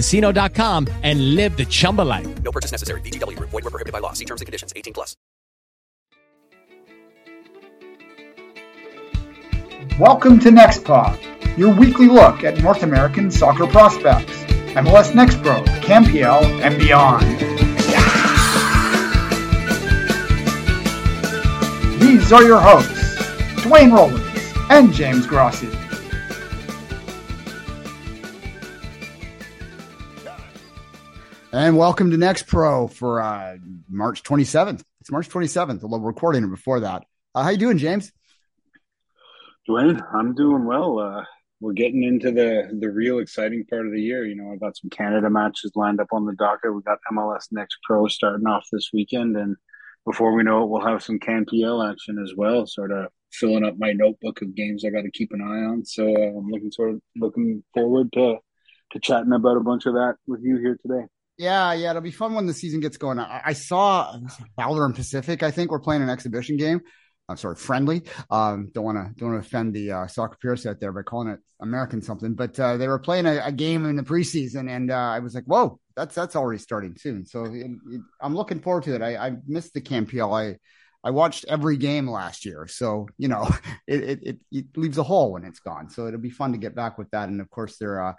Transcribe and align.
ChumbaCasino.com 0.00 0.88
and 1.02 1.34
live 1.34 1.56
the 1.56 1.66
Chumba 1.66 2.02
life. 2.02 2.42
No 2.42 2.50
purchase 2.50 2.72
necessary. 2.72 3.00
VGW. 3.02 3.38
Void 3.38 3.64
were 3.64 3.70
prohibited 3.70 3.92
by 3.92 4.00
law. 4.00 4.12
See 4.12 4.24
terms 4.24 4.40
and 4.40 4.46
conditions. 4.46 4.72
18 4.74 4.92
plus. 4.92 5.16
Welcome 9.98 10.38
to 10.40 10.50
Next 10.50 10.84
Pod, 10.84 11.18
your 11.58 11.74
weekly 11.74 12.08
look 12.08 12.42
at 12.42 12.62
North 12.62 12.82
American 12.82 13.30
soccer 13.30 13.66
prospects, 13.66 14.32
MLS 14.74 15.14
Next 15.14 15.42
Pro, 15.42 15.62
CanPL, 15.82 16.42
and 16.62 16.78
beyond. 16.78 17.26
These 22.00 22.32
are 22.32 22.44
your 22.44 22.60
hosts. 22.60 23.62
Duane 23.62 23.92
Rollins, 23.92 24.54
and 24.70 24.90
James 24.92 25.26
Grossi. 25.26 25.68
And 31.52 31.76
welcome 31.76 32.12
to 32.12 32.16
Next 32.16 32.44
Pro 32.44 32.86
for 32.86 33.20
uh, 33.20 33.56
March 33.88 34.22
27th. 34.22 34.84
It's 35.00 35.10
March 35.10 35.28
27th, 35.28 35.82
although 35.82 35.98
we're 35.98 36.06
recording 36.06 36.44
it 36.44 36.50
before 36.50 36.78
that. 36.78 37.04
Uh, 37.34 37.42
how 37.42 37.50
you 37.50 37.56
doing, 37.56 37.76
James? 37.76 38.12
Duane, 39.66 40.00
I'm 40.14 40.36
doing 40.36 40.64
well. 40.64 41.00
Uh, 41.00 41.24
we're 41.60 41.72
getting 41.72 42.04
into 42.04 42.30
the 42.30 42.70
the 42.78 42.88
real 42.88 43.18
exciting 43.18 43.64
part 43.68 43.84
of 43.84 43.92
the 43.92 44.00
year. 44.00 44.24
You 44.24 44.36
know, 44.36 44.52
I've 44.52 44.60
got 44.60 44.76
some 44.76 44.90
Canada 44.90 45.28
matches 45.28 45.72
lined 45.74 46.00
up 46.00 46.06
on 46.12 46.24
the 46.24 46.36
docket. 46.36 46.72
We 46.72 46.82
got 46.82 46.98
MLS 47.12 47.48
Next 47.50 47.78
Pro 47.82 48.06
starting 48.06 48.46
off 48.46 48.68
this 48.70 48.90
weekend, 48.92 49.36
and 49.36 49.56
before 50.06 50.32
we 50.32 50.44
know 50.44 50.62
it, 50.62 50.68
we'll 50.68 50.86
have 50.86 51.02
some 51.02 51.18
CanPL 51.18 51.90
action 51.90 52.22
as 52.22 52.32
well. 52.36 52.64
Sort 52.64 52.92
of 52.92 53.08
filling 53.32 53.64
up 53.64 53.74
my 53.76 53.92
notebook 53.92 54.40
of 54.40 54.54
games 54.54 54.84
I 54.84 54.90
got 54.90 55.02
to 55.02 55.10
keep 55.10 55.32
an 55.32 55.42
eye 55.42 55.66
on. 55.66 55.84
So 55.84 56.06
uh, 56.06 56.38
I'm 56.38 56.48
looking 56.48 56.70
sort 56.70 56.90
of 56.90 57.00
looking 57.16 57.64
forward 57.74 58.12
to 58.12 58.36
to 58.92 59.00
chatting 59.00 59.32
about 59.32 59.56
a 59.56 59.60
bunch 59.60 59.86
of 59.86 59.94
that 59.94 60.14
with 60.28 60.42
you 60.44 60.56
here 60.56 60.78
today. 60.80 61.06
Yeah, 61.40 61.72
yeah, 61.72 61.88
it'll 61.88 62.02
be 62.02 62.10
fun 62.10 62.34
when 62.34 62.44
the 62.44 62.52
season 62.52 62.80
gets 62.80 62.98
going. 62.98 63.18
I, 63.18 63.40
I 63.46 63.52
saw 63.54 64.14
Valour 64.56 64.84
and 64.84 64.94
Pacific. 64.94 65.42
I 65.42 65.50
think 65.50 65.70
we're 65.70 65.80
playing 65.80 66.02
an 66.02 66.10
exhibition 66.10 66.58
game. 66.58 66.82
I'm 67.30 67.38
sorry, 67.38 67.56
friendly. 67.56 68.02
Um, 68.28 68.70
don't 68.74 68.84
want 68.84 68.98
to 68.98 69.14
don't 69.18 69.32
want 69.32 69.42
to 69.42 69.48
offend 69.48 69.72
the 69.72 69.90
uh, 69.90 70.06
soccer 70.06 70.36
peers 70.36 70.66
out 70.66 70.80
there 70.80 70.92
by 70.92 71.00
calling 71.00 71.28
it 71.28 71.40
American 71.58 72.02
something, 72.02 72.34
but 72.34 72.60
uh, 72.60 72.76
they 72.76 72.88
were 72.88 72.98
playing 72.98 73.24
a, 73.24 73.40
a, 73.42 73.52
game 73.52 73.86
in 73.86 73.96
the 73.96 74.02
preseason, 74.02 74.68
and 74.68 74.90
uh, 74.90 74.94
I 74.94 75.20
was 75.20 75.34
like, 75.34 75.44
"Whoa, 75.44 75.80
that's 75.96 76.14
that's 76.14 76.36
already 76.36 76.58
starting 76.58 76.94
soon." 76.98 77.24
So 77.24 77.46
it, 77.46 77.70
it, 77.86 78.02
I'm 78.20 78.36
looking 78.36 78.60
forward 78.60 78.82
to 78.84 78.94
it. 78.96 79.00
I, 79.00 79.28
I 79.28 79.36
missed 79.46 79.72
the 79.72 79.80
CanPL. 79.80 80.38
I 80.38 80.58
I 81.02 81.10
watched 81.10 81.46
every 81.48 81.78
game 81.78 82.06
last 82.06 82.44
year, 82.44 82.66
so 82.68 83.08
you 83.16 83.28
know 83.28 83.48
it, 83.86 84.20
it 84.22 84.38
it 84.52 84.66
leaves 84.76 84.98
a 84.98 85.02
hole 85.02 85.32
when 85.32 85.44
it's 85.44 85.60
gone. 85.60 85.88
So 85.88 86.06
it'll 86.06 86.20
be 86.20 86.28
fun 86.28 86.52
to 86.52 86.58
get 86.58 86.74
back 86.74 86.98
with 86.98 87.10
that. 87.12 87.30
And 87.30 87.40
of 87.40 87.48
course, 87.48 87.78
there 87.78 88.04
uh, 88.04 88.12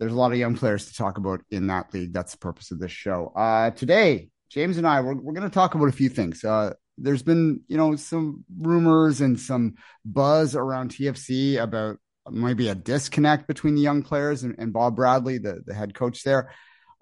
there's 0.00 0.12
a 0.12 0.16
lot 0.16 0.32
of 0.32 0.38
young 0.38 0.56
players 0.56 0.86
to 0.86 0.94
talk 0.94 1.18
about 1.18 1.42
in 1.50 1.66
that 1.66 1.92
league. 1.92 2.14
That's 2.14 2.32
the 2.32 2.38
purpose 2.38 2.70
of 2.70 2.80
this 2.80 2.90
show. 2.90 3.32
Uh, 3.36 3.70
today, 3.70 4.30
James 4.48 4.78
and 4.78 4.86
I 4.86 5.02
we're 5.02 5.14
we're 5.14 5.34
going 5.34 5.48
to 5.48 5.54
talk 5.54 5.74
about 5.74 5.90
a 5.90 5.92
few 5.92 6.08
things. 6.08 6.42
Uh, 6.42 6.72
there's 6.96 7.22
been 7.22 7.60
you 7.68 7.76
know 7.76 7.94
some 7.96 8.44
rumors 8.58 9.20
and 9.20 9.38
some 9.38 9.74
buzz 10.04 10.56
around 10.56 10.90
TFC 10.90 11.62
about 11.62 11.98
maybe 12.30 12.68
a 12.68 12.74
disconnect 12.74 13.46
between 13.46 13.74
the 13.74 13.82
young 13.82 14.02
players 14.02 14.42
and, 14.42 14.54
and 14.58 14.72
Bob 14.72 14.96
Bradley, 14.96 15.36
the 15.36 15.62
the 15.66 15.74
head 15.74 15.94
coach 15.94 16.24
there. 16.24 16.50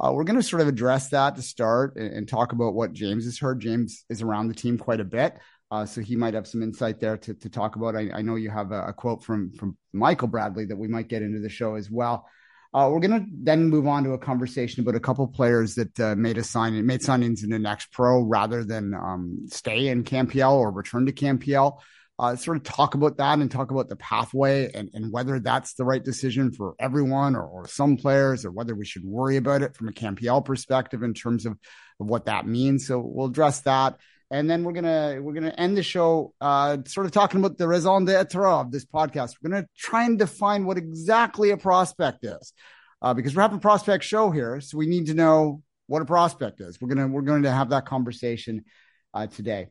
Uh, 0.00 0.12
we're 0.12 0.24
going 0.24 0.36
to 0.36 0.42
sort 0.42 0.62
of 0.62 0.68
address 0.68 1.08
that 1.08 1.36
to 1.36 1.42
start 1.42 1.96
and, 1.96 2.12
and, 2.12 2.28
talk 2.28 2.52
about 2.52 2.72
what 2.72 2.92
James 2.92 3.24
has 3.24 3.36
heard. 3.36 3.58
James 3.58 4.04
is 4.08 4.22
around 4.22 4.46
the 4.46 4.54
team 4.54 4.78
quite 4.78 5.00
a 5.00 5.04
bit, 5.04 5.36
uh, 5.72 5.84
so 5.84 6.00
he 6.00 6.14
might 6.14 6.34
have 6.34 6.46
some 6.46 6.62
insight 6.62 7.00
there 7.00 7.16
to, 7.16 7.34
to 7.34 7.48
talk 7.48 7.74
about. 7.74 7.96
I, 7.96 8.08
I 8.14 8.22
know 8.22 8.36
you 8.36 8.48
have 8.48 8.70
a, 8.70 8.86
a, 8.86 8.92
quote 8.92 9.24
from 9.24 9.52
from 9.52 9.76
Michael 9.92 10.28
Bradley 10.28 10.66
that 10.66 10.76
we 10.76 10.88
might 10.88 11.08
get 11.08 11.22
into 11.22 11.40
the 11.40 11.48
show 11.48 11.74
as 11.76 11.90
well. 11.90 12.26
Uh, 12.78 12.88
we're 12.88 13.00
going 13.00 13.10
to 13.10 13.26
then 13.42 13.68
move 13.68 13.88
on 13.88 14.04
to 14.04 14.12
a 14.12 14.18
conversation 14.18 14.82
about 14.82 14.94
a 14.94 15.00
couple 15.00 15.26
players 15.26 15.74
that 15.74 15.98
uh, 15.98 16.14
made 16.14 16.38
a 16.38 16.44
sign 16.44 16.86
made 16.86 17.00
signings 17.00 17.42
in 17.42 17.50
the 17.50 17.58
next 17.58 17.90
pro 17.90 18.20
rather 18.22 18.62
than 18.62 18.94
um, 18.94 19.46
stay 19.48 19.88
in 19.88 20.04
CanPL 20.04 20.52
or 20.52 20.70
return 20.70 21.04
to 21.06 21.12
CanPL 21.12 21.80
uh, 22.20 22.36
sort 22.36 22.56
of 22.56 22.62
talk 22.62 22.94
about 22.94 23.16
that 23.16 23.40
and 23.40 23.50
talk 23.50 23.72
about 23.72 23.88
the 23.88 23.96
pathway 23.96 24.70
and, 24.72 24.90
and 24.94 25.12
whether 25.12 25.40
that's 25.40 25.74
the 25.74 25.84
right 25.84 26.04
decision 26.04 26.52
for 26.52 26.76
everyone 26.78 27.34
or, 27.34 27.42
or 27.42 27.66
some 27.66 27.96
players 27.96 28.44
or 28.44 28.52
whether 28.52 28.76
we 28.76 28.84
should 28.84 29.04
worry 29.04 29.36
about 29.36 29.62
it 29.62 29.76
from 29.76 29.88
a 29.88 29.92
CanPL 29.92 30.44
perspective 30.44 31.02
in 31.02 31.14
terms 31.14 31.46
of, 31.46 31.58
of 31.98 32.06
what 32.06 32.26
that 32.26 32.46
means. 32.46 32.86
So 32.86 33.00
we'll 33.00 33.26
address 33.26 33.60
that. 33.62 33.98
And 34.30 34.48
then 34.48 34.62
we're 34.64 34.72
gonna 34.72 35.20
we're 35.22 35.32
gonna 35.32 35.54
end 35.56 35.76
the 35.76 35.82
show 35.82 36.34
uh, 36.40 36.78
sort 36.86 37.06
of 37.06 37.12
talking 37.12 37.40
about 37.40 37.56
the 37.56 37.66
raison 37.66 38.04
d'être 38.04 38.44
of 38.44 38.70
this 38.70 38.84
podcast. 38.84 39.32
We're 39.42 39.50
gonna 39.50 39.66
try 39.76 40.04
and 40.04 40.18
define 40.18 40.66
what 40.66 40.76
exactly 40.76 41.50
a 41.50 41.56
prospect 41.56 42.24
is, 42.24 42.52
uh, 43.00 43.14
because 43.14 43.34
we're 43.34 43.42
having 43.42 43.58
a 43.58 43.60
prospect 43.60 44.04
show 44.04 44.30
here, 44.30 44.60
so 44.60 44.76
we 44.76 44.86
need 44.86 45.06
to 45.06 45.14
know 45.14 45.62
what 45.86 46.02
a 46.02 46.04
prospect 46.04 46.60
is. 46.60 46.78
We're 46.80 46.88
gonna 46.88 47.08
we're 47.08 47.22
going 47.22 47.44
to 47.44 47.50
have 47.50 47.70
that 47.70 47.86
conversation 47.86 48.64
uh, 49.14 49.28
today. 49.28 49.68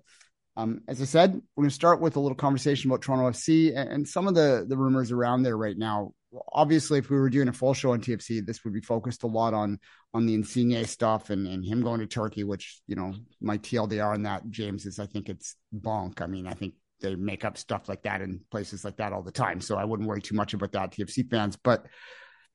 Um, 0.58 0.82
as 0.88 1.00
I 1.04 1.06
said, 1.06 1.40
we're 1.56 1.66
to 1.66 1.70
start 1.70 2.02
with 2.02 2.16
a 2.16 2.20
little 2.20 2.36
conversation 2.36 2.90
about 2.90 3.04
Toronto 3.04 3.30
FC 3.30 3.78
and, 3.78 3.90
and, 3.90 4.08
some 4.08 4.28
of 4.28 4.34
the 4.34 4.66
the 4.68 4.76
rumors 4.76 5.12
around 5.12 5.44
there 5.44 5.56
right 5.56 5.78
now. 5.78 6.14
Obviously, 6.52 7.00
if 7.00 7.10
we 7.10 7.18
were 7.18 7.30
doing 7.30 7.48
a 7.48 7.54
full 7.54 7.74
show 7.74 7.92
on 7.92 8.02
TFC, 8.02 8.46
this 8.46 8.64
would 8.64 8.74
be 8.74 8.82
focused 8.82 9.24
a 9.24 9.28
lot 9.28 9.54
on 9.54 9.80
on 10.14 10.26
the 10.26 10.34
Insigne 10.34 10.84
stuff 10.86 11.30
and, 11.30 11.48
and 11.48 11.64
him 11.64 11.82
going 11.82 12.00
to 12.00 12.08
Turkey, 12.08 12.44
which 12.44 12.82
you 12.88 12.96
know 12.96 13.14
my 13.42 13.58
TLDR 13.58 14.14
on 14.14 14.24
that, 14.24 14.50
James 14.50 14.86
is 14.86 15.00
I 15.00 15.06
think 15.06 15.30
it's 15.30 15.56
bonk. 15.74 16.22
I 16.22 16.28
mean, 16.28 16.48
I 16.48 16.54
think 16.54 16.74
they 17.02 17.16
make 17.16 17.46
up 17.46 17.58
stuff 17.58 17.88
like 17.88 18.04
that 18.04 18.22
in 18.22 18.42
places 18.52 18.84
like 18.84 18.98
that 18.98 19.14
all 19.14 19.24
the 19.24 19.32
time, 19.32 19.62
so 19.62 19.78
I 19.78 19.86
wouldn't 19.86 20.08
worry 20.08 20.22
too 20.22 20.36
much 20.36 20.54
about 20.54 20.74
that, 20.74 20.92
TFC 20.92 21.30
fans. 21.30 21.58
But 21.62 21.86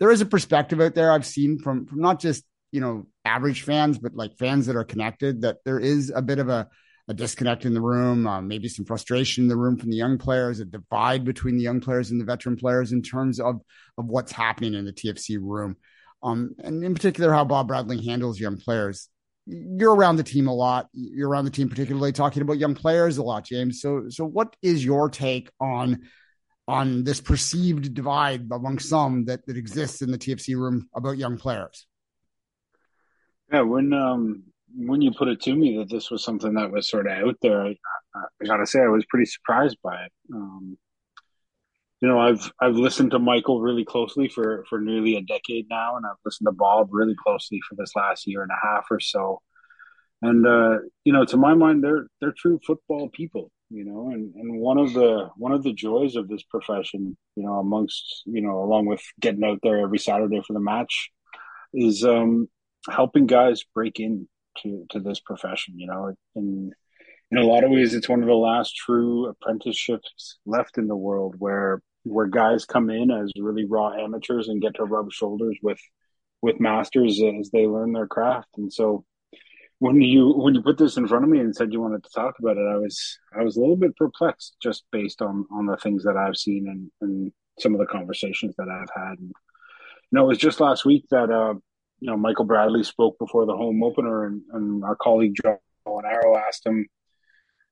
there 0.01 0.11
is 0.11 0.21
a 0.21 0.27
perspective 0.27 0.81
out 0.81 0.95
there 0.95 1.13
I've 1.13 1.27
seen 1.27 1.59
from 1.59 1.87
from 1.87 2.01
not 2.01 2.21
just 2.21 2.45
you 2.73 2.81
know 2.81 3.07
average 3.25 3.63
fans, 3.63 3.99
but 3.99 4.15
like 4.15 4.37
fans 4.37 4.67
that 4.67 4.77
are 4.77 4.85
connected 4.85 5.43
that 5.43 5.59
there 5.65 5.79
is 5.79 6.13
a 6.15 6.23
bit 6.23 6.39
of 6.39 6.49
a 6.49 6.69
a 7.09 7.15
disconnect 7.15 7.65
in 7.65 7.75
the 7.75 7.81
room, 7.81 8.27
uh, 8.27 8.41
maybe 8.41 8.69
some 8.69 8.85
frustration 8.85 9.45
in 9.45 9.49
the 9.49 9.57
room 9.57 9.77
from 9.77 9.91
the 9.91 9.97
young 9.97 10.19
players, 10.19 10.61
a 10.61 10.65
divide 10.65 11.25
between 11.25 11.57
the 11.57 11.63
young 11.63 11.81
players 11.81 12.11
and 12.11 12.21
the 12.21 12.25
veteran 12.25 12.57
players 12.57 12.93
in 12.93 13.03
terms 13.03 13.41
of 13.41 13.61
of 13.99 14.07
what's 14.07 14.33
happening 14.33 14.75
in 14.75 14.85
the 14.85 14.93
TFC 14.93 15.39
room, 15.41 15.77
um, 16.23 16.55
and 16.63 16.85
in 16.85 16.95
particular 16.95 17.33
how 17.33 17.45
Bob 17.45 17.69
Bradley 17.69 18.05
handles 18.05 18.39
young 18.39 18.57
players. 18.57 19.09
You're 19.47 19.95
around 19.95 20.17
the 20.17 20.23
team 20.23 20.47
a 20.47 20.55
lot. 20.55 20.89
You're 20.93 21.29
around 21.29 21.47
the 21.47 21.51
team, 21.51 21.69
particularly 21.69 22.13
talking 22.13 22.43
about 22.43 22.59
young 22.59 22.77
players 22.77 23.19
a 23.19 23.25
lot, 23.25 23.45
James. 23.45 23.81
So, 23.81 24.05
so 24.09 24.25
what 24.25 24.55
is 24.63 24.85
your 24.85 25.09
take 25.11 25.51
on 25.61 26.03
on 26.69 27.03
this 27.03 27.21
perceived 27.21 27.93
divide 27.93 28.47
among 28.53 28.79
some 28.79 29.25
that 29.25 29.45
that 29.47 29.57
exists 29.57 30.01
in 30.01 30.13
the 30.13 30.19
TFC 30.19 30.55
room 30.57 30.89
about 30.95 31.19
young 31.19 31.39
players? 31.39 31.87
Yeah, 33.53 33.63
when 33.63 33.93
um 33.93 34.45
when 34.75 35.01
you 35.01 35.13
put 35.13 35.29
it 35.29 35.41
to 35.43 35.55
me 35.55 35.79
that 35.79 35.91
this 35.91 36.11
was 36.11 36.25
something 36.25 36.55
that 36.55 36.71
was 36.71 36.89
sort 36.89 37.07
of 37.07 37.13
out 37.13 37.37
there, 37.43 37.65
I, 37.65 37.77
I 38.15 38.47
gotta 38.47 38.67
say 38.67 38.81
I 38.81 38.89
was 38.89 39.05
pretty 39.09 39.27
surprised 39.27 39.79
by 39.83 40.05
it. 40.05 40.13
Um, 40.33 40.77
you 42.01 42.09
know, 42.09 42.19
I've 42.19 42.53
I've 42.61 42.75
listened 42.75 43.13
to 43.13 43.19
Michael 43.19 43.61
really 43.61 43.85
closely 43.85 44.29
for 44.29 44.65
for 44.69 44.81
nearly 44.81 45.17
a 45.17 45.23
decade 45.23 45.67
now, 45.71 45.97
and 45.97 46.05
I've 46.05 46.17
listened 46.25 46.49
to 46.49 46.53
Bob 46.53 46.89
really 46.91 47.15
closely 47.15 47.61
for 47.69 47.77
this 47.77 47.95
last 47.95 48.27
year 48.27 48.43
and 48.43 48.51
a 48.51 48.67
half 48.67 48.87
or 48.91 48.99
so. 48.99 49.41
And 50.21 50.47
uh, 50.47 50.79
you 51.05 51.13
know, 51.13 51.25
to 51.25 51.37
my 51.37 51.55
mind, 51.55 51.85
they're 51.85 52.07
they're 52.21 52.35
true 52.37 52.61
football 52.67 53.09
people. 53.09 53.51
You 53.71 53.85
know, 53.85 54.11
and, 54.11 54.35
and 54.35 54.61
one 54.61 54.79
of 54.79 54.93
the 54.93 55.31
one 55.37 55.53
of 55.53 55.63
the 55.63 55.73
joys 55.73 56.17
of 56.17 56.29
this 56.29 56.43
profession, 56.43 57.17
you 57.37 57.45
know, 57.45 57.55
amongst 57.55 58.23
you 58.27 58.43
know, 58.43 58.63
along 58.63 58.87
with 58.87 59.03
getting 59.21 59.45
out 59.45 59.61
there 59.63 59.81
every 59.81 59.99
Saturday 59.99 60.43
for 60.47 60.53
the 60.53 60.61
match, 60.61 61.11
is 61.73 62.05
um, 62.05 62.49
helping 62.91 63.27
guys 63.27 63.65
break 63.75 64.01
in 64.01 64.29
to 64.61 64.87
to 64.91 65.01
this 65.01 65.21
profession 65.21 65.79
you 65.79 65.87
know 65.87 66.15
and 66.35 66.75
in 67.33 67.39
a 67.39 67.47
lot 67.47 67.65
of 67.65 67.71
ways, 67.71 67.95
it's 67.95 68.11
one 68.11 68.21
of 68.21 68.29
the 68.29 68.35
last 68.35 68.77
true 68.77 69.27
apprenticeships 69.27 70.39
left 70.45 70.77
in 70.77 70.87
the 70.87 70.95
world 70.95 71.35
where 71.39 71.81
where 72.05 72.27
guys 72.27 72.67
come 72.67 72.91
in 72.91 73.11
as 73.11 73.33
really 73.39 73.65
raw 73.65 73.93
amateurs 73.93 74.49
and 74.49 74.61
get 74.61 74.75
to 74.75 74.85
rub 74.85 75.11
shoulders 75.11 75.57
with 75.63 75.81
with 76.43 76.61
masters 76.61 77.23
as 77.41 77.51
they 77.51 77.67
learn 77.67 77.93
their 77.93 78.07
craft. 78.07 78.49
And 78.59 78.71
so 78.71 79.07
when 79.79 80.03
you 80.03 80.35
when 80.35 80.55
you 80.55 80.61
put 80.61 80.77
this 80.77 80.99
in 80.99 81.09
front 81.09 81.25
of 81.25 81.31
me 81.31 81.39
and 81.39 81.57
said 81.57 81.73
you 81.73 81.81
wanted 81.81 82.05
to 82.05 82.11
talk 82.15 82.35
about 82.39 82.59
it, 82.59 82.69
I 82.71 82.77
was 82.77 83.19
I 83.35 83.43
was 83.43 83.57
a 83.57 83.61
little 83.61 83.77
bit 83.77 83.97
perplexed 83.97 84.57
just 84.63 84.85
based 84.93 85.23
on 85.23 85.47
on 85.51 85.65
the 85.65 85.79
things 85.79 86.05
that 86.05 86.19
I've 86.19 86.37
seen 86.37 86.69
and, 86.69 86.91
and 87.01 87.33
some 87.59 87.73
of 87.73 87.81
the 87.81 87.87
conversations 87.87 88.55
that 88.59 88.69
I've 88.69 88.91
had. 88.95 89.19
And, 89.19 89.29
you 89.29 90.19
know, 90.19 90.25
it 90.25 90.29
was 90.29 90.39
just 90.39 90.61
last 90.61 90.85
week 90.85 91.07
that 91.11 91.31
uh, 91.31 91.55
you 92.03 92.11
know 92.11 92.17
Michael 92.17 92.45
Bradley 92.45 92.83
spoke 92.83 93.17
before 93.21 93.47
the 93.47 93.57
home 93.57 93.85
opener, 93.85 94.27
and, 94.27 94.43
and 94.53 94.83
our 94.83 94.97
colleague 94.97 95.35
John 95.41 95.59
Arrow 96.05 96.37
asked 96.37 96.67
him 96.67 96.85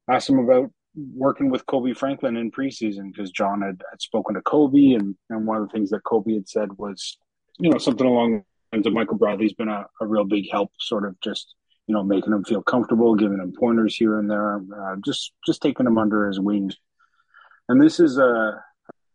asked 0.08 0.30
him 0.30 0.38
about 0.38 0.70
working 0.94 1.50
with 1.50 1.66
Kobe 1.66 1.94
Franklin 1.94 2.36
in 2.36 2.52
preseason 2.52 3.12
because 3.12 3.32
John 3.32 3.60
had, 3.60 3.82
had 3.90 4.00
spoken 4.00 4.36
to 4.36 4.42
Kobe, 4.42 4.92
and, 4.92 5.16
and 5.30 5.46
one 5.46 5.60
of 5.60 5.68
the 5.68 5.72
things 5.72 5.90
that 5.90 6.04
Kobe 6.04 6.34
had 6.34 6.48
said 6.48 6.68
was, 6.78 7.18
you 7.58 7.70
know, 7.70 7.78
something 7.78 8.06
along 8.06 8.44
the 8.70 8.76
lines 8.76 8.86
of 8.86 8.92
Michael 8.92 9.18
Bradley's 9.18 9.52
been 9.52 9.68
a, 9.68 9.86
a 10.00 10.06
real 10.06 10.24
big 10.24 10.48
help, 10.50 10.70
sort 10.78 11.04
of 11.04 11.20
just 11.20 11.56
you 11.88 11.94
know 11.94 12.04
making 12.04 12.32
him 12.32 12.44
feel 12.44 12.62
comfortable, 12.62 13.16
giving 13.16 13.40
him 13.40 13.52
pointers 13.58 13.96
here 13.96 14.16
and 14.20 14.30
there, 14.30 14.58
uh, 14.58 14.94
just 15.04 15.32
just 15.44 15.60
taking 15.60 15.88
him 15.88 15.98
under 15.98 16.28
his 16.28 16.38
wing. 16.38 16.70
And 17.68 17.82
this 17.82 17.98
is 17.98 18.16
a 18.16 18.62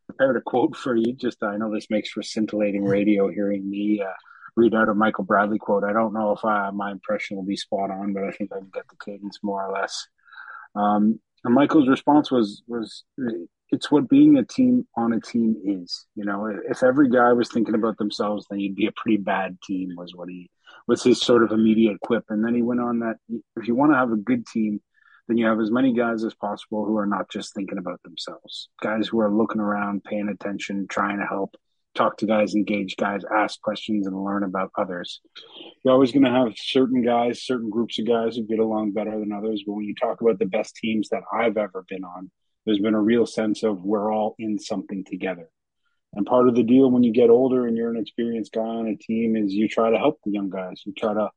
prepared 0.07 0.35
a 0.35 0.41
quote 0.41 0.75
for 0.75 0.93
you. 0.93 1.13
Just 1.13 1.41
I 1.41 1.55
know 1.55 1.73
this 1.73 1.89
makes 1.89 2.09
for 2.09 2.21
scintillating 2.21 2.83
radio 2.83 3.29
hearing 3.29 3.69
me. 3.69 4.01
Uh, 4.05 4.11
read 4.55 4.73
out 4.73 4.89
a 4.89 4.93
Michael 4.93 5.23
Bradley 5.23 5.59
quote. 5.59 5.83
I 5.83 5.93
don't 5.93 6.13
know 6.13 6.31
if 6.31 6.43
I, 6.45 6.71
my 6.71 6.91
impression 6.91 7.37
will 7.37 7.43
be 7.43 7.57
spot 7.57 7.91
on, 7.91 8.13
but 8.13 8.23
I 8.23 8.31
think 8.31 8.51
I 8.53 8.59
can 8.59 8.71
get 8.73 8.87
the 8.87 8.95
cadence 9.03 9.39
more 9.43 9.65
or 9.65 9.73
less. 9.73 10.07
Um, 10.75 11.19
and 11.43 11.53
Michael's 11.53 11.87
response 11.87 12.31
was 12.31 12.63
was 12.67 13.03
it's 13.69 13.91
what 13.91 14.09
being 14.09 14.37
a 14.37 14.43
team 14.43 14.87
on 14.95 15.13
a 15.13 15.19
team 15.19 15.55
is. 15.63 16.05
You 16.15 16.25
know, 16.25 16.47
if 16.69 16.83
every 16.83 17.09
guy 17.09 17.33
was 17.33 17.49
thinking 17.49 17.75
about 17.75 17.97
themselves, 17.97 18.45
then 18.49 18.59
you'd 18.59 18.75
be 18.75 18.87
a 18.87 18.91
pretty 18.91 19.17
bad 19.17 19.61
team. 19.61 19.91
Was 19.95 20.13
what 20.15 20.29
he 20.29 20.49
was 20.87 21.03
his 21.03 21.21
sort 21.21 21.43
of 21.43 21.51
immediate 21.51 21.99
quip. 22.01 22.25
And 22.29 22.43
then 22.43 22.55
he 22.55 22.61
went 22.61 22.81
on 22.81 22.99
that 22.99 23.17
if 23.55 23.67
you 23.67 23.75
want 23.75 23.91
to 23.91 23.97
have 23.97 24.11
a 24.11 24.17
good 24.17 24.45
team, 24.47 24.81
then 25.27 25.37
you 25.37 25.45
have 25.47 25.59
as 25.59 25.71
many 25.71 25.93
guys 25.93 26.23
as 26.23 26.33
possible 26.33 26.85
who 26.85 26.97
are 26.97 27.07
not 27.07 27.29
just 27.29 27.53
thinking 27.53 27.77
about 27.77 28.01
themselves. 28.03 28.69
Guys 28.81 29.07
who 29.07 29.19
are 29.19 29.33
looking 29.33 29.61
around, 29.61 30.03
paying 30.03 30.29
attention, 30.29 30.87
trying 30.89 31.17
to 31.17 31.25
help, 31.25 31.55
talk 31.95 32.17
to 32.17 32.25
guys, 32.25 32.53
engage 32.53 32.95
guys, 32.97 33.21
ask 33.33 33.59
questions, 33.61 34.05
and 34.05 34.23
learn 34.23 34.43
about 34.43 34.71
others. 34.77 35.21
You're 35.83 35.93
always 35.93 36.11
going 36.11 36.25
to 36.25 36.29
have 36.29 36.53
certain 36.55 37.03
guys, 37.03 37.43
certain 37.43 37.69
groups 37.69 37.97
of 37.99 38.07
guys 38.07 38.35
who 38.35 38.43
get 38.43 38.59
along 38.59 38.91
better 38.91 39.17
than 39.19 39.31
others. 39.31 39.63
But 39.65 39.73
when 39.73 39.85
you 39.85 39.95
talk 39.95 40.21
about 40.21 40.39
the 40.39 40.45
best 40.45 40.75
teams 40.75 41.09
that 41.09 41.23
I've 41.33 41.57
ever 41.57 41.85
been 41.87 42.03
on, 42.03 42.29
there's 42.65 42.79
been 42.79 42.95
a 42.95 43.01
real 43.01 43.25
sense 43.25 43.63
of 43.63 43.83
we're 43.83 44.13
all 44.13 44.35
in 44.37 44.59
something 44.59 45.03
together. 45.05 45.49
And 46.13 46.25
part 46.25 46.47
of 46.47 46.55
the 46.55 46.63
deal 46.63 46.89
when 46.89 47.03
you 47.03 47.11
get 47.11 47.29
older 47.29 47.67
and 47.67 47.75
you're 47.75 47.91
an 47.91 47.99
experienced 47.99 48.53
guy 48.53 48.61
on 48.61 48.87
a 48.87 48.95
team 48.95 49.35
is 49.35 49.53
you 49.53 49.67
try 49.67 49.89
to 49.89 49.97
help 49.97 50.19
the 50.23 50.31
young 50.31 50.49
guys. 50.49 50.81
You 50.85 50.93
try 50.93 51.13
to 51.13 51.29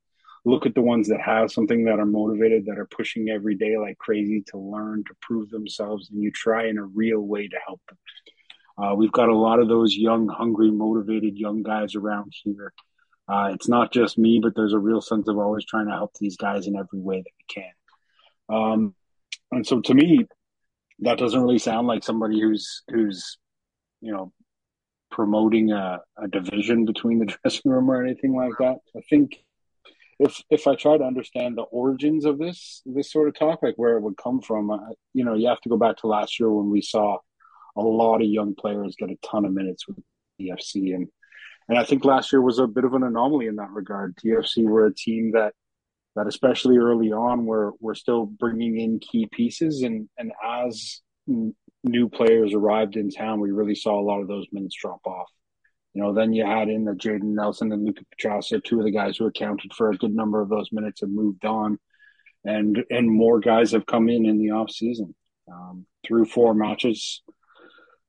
look 0.44 0.66
at 0.66 0.74
the 0.74 0.82
ones 0.82 1.08
that 1.08 1.20
have 1.20 1.50
something 1.50 1.84
that 1.84 1.98
are 1.98 2.06
motivated, 2.06 2.66
that 2.66 2.78
are 2.78 2.86
pushing 2.86 3.28
every 3.28 3.56
day 3.56 3.76
like 3.76 3.98
crazy 3.98 4.44
to 4.48 4.58
learn, 4.58 5.04
to 5.04 5.14
prove 5.20 5.50
themselves, 5.50 6.10
and 6.10 6.22
you 6.22 6.30
try 6.30 6.68
in 6.68 6.78
a 6.78 6.84
real 6.84 7.20
way 7.20 7.48
to 7.48 7.56
help 7.66 7.80
them. 7.88 7.98
Uh, 8.80 8.94
we've 8.94 9.12
got 9.12 9.28
a 9.28 9.36
lot 9.36 9.58
of 9.58 9.68
those 9.68 9.96
young, 9.96 10.28
hungry, 10.28 10.70
motivated 10.70 11.36
young 11.36 11.62
guys 11.62 11.94
around 11.94 12.32
here. 12.44 12.72
Uh, 13.28 13.50
it's 13.52 13.68
not 13.68 13.92
just 13.92 14.16
me, 14.16 14.38
but 14.42 14.54
there's 14.54 14.72
a 14.72 14.78
real 14.78 15.00
sense 15.00 15.28
of 15.28 15.36
always 15.36 15.64
trying 15.64 15.86
to 15.86 15.92
help 15.92 16.12
these 16.18 16.36
guys 16.36 16.66
in 16.66 16.76
every 16.76 17.00
way 17.00 17.16
that 17.16 17.32
we 17.38 17.62
can. 17.62 17.72
Um, 18.48 18.94
and 19.50 19.66
so 19.66 19.80
to 19.80 19.94
me, 19.94 20.26
that 21.00 21.18
doesn't 21.18 21.40
really 21.40 21.58
sound 21.58 21.86
like 21.86 22.04
somebody 22.04 22.40
who's 22.40 22.82
who's 22.88 23.38
you 24.00 24.12
know 24.12 24.32
promoting 25.10 25.72
a, 25.72 26.00
a 26.16 26.28
division 26.28 26.84
between 26.84 27.18
the 27.18 27.26
dressing 27.42 27.70
room 27.70 27.90
or 27.90 28.02
anything 28.02 28.34
like 28.34 28.52
that. 28.58 28.76
I 28.96 29.00
think 29.10 29.36
if 30.18 30.42
if 30.50 30.66
I 30.66 30.74
try 30.74 30.96
to 30.96 31.04
understand 31.04 31.56
the 31.56 31.62
origins 31.62 32.24
of 32.24 32.38
this 32.38 32.82
this 32.86 33.12
sort 33.12 33.28
of 33.28 33.38
talk, 33.38 33.62
like 33.62 33.76
where 33.76 33.96
it 33.96 34.02
would 34.02 34.16
come 34.16 34.40
from, 34.40 34.70
uh, 34.70 34.78
you 35.14 35.24
know, 35.24 35.34
you 35.34 35.48
have 35.48 35.60
to 35.62 35.68
go 35.68 35.76
back 35.76 35.98
to 35.98 36.06
last 36.06 36.40
year 36.40 36.50
when 36.50 36.70
we 36.70 36.80
saw 36.82 37.18
a 37.78 37.80
lot 37.80 38.20
of 38.20 38.28
young 38.28 38.54
players 38.54 38.96
get 38.98 39.10
a 39.10 39.18
ton 39.22 39.44
of 39.44 39.52
minutes 39.52 39.86
with 39.86 39.98
TFC, 40.40 40.94
and 40.94 41.08
and 41.68 41.78
I 41.78 41.84
think 41.84 42.04
last 42.04 42.32
year 42.32 42.40
was 42.40 42.58
a 42.58 42.66
bit 42.66 42.84
of 42.84 42.94
an 42.94 43.02
anomaly 43.02 43.46
in 43.46 43.56
that 43.56 43.70
regard. 43.70 44.16
TFC 44.16 44.64
were 44.64 44.86
a 44.86 44.94
team 44.94 45.32
that 45.32 45.54
that 46.16 46.26
especially 46.26 46.78
early 46.78 47.12
on 47.12 47.46
were 47.46 47.72
were 47.80 47.94
still 47.94 48.26
bringing 48.26 48.78
in 48.78 48.98
key 48.98 49.28
pieces, 49.30 49.82
and 49.82 50.08
and 50.18 50.32
as 50.44 51.00
new 51.26 52.08
players 52.08 52.54
arrived 52.54 52.96
in 52.96 53.10
town, 53.10 53.40
we 53.40 53.50
really 53.50 53.74
saw 53.74 53.98
a 53.98 54.02
lot 54.02 54.20
of 54.20 54.28
those 54.28 54.46
minutes 54.52 54.76
drop 54.80 55.00
off. 55.06 55.28
You 55.94 56.02
know, 56.02 56.12
then 56.12 56.32
you 56.32 56.44
add 56.44 56.68
in 56.68 56.84
the 56.84 56.92
Jayden 56.92 57.34
Nelson 57.34 57.72
and 57.72 57.84
Luca 57.84 58.02
Petrasso, 58.04 58.62
two 58.62 58.78
of 58.78 58.84
the 58.84 58.90
guys 58.90 59.16
who 59.16 59.26
accounted 59.26 59.72
for 59.74 59.90
a 59.90 59.96
good 59.96 60.14
number 60.14 60.40
of 60.40 60.48
those 60.48 60.70
minutes 60.72 61.00
have 61.00 61.10
moved 61.10 61.44
on, 61.44 61.78
and 62.44 62.84
and 62.90 63.10
more 63.10 63.40
guys 63.40 63.72
have 63.72 63.86
come 63.86 64.08
in 64.08 64.26
in 64.26 64.38
the 64.38 64.50
off 64.50 64.70
season. 64.70 65.14
Um, 65.50 65.86
through 66.06 66.26
four 66.26 66.54
matches, 66.54 67.22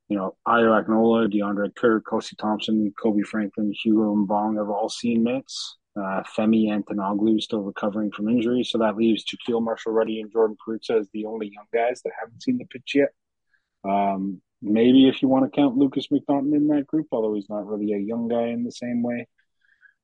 you 0.09 0.17
know, 0.17 0.35
Ayo 0.47 0.83
Akinola, 0.83 1.31
Deandre 1.31 1.73
Kerr, 1.75 2.01
Kosi 2.01 2.35
Thompson, 2.37 2.91
Kobe 3.01 3.21
Franklin, 3.21 3.71
Hugo 3.83 4.15
Mbongue 4.15 4.57
have 4.57 4.69
all 4.69 4.89
seen 4.89 5.23
minutes. 5.23 5.77
Uh, 5.95 6.23
Themi 6.35 6.69
Antonoglou 6.69 7.39
still 7.41 7.61
recovering 7.61 8.11
from 8.11 8.29
injury, 8.29 8.63
so 8.63 8.77
that 8.77 8.95
leaves 8.95 9.23
Jahkeele 9.25 9.61
Marshall-Rutty 9.61 10.21
and 10.21 10.31
Jordan 10.31 10.55
Perruzza 10.57 10.99
as 10.99 11.09
the 11.13 11.25
only 11.25 11.51
young 11.53 11.65
guys 11.73 12.01
that 12.03 12.13
haven't 12.19 12.41
seen 12.41 12.57
the 12.57 12.65
pitch 12.65 12.95
yet. 12.95 13.09
Um, 13.83 14.41
maybe 14.61 15.07
if 15.07 15.21
you 15.21 15.27
want 15.27 15.45
to 15.45 15.55
count 15.55 15.77
Lukas 15.77 16.07
MacNaughton 16.07 16.55
in 16.55 16.67
that 16.67 16.87
group, 16.87 17.07
although 17.11 17.33
he's 17.33 17.49
not 17.49 17.67
really 17.67 17.93
a 17.93 17.97
young 17.97 18.27
guy 18.27 18.47
in 18.47 18.63
the 18.63 18.71
same 18.71 19.03
way. 19.03 19.27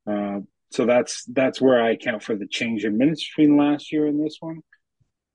Uh, 0.07 0.42
so 0.72 0.86
that's 0.86 1.24
that's 1.25 1.62
where 1.62 1.81
I 1.81 1.92
account 1.92 2.24
for 2.24 2.36
the 2.36 2.48
change 2.48 2.84
in 2.84 2.98
minutes 2.98 3.28
between 3.28 3.57
last 3.57 3.92
year 3.92 4.07
and 4.07 4.24
this 4.24 4.38
one. 4.40 4.62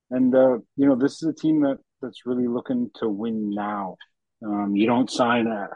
And 0.09 0.35
uh, 0.35 0.59
you 0.75 0.87
know, 0.87 0.95
this 0.95 1.21
is 1.21 1.23
a 1.23 1.33
team 1.33 1.61
that 1.61 1.79
that's 2.01 2.25
really 2.25 2.47
looking 2.47 2.91
to 2.95 3.09
win 3.09 3.49
now. 3.49 3.97
Um, 4.45 4.75
you 4.75 4.87
don't 4.87 5.09
sign 5.09 5.47
a 5.47 5.69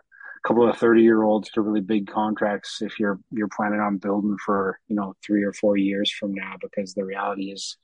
couple 0.46 0.70
of 0.70 0.78
thirty 0.78 1.02
year 1.02 1.24
olds 1.24 1.50
to 1.52 1.62
really 1.62 1.82
big 1.82 2.08
contracts 2.08 2.82
if 2.82 3.00
you're 3.00 3.20
you're 3.32 3.48
planning 3.48 3.80
on 3.80 3.98
building 3.98 4.38
for 4.46 4.80
you 4.88 4.96
know 4.96 5.16
three 5.26 5.44
or 5.44 5.54
four 5.54 5.78
years 5.78 6.12
from 6.12 6.34
now 6.34 6.56
because 6.62 6.94
the 6.94 7.06
reality 7.06 7.52
is 7.52 7.78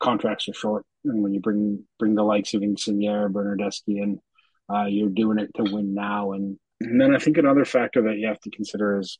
contracts 0.00 0.48
are 0.48 0.54
short 0.54 0.84
and 1.04 1.22
when 1.22 1.34
you 1.34 1.40
bring 1.40 1.84
bring 1.98 2.14
the 2.14 2.22
likes 2.22 2.54
of 2.54 2.62
Insigne, 2.62 3.32
Bernardeschi 3.32 4.02
in, 4.02 4.20
uh, 4.72 4.86
you're 4.86 5.08
doing 5.08 5.38
it 5.38 5.50
to 5.56 5.64
win 5.64 5.94
now. 5.94 6.32
And, 6.32 6.58
and 6.80 7.00
then 7.00 7.14
I 7.14 7.18
think 7.18 7.38
another 7.38 7.64
factor 7.64 8.02
that 8.02 8.18
you 8.18 8.26
have 8.28 8.40
to 8.40 8.50
consider 8.50 9.00
is 9.00 9.18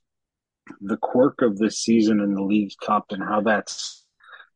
the 0.80 0.96
quirk 0.96 1.42
of 1.42 1.58
this 1.58 1.78
season 1.78 2.20
in 2.20 2.34
the 2.34 2.42
Leagues 2.42 2.76
Cup 2.76 3.06
and 3.10 3.22
how 3.22 3.40
that's 3.40 4.04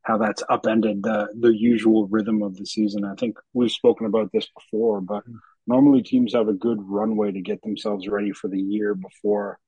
how 0.03 0.19
that's 0.19 0.43
upended 0.49 1.03
the 1.03 1.29
the 1.39 1.57
usual 1.57 2.07
rhythm 2.07 2.43
of 2.43 2.57
the 2.57 2.67
season. 2.67 3.05
I 3.05 3.15
think 3.15 3.39
we've 3.53 3.71
spoken 3.71 4.07
about 4.07 4.31
this 4.33 4.47
before, 4.55 5.01
but 5.01 5.25
normally 5.67 6.03
teams 6.03 6.35
have 6.35 6.49
a 6.49 6.55
good 6.55 6.79
runway 6.83 7.33
to 7.33 7.41
get 7.41 7.63
themselves 7.63 8.09
ready 8.09 8.33
for 8.33 8.49
the 8.49 8.61
year 8.61 8.95
before 8.95 9.59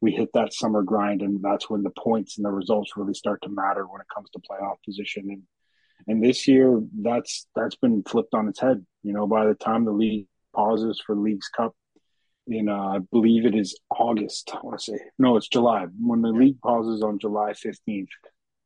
we 0.00 0.12
hit 0.12 0.28
that 0.34 0.52
summer 0.52 0.82
grind, 0.82 1.22
and 1.22 1.42
that's 1.42 1.68
when 1.68 1.82
the 1.82 1.90
points 1.90 2.36
and 2.36 2.44
the 2.44 2.50
results 2.50 2.96
really 2.96 3.14
start 3.14 3.42
to 3.42 3.48
matter 3.48 3.84
when 3.86 4.00
it 4.00 4.06
comes 4.14 4.30
to 4.30 4.38
playoff 4.38 4.76
position. 4.84 5.26
And 5.28 5.42
and 6.06 6.22
this 6.22 6.46
year, 6.46 6.80
that's 7.02 7.46
that's 7.56 7.76
been 7.76 8.02
flipped 8.04 8.34
on 8.34 8.48
its 8.48 8.60
head. 8.60 8.84
You 9.02 9.12
know, 9.12 9.26
by 9.26 9.46
the 9.46 9.54
time 9.54 9.84
the 9.84 9.90
league 9.90 10.26
pauses 10.54 11.02
for 11.04 11.16
Leagues 11.16 11.48
Cup, 11.48 11.74
in 12.46 12.68
uh, 12.68 12.76
I 12.76 12.98
believe 13.10 13.44
it 13.44 13.56
is 13.56 13.78
August. 13.90 14.50
I 14.54 14.60
want 14.62 14.78
to 14.78 14.84
say 14.84 14.98
no, 15.18 15.36
it's 15.36 15.48
July. 15.48 15.86
When 15.98 16.22
the 16.22 16.28
league 16.28 16.60
pauses 16.60 17.02
on 17.02 17.18
July 17.18 17.54
fifteenth, 17.54 18.10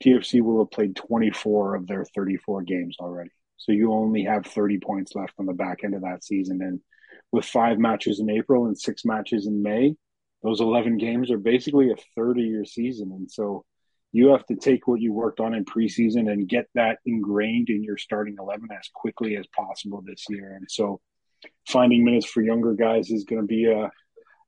TFC 0.04 0.42
will 0.42 0.58
have 0.58 0.70
played 0.70 0.96
twenty 0.96 1.30
four 1.30 1.74
of 1.74 1.86
their 1.86 2.04
thirty 2.14 2.36
four 2.36 2.62
games 2.62 2.96
already. 3.00 3.30
So 3.62 3.73
you 3.73 3.92
only 3.92 4.25
have 4.25 4.45
thirty 4.45 4.78
points 4.78 5.14
left 5.14 5.35
on 5.38 5.47
the 5.47 5.52
back 5.52 5.85
end 5.85 5.95
of 5.95 6.02
that 6.02 6.25
season, 6.25 6.61
and 6.62 6.81
with 7.31 7.45
five 7.45 7.78
matches 7.78 8.19
in 8.19 8.28
April 8.28 8.66
and 8.66 8.78
six 8.78 9.04
matches 9.04 9.47
in 9.47 9.62
May, 9.62 9.95
those 10.42 10.61
eleven 10.61 10.99
games 10.99 11.31
are 11.31 11.38
basically 11.38 11.90
a 11.90 11.97
third 12.16 12.38
of 12.38 12.45
your 12.45 12.64
season, 12.64 13.12
and 13.12 13.31
so 13.31 13.64
you 14.12 14.28
have 14.28 14.45
to 14.47 14.57
take 14.57 14.87
what 14.87 15.00
you 15.00 15.12
worked 15.12 15.40
on 15.40 15.54
in 15.54 15.64
preseason 15.64 16.31
and 16.31 16.49
get 16.49 16.66
that 16.75 16.99
ingrained 17.07 17.71
in 17.71 17.83
your 17.83 17.97
starting 17.97 18.37
11 18.38 18.69
as 18.71 18.88
quickly 18.95 19.37
as 19.37 19.47
possible 19.57 20.02
this 20.04 20.26
year. 20.28 20.54
And 20.54 20.66
so 20.71 21.00
finding 21.66 22.04
minutes 22.04 22.26
for 22.26 22.42
younger 22.42 22.75
guys 22.75 23.11
is 23.11 23.25
going 23.25 23.40
to 23.40 23.47
be 23.47 23.64
a, 23.64 23.85
a 23.85 23.90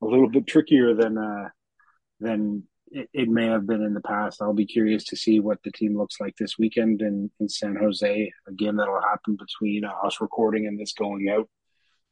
little 0.06 0.28
bit 0.28 0.46
trickier 0.46 0.94
than, 0.94 1.16
uh, 1.16 1.48
than 2.20 2.64
it, 3.12 3.28
may 3.28 3.46
have 3.46 3.66
been 3.66 3.82
in 3.82 3.94
the 3.94 4.00
past. 4.00 4.40
I'll 4.40 4.52
be 4.52 4.66
curious 4.66 5.04
to 5.04 5.16
see 5.16 5.40
what 5.40 5.62
the 5.62 5.72
team 5.72 5.96
looks 5.96 6.20
like 6.20 6.36
this 6.36 6.58
weekend 6.58 7.02
in, 7.02 7.30
in 7.40 7.48
San 7.48 7.76
Jose, 7.76 8.32
a 8.46 8.52
game 8.52 8.76
that'll 8.76 9.00
happen 9.00 9.36
between 9.36 9.84
uh, 9.84 9.92
us 10.04 10.20
recording 10.20 10.66
and 10.66 10.78
this 10.78 10.92
going 10.92 11.28
out. 11.28 11.48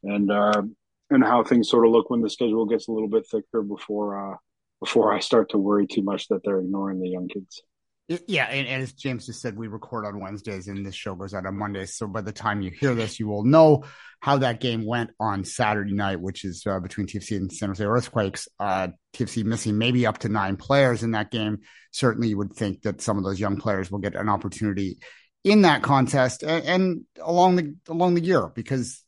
And, 0.03 0.31
uh, 0.31 0.63
and 1.11 1.25
how 1.25 1.45
things 1.45 1.69
sort 1.69 1.87
of 1.87 1.93
look 1.93 2.11
when 2.11 2.23
the 2.23 2.31
schedule 2.31 2.67
gets 2.67 2.89
a 2.89 2.93
little 2.93 3.09
bit 3.09 3.27
thicker 3.27 3.63
before, 3.63 4.33
uh, 4.33 4.37
before 4.81 5.15
I 5.15 5.21
start 5.21 5.51
to 5.51 5.59
worry 5.59 5.87
too 5.87 6.03
much 6.03 6.29
that 6.29 6.41
they're 6.45 6.61
ignoring 6.61 7.01
the 7.01 7.09
young 7.09 7.29
kids. 7.29 7.63
Yeah, 8.09 8.47
and, 8.47 8.67
and, 8.67 8.83
as 8.83 8.93
James 8.93 9.27
just 9.27 9.41
said, 9.41 9.57
we 9.57 9.69
record 9.69 10.05
on 10.05 10.21
Wednesdays 10.21 10.67
and 10.69 10.85
this 10.85 10.95
show 10.95 11.15
goes 11.15 11.35
out 11.35 11.47
on 11.47 11.57
Mondays. 11.57 11.97
So 11.97 12.07
by 12.07 12.21
the 12.21 12.33
time 12.33 12.61
you 12.61 12.71
hear 12.71 12.95
this, 12.95 13.21
you 13.21 13.29
will 13.29 13.45
know 13.45 13.85
how 14.21 14.39
that 14.39 14.61
game 14.61 14.85
went 14.85 15.11
on 15.21 15.45
Saturday 15.45 15.93
night, 15.93 16.21
which 16.21 16.45
is 16.45 16.65
uh, 16.67 16.81
between 16.81 17.07
TFC 17.07 17.37
and 17.37 17.53
San 17.53 17.69
Jose 17.69 17.85
Earthquakes. 17.85 18.49
Uh, 18.59 18.89
TFC 19.15 19.45
missing 19.45 19.79
maybe 19.79 20.05
up 20.07 20.19
to 20.19 20.29
nine 20.29 20.57
players 20.57 21.03
in 21.03 21.13
that 21.13 21.31
game. 21.31 21.61
Certainly, 21.93 22.29
you 22.29 22.39
would 22.39 22.55
think 22.55 22.83
that 22.83 23.01
some 23.01 23.19
of 23.19 23.25
those 23.25 23.41
young 23.41 23.57
players 23.57 23.91
will 23.91 24.01
get 24.01 24.17
an 24.17 24.29
opportunity 24.29 24.99
in 25.45 25.63
that 25.63 25.83
contest 25.83 26.43
and, 26.43 26.65
and 26.65 27.05
along 27.21 27.57
the 27.57 27.75
along 27.89 28.15
the 28.15 28.23
year 28.23 28.49
because 28.55 29.03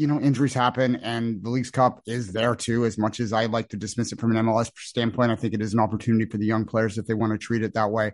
you 0.00 0.06
know 0.06 0.18
injuries 0.18 0.54
happen 0.54 0.96
and 0.96 1.44
the 1.44 1.50
Leagues 1.50 1.70
Cup 1.70 2.00
is 2.06 2.32
there 2.32 2.54
too. 2.56 2.86
As 2.86 2.96
much 2.96 3.20
as 3.20 3.34
I 3.34 3.44
like 3.44 3.68
to 3.68 3.76
dismiss 3.76 4.12
it 4.12 4.18
from 4.18 4.34
an 4.34 4.46
MLS 4.46 4.70
standpoint, 4.78 5.30
I 5.30 5.36
think 5.36 5.52
it 5.52 5.60
is 5.60 5.74
an 5.74 5.80
opportunity 5.80 6.24
for 6.24 6.38
the 6.38 6.46
young 6.46 6.64
players 6.64 6.96
if 6.96 7.06
they 7.06 7.12
want 7.12 7.32
to 7.32 7.38
treat 7.38 7.62
it 7.62 7.74
that 7.74 7.90
way. 7.90 8.12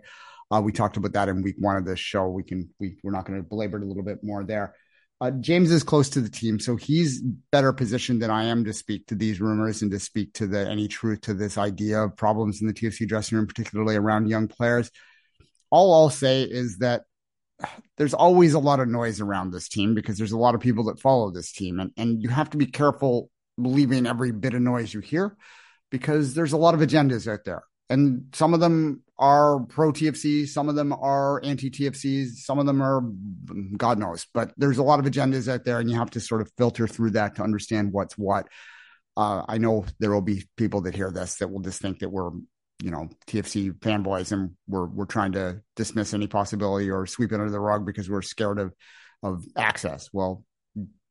Uh, 0.51 0.61
we 0.61 0.73
talked 0.73 0.97
about 0.97 1.13
that 1.13 1.29
in 1.29 1.41
week 1.41 1.55
one 1.57 1.77
of 1.77 1.85
this 1.85 1.99
show. 1.99 2.27
We 2.27 2.43
can 2.43 2.69
we 2.77 2.97
we're 3.03 3.13
not 3.13 3.25
going 3.25 3.41
to 3.41 3.47
belabor 3.47 3.77
it 3.77 3.83
a 3.83 3.87
little 3.87 4.03
bit 4.03 4.21
more 4.21 4.43
there. 4.43 4.75
Uh, 5.21 5.31
James 5.31 5.71
is 5.71 5.81
close 5.81 6.09
to 6.09 6.21
the 6.21 6.29
team, 6.29 6.59
so 6.59 6.75
he's 6.75 7.21
better 7.21 7.71
positioned 7.71 8.21
than 8.21 8.31
I 8.31 8.45
am 8.45 8.65
to 8.65 8.73
speak 8.73 9.07
to 9.07 9.15
these 9.15 9.39
rumors 9.39 9.81
and 9.81 9.89
to 9.91 9.99
speak 9.99 10.33
to 10.33 10.45
the 10.45 10.69
any 10.69 10.89
truth 10.89 11.21
to 11.21 11.33
this 11.33 11.57
idea 11.57 12.03
of 12.03 12.17
problems 12.17 12.61
in 12.61 12.67
the 12.67 12.73
TFC 12.73 13.07
dressing 13.07 13.37
room, 13.37 13.47
particularly 13.47 13.95
around 13.95 14.27
young 14.27 14.49
players. 14.49 14.91
All 15.71 15.93
I'll 15.93 16.09
say 16.09 16.43
is 16.43 16.79
that 16.79 17.03
there's 17.97 18.13
always 18.13 18.53
a 18.53 18.59
lot 18.59 18.79
of 18.79 18.87
noise 18.87 19.21
around 19.21 19.51
this 19.51 19.67
team 19.67 19.95
because 19.95 20.17
there's 20.17 20.31
a 20.31 20.37
lot 20.37 20.55
of 20.55 20.61
people 20.61 20.85
that 20.85 20.99
follow 20.99 21.31
this 21.31 21.51
team, 21.51 21.79
and 21.79 21.91
and 21.97 22.21
you 22.21 22.29
have 22.29 22.49
to 22.51 22.57
be 22.57 22.67
careful 22.67 23.29
believing 23.61 24.05
every 24.05 24.31
bit 24.31 24.53
of 24.53 24.61
noise 24.61 24.93
you 24.93 24.99
hear 24.99 25.35
because 25.89 26.33
there's 26.33 26.53
a 26.53 26.57
lot 26.57 26.73
of 26.73 26.81
agendas 26.81 27.31
out 27.31 27.43
there. 27.45 27.63
And 27.89 28.25
some 28.33 28.53
of 28.53 28.59
them 28.59 29.01
are 29.17 29.61
pro 29.61 29.91
TFC, 29.91 30.47
some 30.47 30.67
of 30.67 30.75
them 30.75 30.91
are 30.91 31.41
anti 31.43 31.69
TFCs, 31.69 32.39
some 32.39 32.59
of 32.59 32.65
them 32.65 32.81
are 32.81 33.01
God 33.77 33.97
knows, 33.97 34.27
but 34.33 34.51
there's 34.57 34.77
a 34.77 34.83
lot 34.83 34.99
of 34.99 35.05
agendas 35.05 35.51
out 35.51 35.63
there, 35.63 35.79
and 35.79 35.89
you 35.89 35.97
have 35.97 36.11
to 36.11 36.19
sort 36.19 36.41
of 36.41 36.51
filter 36.57 36.87
through 36.87 37.11
that 37.11 37.35
to 37.35 37.43
understand 37.43 37.93
what's 37.93 38.17
what. 38.17 38.47
Uh, 39.15 39.43
I 39.47 39.57
know 39.57 39.85
there 39.99 40.11
will 40.11 40.21
be 40.21 40.47
people 40.57 40.81
that 40.81 40.95
hear 40.95 41.11
this 41.11 41.35
that 41.37 41.49
will 41.49 41.61
just 41.61 41.81
think 41.81 41.99
that 41.99 42.09
we're, 42.09 42.29
you 42.81 42.91
know, 42.91 43.09
TFC 43.27 43.71
fanboys 43.71 44.31
and 44.31 44.51
we're 44.67 44.85
we're 44.85 45.05
trying 45.05 45.31
to 45.33 45.61
dismiss 45.75 46.13
any 46.13 46.27
possibility 46.27 46.89
or 46.89 47.05
sweep 47.07 47.31
it 47.31 47.39
under 47.39 47.49
the 47.49 47.59
rug 47.59 47.85
because 47.85 48.09
we're 48.09 48.21
scared 48.21 48.59
of 48.59 48.73
of 49.23 49.43
access. 49.55 50.09
Well, 50.13 50.43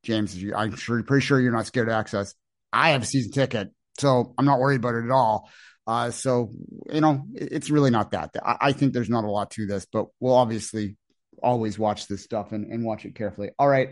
James, 0.05 0.37
I'm 0.55 0.77
sure 0.77 1.03
pretty 1.03 1.25
sure 1.25 1.41
you're 1.41 1.53
not 1.53 1.67
scared 1.67 1.89
of 1.89 1.95
access. 1.95 2.35
I 2.73 2.91
have 2.91 3.03
a 3.03 3.07
season 3.07 3.33
ticket, 3.33 3.73
so 3.99 4.35
I'm 4.39 4.45
not 4.45 4.61
worried 4.61 4.81
about 4.81 4.95
it 4.95 5.05
at 5.05 5.11
all. 5.11 5.51
Uh, 5.87 6.11
so 6.11 6.51
you 6.93 7.01
know, 7.01 7.25
it's 7.35 7.71
really 7.71 7.91
not 7.91 8.13
that. 8.13 8.31
I, 8.45 8.57
I, 8.61 8.73
think 8.73 8.93
there's 8.93 9.09
not 9.09 9.25
a 9.25 9.31
lot 9.31 9.53
to 9.53 9.67
this, 9.67 9.87
but 9.93 10.07
we'll 10.19 10.35
obviously 10.35 10.97
always 11.43 11.79
watch 11.79 12.09
this 12.09 12.25
stuff 12.25 12.53
and, 12.53 12.73
and 12.73 12.85
watch 12.85 13.05
it 13.05 13.15
carefully. 13.15 13.51
All 13.59 13.69
right. 13.69 13.91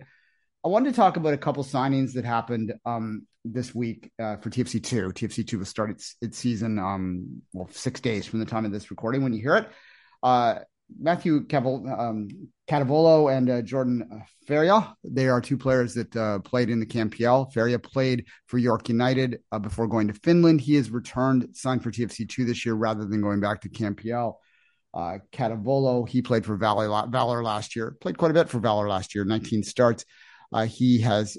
I 0.64 0.69
wanted 0.69 0.90
to 0.90 0.97
talk 0.97 1.16
about 1.16 1.35
a 1.35 1.38
couple 1.38 1.62
signings 1.62 2.14
that 2.14 2.25
happened 2.25 2.73
um, 2.85 3.26
this 3.45 3.75
week 3.75 4.11
uh, 4.19 4.37
for 4.37 4.51
TFC 4.51 4.83
two. 4.83 5.09
TFC 5.11 5.47
two 5.47 5.59
will 5.59 5.67
start 5.67 5.91
its, 5.91 6.17
its 6.21 6.39
season 6.39 6.79
um, 6.79 7.43
well 7.53 7.69
six 7.71 8.01
days 8.01 8.27
from 8.27 8.41
the 8.41 8.47
time 8.47 8.65
of 8.65 8.73
this 8.73 8.91
recording 8.91 9.23
when 9.23 9.33
you 9.33 9.43
hear 9.43 9.57
it. 9.57 9.69
Uh, 10.23 10.57
Matthew 10.99 11.47
Caval, 11.47 11.99
um, 11.99 12.29
Catavolo 12.69 13.35
and 13.35 13.51
uh, 13.51 13.63
Jordan 13.63 14.23
Faria. 14.47 14.95
They 15.03 15.29
are 15.29 15.41
two 15.41 15.57
players 15.57 15.95
that 15.95 16.15
uh, 16.15 16.39
played 16.41 16.71
in 16.71 16.81
the 16.81 16.87
CanPL. 16.87 17.53
Faria 17.53 17.79
played 17.79 18.27
for 18.47 18.59
York 18.59 18.89
United 18.89 19.41
uh, 19.51 19.59
before 19.59 19.87
going 19.87 20.09
to 20.09 20.15
Finland. 20.15 20.61
He 20.61 20.75
has 20.75 20.91
returned, 20.91 21.49
signed 21.53 21.83
for 21.83 21.91
TFC2 21.91 22.47
this 22.47 22.65
year 22.67 22.75
rather 22.75 23.05
than 23.05 23.23
going 23.23 23.41
back 23.41 23.63
to 23.63 23.69
CanPL. 23.69 24.35
Uh, 24.93 25.19
Catavolo, 25.33 26.09
he 26.09 26.23
played 26.23 26.47
for 26.47 26.57
Valour, 26.57 27.09
Valour 27.09 27.43
last 27.43 27.75
year, 27.75 27.97
played 28.01 28.17
quite 28.17 28.31
a 28.31 28.35
bit 28.35 28.49
for 28.49 28.61
Valour 28.61 28.89
last 28.89 29.15
year, 29.15 29.25
19 29.25 29.65
starts. 29.65 30.05
Uh, 30.53 30.67
he 30.67 31.01
has 31.01 31.37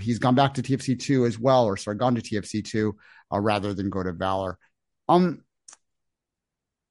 he's 0.00 0.18
gone 0.18 0.34
back 0.34 0.54
to 0.54 0.62
TFC2 0.62 1.26
as 1.26 1.38
well, 1.38 1.64
or 1.66 1.76
sorry, 1.76 1.96
gone 1.96 2.14
to 2.14 2.22
TFC2 2.22 2.92
uh, 3.32 3.40
rather 3.40 3.74
than 3.74 3.90
go 3.90 4.02
to 4.02 4.12
Valour. 4.12 4.58
Um, 5.08 5.42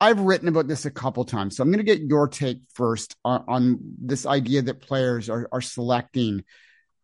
I've 0.01 0.19
written 0.19 0.47
about 0.47 0.67
this 0.67 0.85
a 0.85 0.91
couple 0.91 1.25
times, 1.25 1.57
so 1.57 1.63
I'm 1.63 1.71
going 1.71 1.85
to 1.85 1.95
get 1.95 2.01
your 2.01 2.27
take 2.27 2.61
first 2.73 3.15
on, 3.25 3.43
on 3.47 3.79
this 4.01 4.25
idea 4.25 4.61
that 4.63 4.81
players 4.81 5.29
are, 5.29 5.49
are 5.51 5.61
selecting 5.61 6.43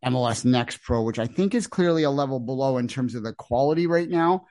MLS 0.05 0.45
Next 0.45 0.77
Pro, 0.77 1.01
which 1.01 1.19
I 1.19 1.27
think 1.27 1.55
is 1.55 1.67
clearly 1.67 2.03
a 2.03 2.11
level 2.11 2.39
below 2.39 2.77
in 2.77 2.87
terms 2.87 3.15
of 3.15 3.23
the 3.23 3.33
quality 3.33 3.87
right 3.87 4.09
now, 4.09 4.45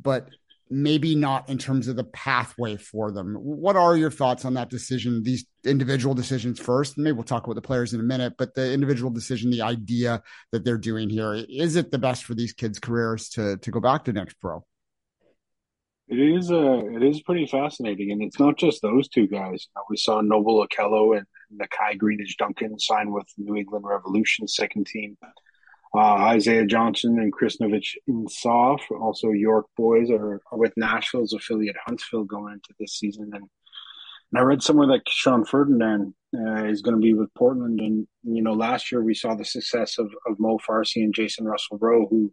but 0.00 0.30
maybe 0.70 1.14
not 1.14 1.48
in 1.48 1.58
terms 1.58 1.88
of 1.88 1.96
the 1.96 2.04
pathway 2.04 2.76
for 2.76 3.10
them. 3.10 3.34
What 3.34 3.76
are 3.76 3.96
your 3.96 4.10
thoughts 4.10 4.44
on 4.44 4.54
that 4.54 4.70
decision? 4.70 5.22
These 5.22 5.44
individual 5.64 6.14
decisions 6.14 6.60
first. 6.60 6.96
Maybe 6.96 7.12
we'll 7.12 7.24
talk 7.24 7.44
about 7.44 7.56
the 7.56 7.62
players 7.62 7.92
in 7.92 8.00
a 8.00 8.04
minute, 8.04 8.34
but 8.38 8.54
the 8.54 8.72
individual 8.72 9.10
decision, 9.10 9.50
the 9.50 9.62
idea 9.62 10.22
that 10.52 10.64
they're 10.64 10.78
doing 10.78 11.10
here, 11.10 11.34
is 11.48 11.76
it 11.76 11.90
the 11.90 11.98
best 11.98 12.24
for 12.24 12.34
these 12.34 12.52
kids' 12.52 12.78
careers 12.78 13.28
to 13.30 13.56
to 13.58 13.70
go 13.70 13.80
back 13.80 14.04
to 14.04 14.12
Next 14.12 14.34
Pro? 14.40 14.64
It 16.08 16.18
is 16.18 16.50
uh, 16.50 16.82
it 16.86 17.02
is 17.02 17.22
pretty 17.22 17.46
fascinating, 17.46 18.10
and 18.12 18.22
it's 18.22 18.40
not 18.40 18.56
just 18.56 18.82
those 18.82 19.08
two 19.08 19.26
guys. 19.26 19.68
We 19.88 19.96
saw 19.96 20.20
Noble 20.20 20.66
Okello 20.66 21.16
and 21.16 21.26
Nakai 21.52 21.96
Greenidge 21.98 22.36
Duncan 22.36 22.78
sign 22.78 23.12
with 23.12 23.26
New 23.38 23.56
England 23.56 23.84
Revolution 23.84 24.48
second 24.48 24.86
team. 24.86 25.16
Uh, 25.94 26.28
Isaiah 26.28 26.66
Johnson 26.66 27.18
and 27.18 27.32
Chrisnovic 27.32 27.96
N'sa, 28.08 28.78
also 29.00 29.30
York 29.30 29.66
boys, 29.76 30.10
are, 30.10 30.40
are, 30.52 30.58
with 30.58 30.72
Nashville's 30.76 31.32
affiliate 31.32 31.76
Huntsville 31.84 32.24
going 32.24 32.54
into 32.54 32.72
this 32.78 32.94
season. 32.94 33.30
And, 33.34 33.44
and 34.32 34.40
I 34.40 34.42
read 34.42 34.62
somewhere 34.62 34.86
that 34.88 35.08
Sean 35.08 35.44
Ferdinand 35.44 36.14
uh, 36.32 36.66
is 36.66 36.82
going 36.82 36.96
to 36.96 37.02
be 37.02 37.14
with 37.14 37.34
Portland. 37.34 37.80
And, 37.80 38.06
you 38.22 38.42
know, 38.42 38.52
last 38.52 38.92
year 38.92 39.02
we 39.02 39.14
saw 39.14 39.34
the 39.34 39.44
success 39.44 39.98
of, 39.98 40.12
of 40.26 40.38
Mo 40.38 40.58
Farsi 40.58 41.02
and 41.02 41.12
Jacen 41.12 41.44
Russell 41.44 41.78
Rowe, 41.78 42.06
who 42.08 42.32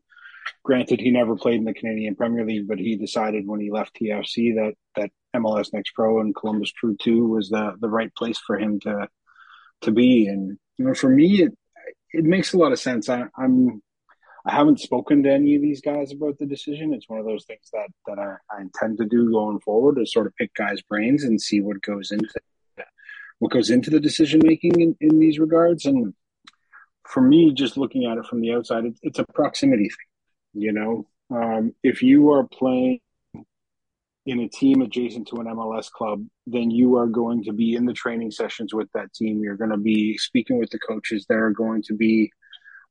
Granted, 0.63 0.99
he 0.99 1.11
never 1.11 1.35
played 1.35 1.59
in 1.59 1.65
the 1.65 1.73
Canadian 1.73 2.15
Premier 2.15 2.45
League, 2.45 2.67
but 2.67 2.79
he 2.79 2.95
decided 2.95 3.47
when 3.47 3.59
he 3.59 3.71
left 3.71 3.95
TFC 3.95 4.55
that 4.55 4.73
that 4.95 5.11
MLS 5.35 5.73
Next 5.73 5.91
Pro 5.91 6.19
and 6.19 6.35
Columbus 6.35 6.71
Crew 6.71 6.95
Two 6.99 7.25
was 7.25 7.49
the 7.49 7.73
the 7.79 7.89
right 7.89 8.13
place 8.15 8.37
for 8.37 8.57
him 8.57 8.79
to 8.81 9.07
to 9.81 9.91
be. 9.91 10.27
And 10.27 10.57
you 10.77 10.85
know, 10.85 10.93
for 10.93 11.09
me, 11.09 11.43
it 11.43 11.57
it 12.13 12.23
makes 12.23 12.53
a 12.53 12.57
lot 12.57 12.71
of 12.71 12.79
sense. 12.79 13.09
I, 13.09 13.25
I'm 13.37 13.81
I 14.45 14.53
haven't 14.53 14.79
spoken 14.79 15.23
to 15.23 15.31
any 15.31 15.55
of 15.55 15.61
these 15.61 15.81
guys 15.81 16.13
about 16.13 16.37
the 16.37 16.45
decision. 16.45 16.93
It's 16.93 17.09
one 17.09 17.19
of 17.19 17.25
those 17.25 17.45
things 17.45 17.69
that 17.73 17.89
that 18.07 18.19
I, 18.19 18.35
I 18.55 18.61
intend 18.61 18.97
to 18.99 19.05
do 19.05 19.31
going 19.31 19.59
forward 19.59 19.99
is 19.99 20.13
sort 20.13 20.27
of 20.27 20.35
pick 20.35 20.53
guys' 20.53 20.81
brains 20.81 21.23
and 21.23 21.41
see 21.41 21.61
what 21.61 21.81
goes 21.81 22.11
into 22.11 22.29
what 23.39 23.51
goes 23.51 23.69
into 23.69 23.89
the 23.89 23.99
decision 23.99 24.41
making 24.43 24.79
in, 24.79 24.95
in 24.99 25.19
these 25.19 25.37
regards. 25.37 25.85
And 25.85 26.13
for 27.07 27.21
me, 27.21 27.53
just 27.53 27.77
looking 27.77 28.05
at 28.05 28.17
it 28.17 28.25
from 28.25 28.41
the 28.41 28.53
outside, 28.53 28.85
it, 28.85 28.97
it's 29.03 29.19
a 29.19 29.25
proximity 29.25 29.89
thing. 29.89 30.63
You 30.63 30.71
know, 30.71 31.07
um, 31.29 31.73
if 31.83 32.01
you 32.01 32.31
are 32.31 32.47
playing 32.47 32.99
in 34.27 34.41
a 34.41 34.49
team 34.49 34.81
adjacent 34.81 35.25
to 35.29 35.37
an 35.37 35.45
MLS 35.47 35.89
club, 35.89 36.21
then 36.45 36.69
you 36.69 36.97
are 36.97 37.07
going 37.07 37.45
to 37.45 37.53
be 37.53 37.75
in 37.75 37.85
the 37.85 37.93
training 37.93 38.29
sessions 38.29 38.73
with 38.73 38.91
that 38.93 39.13
team. 39.13 39.41
You're 39.41 39.55
going 39.55 39.71
to 39.71 39.77
be 39.77 40.17
speaking 40.17 40.59
with 40.59 40.69
the 40.69 40.79
coaches. 40.79 41.25
There 41.27 41.45
are 41.45 41.51
going 41.51 41.81
to 41.83 41.95
be 41.95 42.29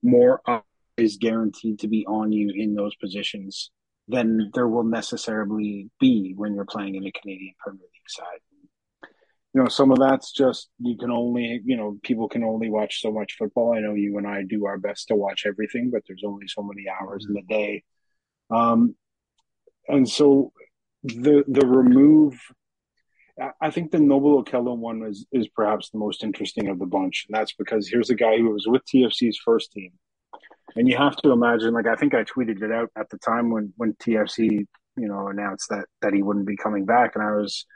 more 0.02 0.40
eyes 0.49 1.19
guaranteed 1.21 1.81
to 1.81 1.88
be 1.88 2.07
on 2.07 2.33
you 2.33 2.50
in 2.57 2.75
those 2.75 2.97
positions 2.97 3.71
than 4.09 4.50
there 4.55 4.66
will 4.66 4.85
necessarily 4.85 5.90
be 6.00 6.33
when 6.35 6.55
you're 6.55 6.64
playing 6.64 6.95
in 6.95 7.07
a 7.07 7.12
Canadian 7.12 7.55
Premier 7.61 7.81
League 7.83 8.09
side. 8.09 8.40
You 9.52 9.62
know, 9.62 9.69
some 9.69 9.90
of 9.90 9.99
that's 9.99 10.33
just 10.33 10.71
you 10.78 10.97
can 10.97 11.11
only, 11.11 11.61
you 11.66 11.76
know, 11.76 11.99
people 12.02 12.31
can 12.31 12.45
only 12.45 12.71
watch 12.71 13.02
so 13.02 13.12
much 13.12 13.37
football. 13.38 13.75
I 13.75 13.81
know 13.81 13.93
you 13.93 14.16
and 14.16 14.26
I 14.26 14.43
do 14.43 14.64
our 14.64 14.78
best 14.78 15.09
to 15.09 15.14
watch 15.14 15.45
everything, 15.47 15.90
but 15.93 16.02
there's 16.07 16.25
only 16.25 16.49
so 16.49 16.62
many 16.62 16.87
hours 16.88 17.26
mm-hmm. 17.26 17.37
in 17.37 17.45
the 17.47 17.55
day. 17.55 17.85
Um, 18.49 18.95
and 19.88 20.09
so 20.09 20.52
the 21.06 21.44
the 21.46 21.66
remove 21.66 22.40
I 23.60 23.70
think 23.70 23.90
the 23.90 23.98
Noble 23.98 24.42
Okello 24.42 24.76
one 24.76 25.02
is 25.02 25.26
is 25.30 25.48
perhaps 25.48 25.90
the 25.90 25.98
most 25.98 26.25
interesting 26.25 26.68
of 26.68 26.78
the 26.78 26.86
bunch. 26.86 27.26
And 27.28 27.36
that's 27.36 27.52
because 27.52 27.86
here's 27.86 28.10
a 28.10 28.14
guy 28.14 28.38
who 28.38 28.50
was 28.50 28.66
with 28.66 28.82
TFC's 28.86 29.38
first 29.44 29.72
team. 29.72 29.92
And 30.75 30.88
you 30.88 30.96
have 30.96 31.16
to 31.16 31.32
imagine, 31.32 31.75
like 31.75 31.86
I 31.86 31.96
think 31.96 32.14
I 32.14 32.25
tweeted 32.25 32.62
it 32.62 32.72
out 32.72 32.90
at 32.96 33.10
the 33.10 33.18
time 33.18 33.50
when 33.50 33.72
when 33.76 33.92
TFC, 33.94 34.66
you 34.96 35.08
know, 35.08 35.28
announced 35.28 35.68
that 35.68 35.84
that 36.00 36.14
he 36.14 36.22
wouldn't 36.22 36.46
be 36.46 36.56
coming 36.56 36.86
back. 36.86 37.14
And 37.14 37.22
I 37.22 37.32
was 37.32 37.66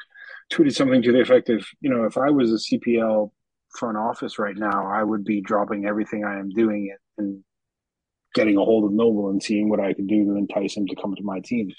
tweeted 0.50 0.74
something 0.74 1.02
to 1.02 1.12
the 1.12 1.20
effect 1.20 1.50
of, 1.50 1.66
you 1.80 1.90
know, 1.90 2.04
if 2.04 2.16
I 2.16 2.30
was 2.30 2.52
a 2.52 2.56
CPL 2.56 3.30
front 3.78 3.98
office 3.98 4.38
right 4.38 4.56
now, 4.56 4.90
I 4.90 5.02
would 5.02 5.24
be 5.24 5.42
dropping 5.42 5.84
everything 5.84 6.24
I 6.24 6.38
am 6.38 6.48
doing 6.48 6.94
and 7.18 7.44
getting 8.34 8.56
a 8.56 8.64
hold 8.64 8.84
of 8.84 8.92
Noble 8.92 9.28
and 9.28 9.42
seeing 9.42 9.68
what 9.68 9.80
I 9.80 9.92
could 9.92 10.08
do 10.08 10.24
to 10.24 10.36
entice 10.36 10.76
him 10.76 10.86
to 10.86 10.96
come 10.96 11.14
to 11.14 11.22
my 11.22 11.40
team. 11.40 11.70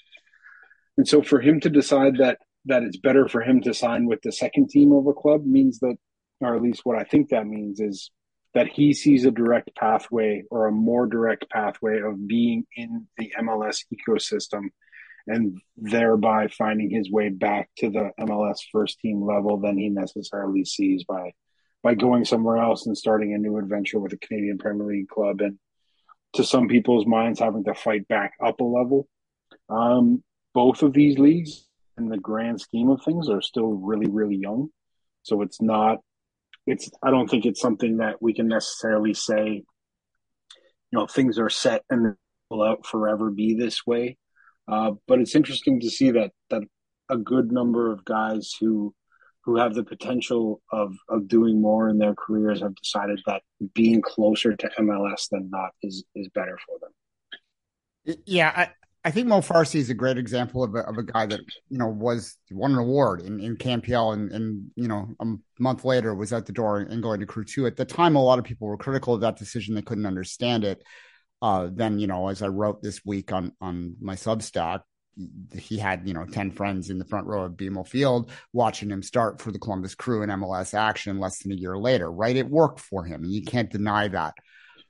And 0.98 1.07
so 1.07 1.21
for 1.21 1.39
him 1.39 1.60
to 1.62 1.69
decide 1.69 2.17
that 2.17 2.39
that 2.65 2.83
it's 2.83 2.98
better 2.98 3.27
for 3.27 3.41
him 3.41 3.62
to 3.62 3.74
sign 3.74 4.05
with 4.05 4.21
the 4.21 4.31
second 4.31 4.69
team 4.69 4.91
of 4.91 5.07
a 5.07 5.13
club 5.13 5.43
means 5.45 5.79
that, 5.79 5.98
or 6.41 6.55
at 6.55 6.62
least 6.62 6.81
what 6.83 6.98
I 6.98 7.03
think 7.03 7.29
that 7.29 7.48
means 7.48 7.79
is 7.79 8.12
that 8.53 8.67
he 8.67 8.93
sees 8.93 9.25
a 9.25 9.31
direct 9.31 9.74
pathway 9.75 10.43
or 10.51 10.67
a 10.67 10.71
more 10.71 11.07
direct 11.07 11.50
pathway 11.50 12.01
of 12.01 12.27
being 12.27 12.65
in 12.75 13.07
the 13.17 13.33
MLS 13.39 13.86
ecosystem 13.91 14.65
and 15.27 15.60
thereby 15.77 16.48
finding 16.48 16.89
his 16.89 17.10
way 17.10 17.29
back 17.29 17.69
to 17.77 17.89
the 17.89 18.12
MLS 18.19 18.57
first 18.71 19.00
team 19.00 19.24
level 19.24 19.57
than 19.57 19.77
he 19.77 19.89
necessarily 19.89 20.65
sees 20.65 21.03
by 21.03 21.33
by 21.83 21.95
going 21.95 22.25
somewhere 22.25 22.57
else 22.57 22.86
and 22.86 22.95
starting 22.95 23.33
a 23.33 23.39
new 23.39 23.57
adventure 23.57 24.00
with 24.00 24.13
a 24.13 24.17
Canadian 24.17 24.60
Premier 24.60 24.86
League 24.86 25.07
club 25.07 25.41
and 25.41 25.57
to 26.33 26.43
some 26.43 26.67
people's 26.67 27.07
minds 27.07 27.39
having 27.39 27.63
to 27.63 27.74
fight 27.74 28.07
back 28.07 28.33
up 28.43 28.60
a 28.60 28.63
level. 28.63 29.07
Um, 29.67 30.24
both 30.53 30.84
of 30.84 30.93
these 30.93 31.17
leagues 31.17 31.67
in 31.98 32.10
the 32.10 32.17
grand 32.17 32.60
scheme 32.62 32.89
of 32.89 33.01
things 33.03 33.29
are 33.29 33.41
still 33.41 33.72
really 33.74 34.10
really 34.10 34.38
young. 34.38 34.70
So 35.24 35.41
it's 35.41 35.62
not 35.62 36.00
it's 36.65 36.89
I 37.03 37.12
don't 37.12 37.29
think 37.29 37.46
it's 37.46 37.62
something 37.62 37.98
that 37.98 38.22
we 38.22 38.34
can 38.34 38.48
necessarily 38.48 39.13
say 39.13 39.63
you 40.91 41.00
know 41.00 41.08
things 41.08 41.39
are 41.39 41.50
set 41.50 41.84
and 41.89 42.15
will 42.50 42.63
out 42.63 42.86
forever 42.86 43.29
be 43.31 43.53
this 43.53 43.86
way. 43.86 44.17
Uh, 44.67 44.91
but 45.08 45.20
it's 45.20 45.36
interesting 45.36 45.79
to 45.81 45.89
see 45.89 46.12
that 46.12 46.31
that 46.50 46.63
a 47.10 47.17
good 47.17 47.51
number 47.51 47.91
of 47.91 48.05
guys 48.05 48.53
who 48.60 48.93
who 49.43 49.58
have 49.58 49.74
the 49.74 49.84
potential 49.84 50.62
of 50.72 50.96
of 51.10 51.27
doing 51.27 51.62
more 51.62 51.89
in 51.89 51.98
their 51.98 52.15
careers 52.15 52.62
have 52.62 52.75
decided 52.75 53.20
that 53.25 53.41
being 53.74 54.01
closer 54.01 54.55
to 54.55 54.70
MLS 54.79 55.29
than 55.29 55.50
not 55.50 55.72
is 55.81 56.03
is 56.15 56.29
better 56.29 56.58
for 56.65 56.77
them. 56.79 58.17
Yeah, 58.25 58.70
I, 59.03 59.12
think 59.12 59.27
Mo 59.27 59.39
Farsi 59.41 59.75
is 59.75 59.89
a 59.89 59.96
great 59.96 60.17
example 60.17 60.63
of 60.63 60.75
a, 60.75 60.79
of 60.79 60.98
a 60.98 61.03
guy 61.03 61.25
that 61.25 61.41
you 61.70 61.77
know 61.77 61.88
was 61.88 62.38
won 62.51 62.74
an 62.74 62.77
award 62.77 63.22
in, 63.22 63.39
in 63.39 63.58
CanPL 63.58 64.13
and 64.13 64.31
and 64.31 64.72
you 64.75 64.88
know 64.88 65.08
a 65.20 65.25
month 65.60 65.86
later 65.86 66.13
was 66.13 66.34
at 66.34 66.46
the 66.46 66.51
door 66.51 66.79
and 66.79 67.03
going 67.03 67.20
to 67.20 67.25
Crew 67.25 67.43
Two. 67.43 67.65
At 67.65 67.77
the 67.77 67.86
time, 67.86 68.15
a 68.15 68.24
lot 68.24 68.39
of 68.39 68.46
people 68.46 68.67
were 68.67 68.77
critical 68.77 69.13
of 69.13 69.22
that 69.22 69.38
decision; 69.38 69.75
they 69.75 69.81
couldn't 69.81 70.05
understand 70.05 70.63
it. 70.63 70.84
Uh, 71.41 71.70
then 71.72 72.00
you 72.00 72.08
know, 72.08 72.27
as 72.27 72.41
I 72.41 72.48
wrote 72.48 72.81
this 72.81 73.01
week 73.05 73.31
on 73.31 73.53
on 73.60 73.96
my 74.00 74.15
Substack, 74.15 74.81
he 75.58 75.77
had 75.77 76.08
you 76.08 76.13
know 76.13 76.25
10 76.25 76.51
friends 76.51 76.89
in 76.89 76.98
the 76.98 77.05
front 77.05 77.27
row 77.27 77.43
of 77.43 77.53
BMO 77.53 77.88
Field 77.88 78.31
watching 78.53 78.89
him 78.89 79.03
start 79.03 79.41
for 79.41 79.51
the 79.51 79.60
Columbus 79.60 79.96
Crew 79.96 80.24
in 80.24 80.29
MLS 80.29 80.74
action 80.74 81.20
less 81.20 81.39
than 81.39 81.51
a 81.51 81.55
year 81.55 81.77
later, 81.77 82.12
right? 82.12 82.36
It 82.36 82.50
worked 82.50 82.79
for 82.79 83.03
him. 83.03 83.24
You 83.25 83.43
can't 83.43 83.72
deny 83.72 84.08
that. 84.10 84.34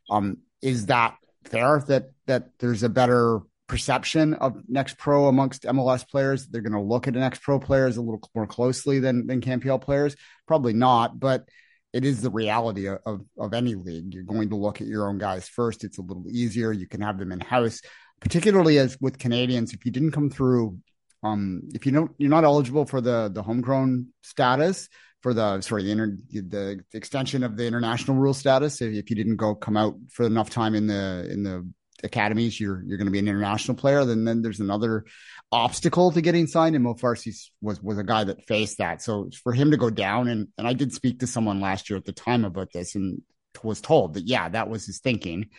Um, 0.10 0.38
is 0.62 0.88
that 0.88 1.16
fair 1.46 1.84
that 1.88 2.12
that 2.28 2.50
there's 2.60 2.84
a 2.84 2.90
better 2.90 3.40
perception 3.72 4.34
of 4.36 4.62
next 4.68 4.98
pro 4.98 5.28
amongst 5.28 5.64
MLS 5.64 6.08
players? 6.08 6.48
They're 6.48 6.62
going 6.62 6.74
to 6.74 6.82
look 6.82 7.08
at 7.08 7.16
next 7.16 7.42
pro 7.42 7.60
players 7.60 7.98
a 7.98 8.02
little 8.02 8.22
more 8.36 8.48
closely 8.48 9.00
than 9.00 9.28
than 9.28 9.42
CanPL 9.42 9.82
players? 9.82 10.16
Probably 10.48 10.74
not, 10.74 11.20
but 11.20 11.48
it 11.94 12.06
is 12.06 12.22
the 12.22 12.30
reality 12.30 12.88
of, 12.88 13.00
of, 13.06 13.22
of 13.38 13.54
any 13.54 13.76
league. 13.76 14.14
You're 14.14 14.24
going 14.24 14.50
to 14.50 14.56
look 14.56 14.80
at 14.80 14.88
your 14.88 15.10
own 15.10 15.18
guys 15.18 15.50
first. 15.50 15.84
It's 15.84 15.98
a 15.98 16.02
little 16.02 16.26
easier. 16.30 16.72
You 16.72 16.88
can 16.88 17.02
have 17.02 17.18
them 17.18 17.32
in 17.32 17.40
house 17.42 17.82
particularly 18.22 18.78
as 18.78 18.98
with 19.02 19.18
Canadians, 19.18 19.74
if 19.74 19.84
you 19.86 19.92
didn't 19.92 20.12
come 20.12 20.30
through, 20.30 20.78
um, 21.24 21.64
if 21.74 21.86
you 21.86 21.92
don't, 21.92 22.12
you're 22.18 22.30
not 22.30 22.46
eligible 22.46 22.86
for 22.86 23.02
the 23.02 23.30
the 23.34 23.44
homegrown 23.44 24.08
status 24.22 24.88
for 25.22 25.34
the 25.34 25.62
sorry 25.62 25.84
the 25.84 25.92
inter, 25.92 26.18
the 26.30 26.84
extension 26.94 27.44
of 27.44 27.58
the 27.58 27.66
international 27.66 28.18
rule 28.18 28.34
status. 28.34 28.82
If, 28.82 28.94
if 28.94 29.10
you 29.10 29.16
didn't 29.16 29.36
go 29.36 29.54
come 29.54 29.78
out 29.78 29.96
for 30.12 30.26
enough 30.26 30.50
time 30.50 30.74
in 30.74 30.88
the 30.88 31.28
in 31.30 31.44
the 31.44 31.68
academies, 32.04 32.60
you're 32.60 32.84
you're 32.84 32.98
going 32.98 33.08
to 33.08 33.12
be 33.12 33.20
an 33.20 33.28
international 33.28 33.78
player. 33.78 34.06
Then 34.06 34.24
then 34.24 34.42
there's 34.42 34.60
another 34.60 35.06
obstacle 35.52 36.12
to 36.12 36.22
getting 36.22 36.48
signed, 36.48 36.76
and 36.76 36.84
Mo 36.84 36.94
Farsi 36.94 37.36
was 37.62 37.82
was 37.82 37.98
a 37.98 38.04
guy 38.04 38.24
that 38.24 38.48
faced 38.48 38.78
that. 38.78 39.02
So 39.02 39.30
for 39.44 39.54
him 39.54 39.72
to 39.72 39.78
go 39.78 39.90
down, 39.90 40.28
and 40.28 40.48
and 40.58 40.68
I 40.68 40.74
did 40.74 40.94
speak 40.94 41.20
to 41.20 41.28
someone 41.28 41.62
last 41.62 41.90
year 41.90 41.98
at 41.98 42.06
the 42.06 42.14
time 42.14 42.46
about 42.46 42.72
this, 42.74 42.96
and 42.96 43.22
was 43.64 43.82
told 43.82 44.16
that 44.16 44.28
yeah, 44.28 44.50
that 44.50 44.70
was 44.70 44.86
his 44.86 45.00
thinking. 45.00 45.50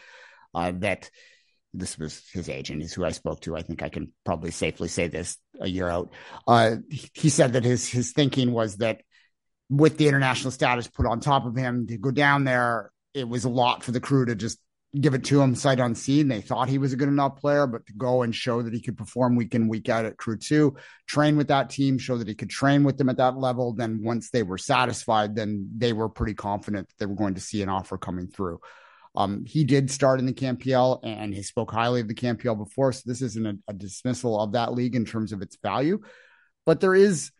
Uh, 0.54 0.72
that 0.76 1.10
this 1.74 1.98
was 1.98 2.22
his 2.32 2.48
agent 2.48 2.82
is 2.82 2.92
who 2.92 3.04
I 3.04 3.12
spoke 3.12 3.40
to. 3.42 3.56
I 3.56 3.62
think 3.62 3.82
I 3.82 3.88
can 3.88 4.12
probably 4.24 4.50
safely 4.50 4.88
say 4.88 5.08
this 5.08 5.38
a 5.60 5.68
year 5.68 5.88
out. 5.88 6.12
Uh, 6.46 6.76
he 7.14 7.30
said 7.30 7.54
that 7.54 7.64
his 7.64 7.88
his 7.88 8.12
thinking 8.12 8.52
was 8.52 8.76
that 8.78 9.00
with 9.70 9.96
the 9.96 10.08
international 10.08 10.50
status 10.50 10.86
put 10.86 11.06
on 11.06 11.20
top 11.20 11.46
of 11.46 11.56
him 11.56 11.86
to 11.86 11.96
go 11.96 12.10
down 12.10 12.44
there, 12.44 12.90
it 13.14 13.26
was 13.26 13.44
a 13.44 13.48
lot 13.48 13.82
for 13.82 13.92
the 13.92 14.00
crew 14.00 14.26
to 14.26 14.34
just 14.34 14.58
give 15.00 15.14
it 15.14 15.24
to 15.24 15.40
him 15.40 15.54
sight 15.54 15.80
unseen. 15.80 16.28
They 16.28 16.42
thought 16.42 16.68
he 16.68 16.78
was 16.78 16.92
a 16.92 16.96
good 16.96 17.08
enough 17.08 17.36
player, 17.36 17.66
but 17.66 17.86
to 17.86 17.94
go 17.94 18.22
and 18.22 18.34
show 18.34 18.60
that 18.60 18.74
he 18.74 18.80
could 18.80 18.98
perform 18.98 19.36
week 19.36 19.54
in, 19.54 19.68
week 19.68 19.88
out 19.88 20.04
at 20.04 20.18
crew 20.18 20.36
two, 20.36 20.76
train 21.06 21.36
with 21.36 21.48
that 21.48 21.70
team, 21.70 21.96
show 21.96 22.18
that 22.18 22.28
he 22.28 22.34
could 22.34 22.50
train 22.50 22.84
with 22.84 22.98
them 22.98 23.08
at 23.08 23.16
that 23.16 23.38
level. 23.38 23.72
Then 23.72 24.02
once 24.02 24.30
they 24.30 24.42
were 24.42 24.58
satisfied, 24.58 25.34
then 25.34 25.70
they 25.76 25.94
were 25.94 26.10
pretty 26.10 26.34
confident 26.34 26.88
that 26.88 26.94
they 26.98 27.06
were 27.06 27.14
going 27.14 27.34
to 27.34 27.40
see 27.40 27.62
an 27.62 27.70
offer 27.70 27.96
coming 27.96 28.28
through. 28.28 28.60
Um, 29.14 29.44
he 29.46 29.64
did 29.64 29.90
start 29.90 30.20
in 30.20 30.26
the 30.26 30.32
CanPL 30.32 31.00
and 31.02 31.34
he 31.34 31.42
spoke 31.42 31.70
highly 31.70 32.00
of 32.02 32.08
the 32.08 32.14
CanPL 32.14 32.58
before. 32.58 32.92
So 32.92 33.02
this 33.06 33.22
isn't 33.22 33.46
a, 33.46 33.56
a 33.68 33.72
dismissal 33.72 34.40
of 34.40 34.52
that 34.52 34.72
league 34.72 34.94
in 34.94 35.04
terms 35.04 35.32
of 35.32 35.42
its 35.42 35.56
value. 35.62 36.00
But 36.64 36.80
there 36.80 36.94
is, 36.94 37.30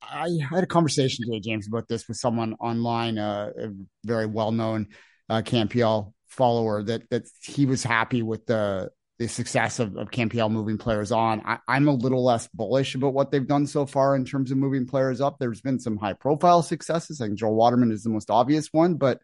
I 0.00 0.28
had 0.48 0.62
a 0.62 0.66
conversation 0.66 1.24
today, 1.24 1.40
James, 1.40 1.66
about 1.66 1.88
this 1.88 2.06
with 2.06 2.16
someone 2.16 2.54
online, 2.54 3.18
uh, 3.18 3.50
a 3.58 3.68
very 4.04 4.26
well 4.26 4.52
known 4.52 4.88
uh, 5.28 5.42
CanPL 5.42 6.12
follower, 6.28 6.82
that 6.82 7.08
that 7.10 7.24
he 7.42 7.66
was 7.66 7.82
happy 7.82 8.22
with 8.22 8.46
the 8.46 8.90
the 9.18 9.28
success 9.28 9.78
of, 9.78 9.96
of 9.96 10.10
CanPL 10.10 10.50
moving 10.50 10.76
players 10.76 11.10
on. 11.10 11.40
I, 11.46 11.58
am 11.68 11.88
a 11.88 11.92
little 11.92 12.22
less 12.22 12.48
bullish 12.48 12.94
about 12.94 13.14
what 13.14 13.30
they've 13.30 13.46
done 13.46 13.66
so 13.66 13.86
far 13.86 14.14
in 14.14 14.26
terms 14.26 14.50
of 14.50 14.58
moving 14.58 14.86
players 14.86 15.22
up. 15.22 15.38
There's 15.38 15.62
been 15.62 15.78
some 15.78 15.96
high 15.96 16.12
profile 16.12 16.62
successes. 16.62 17.20
I 17.20 17.26
think 17.26 17.38
Joel 17.38 17.54
Waterman 17.54 17.92
is 17.92 18.02
the 18.02 18.10
most 18.10 18.30
obvious 18.30 18.68
one, 18.72 18.96
but 18.96 19.20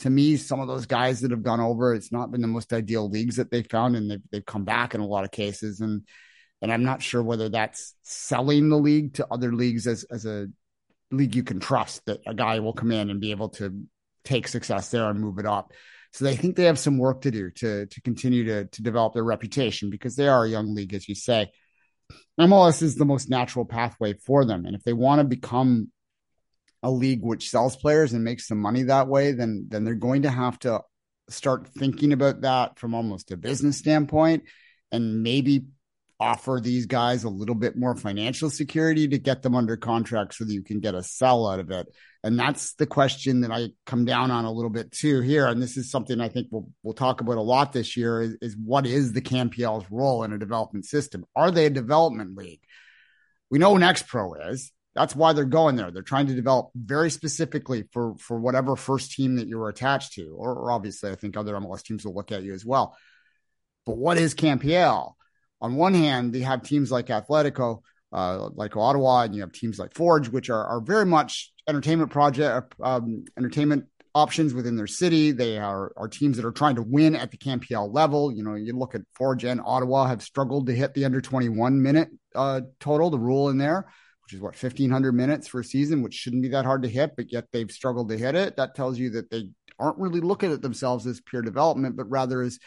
to 0.00 0.10
me, 0.10 0.36
some 0.36 0.60
of 0.60 0.68
those 0.68 0.86
guys 0.86 1.20
that 1.20 1.30
have 1.30 1.42
gone 1.42 1.60
over, 1.60 1.94
it's 1.94 2.12
not 2.12 2.30
been 2.30 2.42
the 2.42 2.48
most 2.48 2.72
ideal 2.72 3.08
leagues 3.08 3.36
that 3.36 3.50
they 3.50 3.62
found, 3.62 3.96
and 3.96 4.10
they've 4.10 4.22
they've 4.30 4.46
come 4.46 4.64
back 4.64 4.94
in 4.94 5.00
a 5.00 5.06
lot 5.06 5.24
of 5.24 5.30
cases. 5.30 5.80
And 5.80 6.06
and 6.62 6.72
I'm 6.72 6.84
not 6.84 7.02
sure 7.02 7.22
whether 7.22 7.48
that's 7.48 7.94
selling 8.02 8.68
the 8.68 8.78
league 8.78 9.14
to 9.14 9.26
other 9.30 9.52
leagues 9.52 9.86
as 9.86 10.04
as 10.04 10.26
a 10.26 10.48
league 11.10 11.34
you 11.34 11.42
can 11.42 11.60
trust 11.60 12.04
that 12.06 12.20
a 12.26 12.34
guy 12.34 12.60
will 12.60 12.72
come 12.72 12.92
in 12.92 13.10
and 13.10 13.20
be 13.20 13.30
able 13.30 13.48
to 13.50 13.82
take 14.24 14.48
success 14.48 14.90
there 14.90 15.08
and 15.08 15.20
move 15.20 15.38
it 15.38 15.46
up. 15.46 15.72
So 16.12 16.24
they 16.24 16.36
think 16.36 16.56
they 16.56 16.64
have 16.64 16.78
some 16.78 16.98
work 16.98 17.22
to 17.22 17.30
do 17.30 17.50
to 17.50 17.86
to 17.86 18.00
continue 18.02 18.44
to 18.44 18.64
to 18.66 18.82
develop 18.82 19.14
their 19.14 19.24
reputation 19.24 19.90
because 19.90 20.16
they 20.16 20.28
are 20.28 20.44
a 20.44 20.48
young 20.48 20.74
league, 20.74 20.94
as 20.94 21.08
you 21.08 21.14
say. 21.14 21.50
MLS 22.38 22.82
is 22.82 22.96
the 22.96 23.04
most 23.04 23.30
natural 23.30 23.64
pathway 23.64 24.14
for 24.14 24.44
them, 24.44 24.66
and 24.66 24.74
if 24.74 24.82
they 24.82 24.92
want 24.92 25.20
to 25.20 25.24
become 25.24 25.90
a 26.82 26.90
league 26.90 27.22
which 27.22 27.50
sells 27.50 27.76
players 27.76 28.12
and 28.12 28.24
makes 28.24 28.48
some 28.48 28.58
money 28.58 28.84
that 28.84 29.06
way, 29.06 29.32
then 29.32 29.66
then 29.68 29.84
they're 29.84 29.94
going 29.94 30.22
to 30.22 30.30
have 30.30 30.58
to 30.60 30.80
start 31.28 31.68
thinking 31.68 32.12
about 32.12 32.40
that 32.40 32.78
from 32.78 32.94
almost 32.94 33.30
a 33.30 33.36
business 33.36 33.78
standpoint 33.78 34.42
and 34.90 35.22
maybe 35.22 35.66
offer 36.20 36.60
these 36.62 36.84
guys 36.84 37.24
a 37.24 37.30
little 37.30 37.54
bit 37.54 37.76
more 37.76 37.96
financial 37.96 38.50
security 38.50 39.08
to 39.08 39.18
get 39.18 39.42
them 39.42 39.54
under 39.54 39.76
contract 39.76 40.34
so 40.34 40.44
that 40.44 40.52
you 40.52 40.62
can 40.62 40.78
get 40.78 40.94
a 40.94 41.02
sell 41.02 41.48
out 41.48 41.58
of 41.58 41.70
it. 41.70 41.88
And 42.22 42.38
that's 42.38 42.74
the 42.74 42.86
question 42.86 43.40
that 43.40 43.50
I 43.50 43.70
come 43.86 44.04
down 44.04 44.30
on 44.30 44.44
a 44.44 44.52
little 44.52 44.70
bit 44.70 44.92
too 44.92 45.22
here. 45.22 45.46
And 45.46 45.62
this 45.62 45.78
is 45.78 45.90
something 45.90 46.20
I 46.20 46.28
think 46.28 46.48
we'll 46.50 46.68
we'll 46.82 46.92
talk 46.92 47.22
about 47.22 47.38
a 47.38 47.42
lot 47.42 47.72
this 47.72 47.96
year 47.96 48.20
is, 48.20 48.36
is 48.42 48.56
what 48.56 48.86
is 48.86 49.12
the 49.12 49.22
CanPL's 49.22 49.86
role 49.90 50.22
in 50.22 50.34
a 50.34 50.38
development 50.38 50.84
system? 50.84 51.24
Are 51.34 51.50
they 51.50 51.64
a 51.66 51.70
development 51.70 52.36
league? 52.36 52.60
We 53.50 53.58
know 53.58 53.76
Next 53.78 54.06
Pro 54.06 54.34
is. 54.34 54.70
That's 54.94 55.16
why 55.16 55.32
they're 55.32 55.44
going 55.44 55.76
there. 55.76 55.90
They're 55.90 56.02
trying 56.02 56.26
to 56.26 56.34
develop 56.34 56.70
very 56.74 57.10
specifically 57.10 57.84
for 57.92 58.16
for 58.18 58.38
whatever 58.38 58.76
first 58.76 59.12
team 59.12 59.36
that 59.36 59.48
you're 59.48 59.70
attached 59.70 60.12
to, 60.14 60.34
or, 60.36 60.52
or 60.52 60.72
obviously 60.72 61.10
I 61.10 61.14
think 61.14 61.36
other 61.36 61.54
MLS 61.54 61.82
teams 61.82 62.04
will 62.04 62.14
look 62.14 62.30
at 62.30 62.42
you 62.42 62.52
as 62.52 62.66
well. 62.66 62.94
But 63.86 63.96
what 63.96 64.18
is 64.18 64.34
CanPL? 64.34 65.14
On 65.60 65.74
one 65.74 65.94
hand, 65.94 66.32
they 66.32 66.40
have 66.40 66.62
teams 66.62 66.90
like 66.90 67.06
Atletico, 67.06 67.82
uh, 68.12 68.48
like 68.54 68.76
Ottawa, 68.76 69.22
and 69.22 69.34
you 69.34 69.42
have 69.42 69.52
teams 69.52 69.78
like 69.78 69.94
Forge, 69.94 70.28
which 70.28 70.50
are 70.50 70.64
are 70.64 70.80
very 70.80 71.06
much 71.06 71.52
entertainment 71.68 72.10
project 72.10 72.74
um, 72.82 73.24
entertainment 73.36 73.84
options 74.14 74.54
within 74.54 74.76
their 74.76 74.88
city. 74.88 75.30
They 75.30 75.58
are, 75.58 75.92
are 75.96 76.08
teams 76.08 76.36
that 76.36 76.44
are 76.44 76.50
trying 76.50 76.74
to 76.74 76.82
win 76.82 77.14
at 77.14 77.30
the 77.30 77.36
CanPL 77.36 77.94
level. 77.94 78.32
You 78.32 78.42
know, 78.42 78.54
you 78.54 78.76
look 78.76 78.96
at 78.96 79.02
Forge 79.14 79.44
and 79.44 79.60
Ottawa 79.64 80.06
have 80.06 80.22
struggled 80.22 80.66
to 80.66 80.74
hit 80.74 80.94
the 80.94 81.04
under 81.04 81.20
21 81.20 81.80
minute 81.80 82.08
uh, 82.34 82.62
total, 82.80 83.10
the 83.10 83.18
rule 83.18 83.50
in 83.50 83.58
there 83.58 83.86
which 84.30 84.36
is 84.36 84.42
what 84.42 84.62
1500 84.62 85.10
minutes 85.10 85.48
for 85.48 85.58
a 85.58 85.64
season, 85.64 86.02
which 86.02 86.14
shouldn't 86.14 86.42
be 86.42 86.50
that 86.50 86.64
hard 86.64 86.82
to 86.82 86.88
hit, 86.88 87.16
but 87.16 87.32
yet 87.32 87.46
they've 87.52 87.72
struggled 87.72 88.08
to 88.08 88.16
hit 88.16 88.36
it. 88.36 88.56
That 88.56 88.76
tells 88.76 88.96
you 88.96 89.10
that 89.10 89.28
they 89.28 89.48
aren't 89.76 89.98
really 89.98 90.20
looking 90.20 90.52
at 90.52 90.62
themselves 90.62 91.04
as 91.08 91.20
peer 91.20 91.42
development, 91.42 91.96
but 91.96 92.08
rather 92.08 92.40
as 92.40 92.60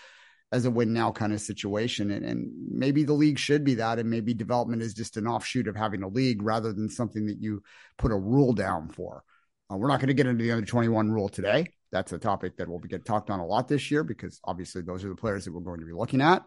as 0.54 0.66
a 0.66 0.72
win 0.72 0.94
now 0.94 1.12
kind 1.12 1.34
of 1.34 1.42
situation. 1.42 2.12
And, 2.12 2.24
and 2.24 2.52
maybe 2.70 3.04
the 3.04 3.14
league 3.14 3.40
should 3.40 3.64
be 3.64 3.74
that, 3.76 3.98
and 3.98 4.08
maybe 4.08 4.36
development 4.36 4.84
is 4.84 4.94
just 4.94 5.18
an 5.18 5.28
offshoot 5.28 5.68
of 5.68 5.76
having 5.76 6.04
a 6.04 6.08
league 6.08 6.44
rather 6.44 6.72
than 6.72 6.88
something 6.90 7.26
that 7.26 7.42
you 7.42 7.64
put 7.98 8.12
a 8.12 8.16
rule 8.16 8.54
down 8.54 8.90
for. 8.90 9.24
Uh, 9.72 9.78
we're 9.78 9.88
not 9.88 10.00
going 10.00 10.10
to 10.10 10.14
get 10.14 10.28
into 10.28 10.44
the 10.44 10.52
under 10.52 10.66
21 10.66 11.12
rule 11.12 11.28
today. 11.28 11.66
That's 11.92 12.14
a 12.14 12.20
topic 12.20 12.58
that 12.58 12.70
will 12.70 12.80
get 12.80 13.04
talked 13.04 13.32
on 13.32 13.40
a 13.40 13.46
lot 13.46 13.68
this 13.68 13.90
year 13.90 14.04
because 14.04 14.40
obviously 14.44 14.84
those 14.84 15.04
are 15.04 15.10
the 15.10 15.16
players 15.16 15.46
that 15.46 15.54
we're 15.54 15.62
going 15.62 15.80
to 15.80 15.88
be 15.88 15.94
looking 15.94 16.22
at. 16.22 16.44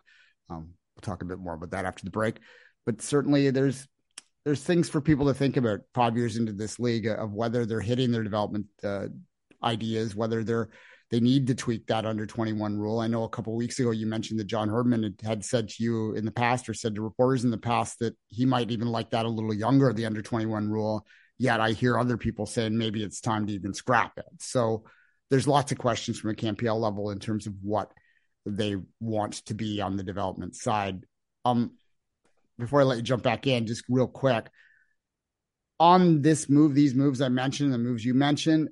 Um, 0.48 0.70
we'll 0.94 1.02
talk 1.02 1.22
a 1.22 1.26
bit 1.26 1.40
more 1.40 1.54
about 1.54 1.72
that 1.72 1.84
after 1.84 2.04
the 2.04 2.10
break. 2.10 2.38
But 2.84 3.02
certainly 3.02 3.50
there's 3.50 3.88
there's 4.44 4.62
things 4.62 4.88
for 4.88 5.00
people 5.00 5.26
to 5.26 5.34
think 5.34 5.56
about 5.56 5.80
five 5.92 6.16
years 6.16 6.36
into 6.36 6.52
this 6.52 6.78
league 6.78 7.08
of 7.08 7.32
whether 7.32 7.66
they're 7.66 7.80
hitting 7.80 8.12
their 8.12 8.22
development 8.22 8.66
uh, 8.84 9.08
ideas, 9.64 10.14
whether 10.14 10.44
they're 10.44 10.68
they 11.10 11.20
need 11.20 11.46
to 11.46 11.54
tweak 11.54 11.86
that 11.86 12.04
under 12.04 12.26
21 12.26 12.76
rule. 12.78 12.98
I 12.98 13.06
know 13.06 13.24
a 13.24 13.28
couple 13.28 13.54
weeks 13.54 13.78
ago 13.78 13.92
you 13.92 14.06
mentioned 14.06 14.40
that 14.40 14.48
John 14.48 14.68
Herdman 14.68 15.14
had 15.22 15.44
said 15.44 15.68
to 15.68 15.82
you 15.82 16.14
in 16.14 16.24
the 16.24 16.32
past 16.32 16.68
or 16.68 16.74
said 16.74 16.96
to 16.96 17.02
reporters 17.02 17.44
in 17.44 17.50
the 17.50 17.58
past 17.58 18.00
that 18.00 18.16
he 18.28 18.44
might 18.44 18.70
even 18.70 18.88
like 18.88 19.10
that 19.10 19.24
a 19.24 19.28
little 19.28 19.54
younger, 19.54 19.92
the 19.92 20.06
under 20.06 20.22
21 20.22 20.68
rule. 20.68 21.06
Yet 21.38 21.60
I 21.60 21.72
hear 21.72 21.98
other 21.98 22.16
people 22.16 22.46
saying 22.46 22.76
maybe 22.76 23.04
it's 23.04 23.20
time 23.20 23.46
to 23.46 23.52
even 23.52 23.72
scrap 23.72 24.18
it. 24.18 24.24
So 24.40 24.84
there's 25.30 25.46
lots 25.46 25.70
of 25.70 25.78
questions 25.78 26.18
from 26.18 26.30
a 26.30 26.34
CanPL 26.34 26.80
level 26.80 27.10
in 27.10 27.18
terms 27.18 27.46
of 27.46 27.54
what 27.62 27.92
they 28.44 28.76
want 29.00 29.34
to 29.46 29.54
be 29.54 29.80
on 29.80 29.96
the 29.96 30.02
development 30.02 30.56
side. 30.56 31.04
Um, 31.44 31.72
before 32.58 32.80
I 32.80 32.84
let 32.84 32.96
you 32.96 33.02
jump 33.02 33.22
back 33.22 33.46
in, 33.46 33.66
just 33.66 33.84
real 33.88 34.06
quick 34.06 34.48
on 35.78 36.22
this 36.22 36.48
move, 36.48 36.74
these 36.74 36.94
moves 36.94 37.20
I 37.20 37.28
mentioned, 37.28 37.72
the 37.72 37.78
moves 37.78 38.04
you 38.04 38.14
mentioned, 38.14 38.70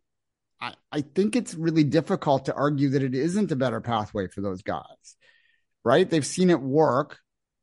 I, 0.65 0.75
I 0.91 1.01
think 1.03 1.37
it's 1.37 1.55
really 1.55 1.85
difficult 1.85 2.47
to 2.47 2.55
argue 2.55 2.91
that 2.91 3.03
it 3.03 3.15
isn't 3.15 3.53
a 3.53 3.57
better 3.57 3.81
pathway 3.81 4.29
for 4.29 4.41
those 4.41 4.63
guys, 4.63 5.17
right? 5.85 6.09
They've 6.09 6.25
seen 6.25 6.51
it 6.51 6.61
work. 6.61 7.19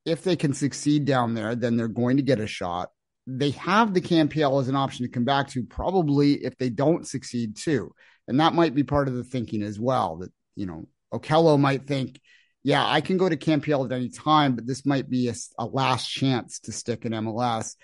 If 0.06 0.24
they 0.24 0.36
can 0.36 0.54
succeed 0.54 1.06
down 1.06 1.34
there, 1.34 1.56
then 1.56 1.78
they're 1.78 1.88
going 1.88 2.18
to 2.18 2.24
get 2.24 2.40
a 2.40 2.48
shot. 2.48 2.90
They 3.28 3.52
have 3.52 3.94
the 3.94 4.02
CanPL 4.02 4.62
as 4.62 4.68
an 4.68 4.76
option 4.76 5.06
to 5.06 5.12
come 5.12 5.26
back 5.26 5.50
to, 5.50 5.64
probably 5.64 6.34
if 6.34 6.58
they 6.58 6.70
don't 6.70 7.08
succeed 7.08 7.56
too. 7.56 7.94
And 8.28 8.40
that 8.40 8.54
might 8.54 8.76
be 8.76 8.84
part 8.84 9.08
of 9.08 9.16
the 9.16 9.24
thinking 9.24 9.62
as 9.62 9.80
well. 9.80 10.18
That, 10.18 10.32
you 10.56 10.66
know, 10.66 10.88
Okello 11.14 11.60
might 11.60 11.88
think, 11.88 12.20
yeah, 12.64 12.86
I 12.86 13.02
can 13.02 13.18
go 13.18 13.30
to 13.30 13.38
CanPL 13.38 13.86
at 13.86 13.92
any 13.92 14.10
time, 14.10 14.56
but 14.56 14.68
this 14.68 14.86
might 14.86 15.10
be 15.10 15.30
a, 15.30 15.36
a 15.58 15.66
last 15.66 16.08
chance 16.08 16.60
to 16.62 16.72
stick 16.72 17.06
in 17.06 17.12
MLS. 17.12 17.76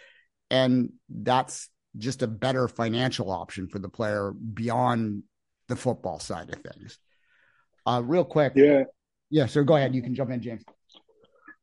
And 0.50 0.94
that's 1.10 1.70
just 1.98 2.22
a 2.22 2.28
better 2.28 2.68
financial 2.68 3.32
option 3.32 3.68
for 3.68 3.80
the 3.80 3.90
player 3.90 4.32
beyond 4.32 5.24
the 5.68 5.76
football 5.76 6.20
side 6.20 6.54
of 6.54 6.62
things. 6.62 7.00
Uh, 7.86 8.02
real 8.04 8.26
quick. 8.26 8.54
Yeah. 8.56 8.84
Yeah. 9.30 9.46
So 9.46 9.64
go 9.64 9.76
ahead. 9.76 9.96
You 9.96 10.02
can 10.02 10.16
jump 10.16 10.32
in, 10.32 10.42
James. 10.42 10.64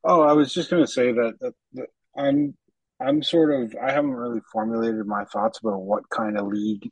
Oh, 0.03 0.21
I 0.21 0.33
was 0.33 0.53
just 0.53 0.69
going 0.69 0.83
to 0.83 0.91
say 0.91 1.11
that, 1.11 1.33
that, 1.39 1.53
that 1.73 1.87
I'm, 2.15 2.55
I'm 2.99 3.23
sort 3.23 3.51
of, 3.51 3.75
I 3.81 3.91
haven't 3.91 4.13
really 4.13 4.41
formulated 4.51 5.05
my 5.07 5.25
thoughts 5.25 5.59
about 5.59 5.81
what 5.81 6.09
kind 6.09 6.37
of 6.37 6.47
league 6.47 6.89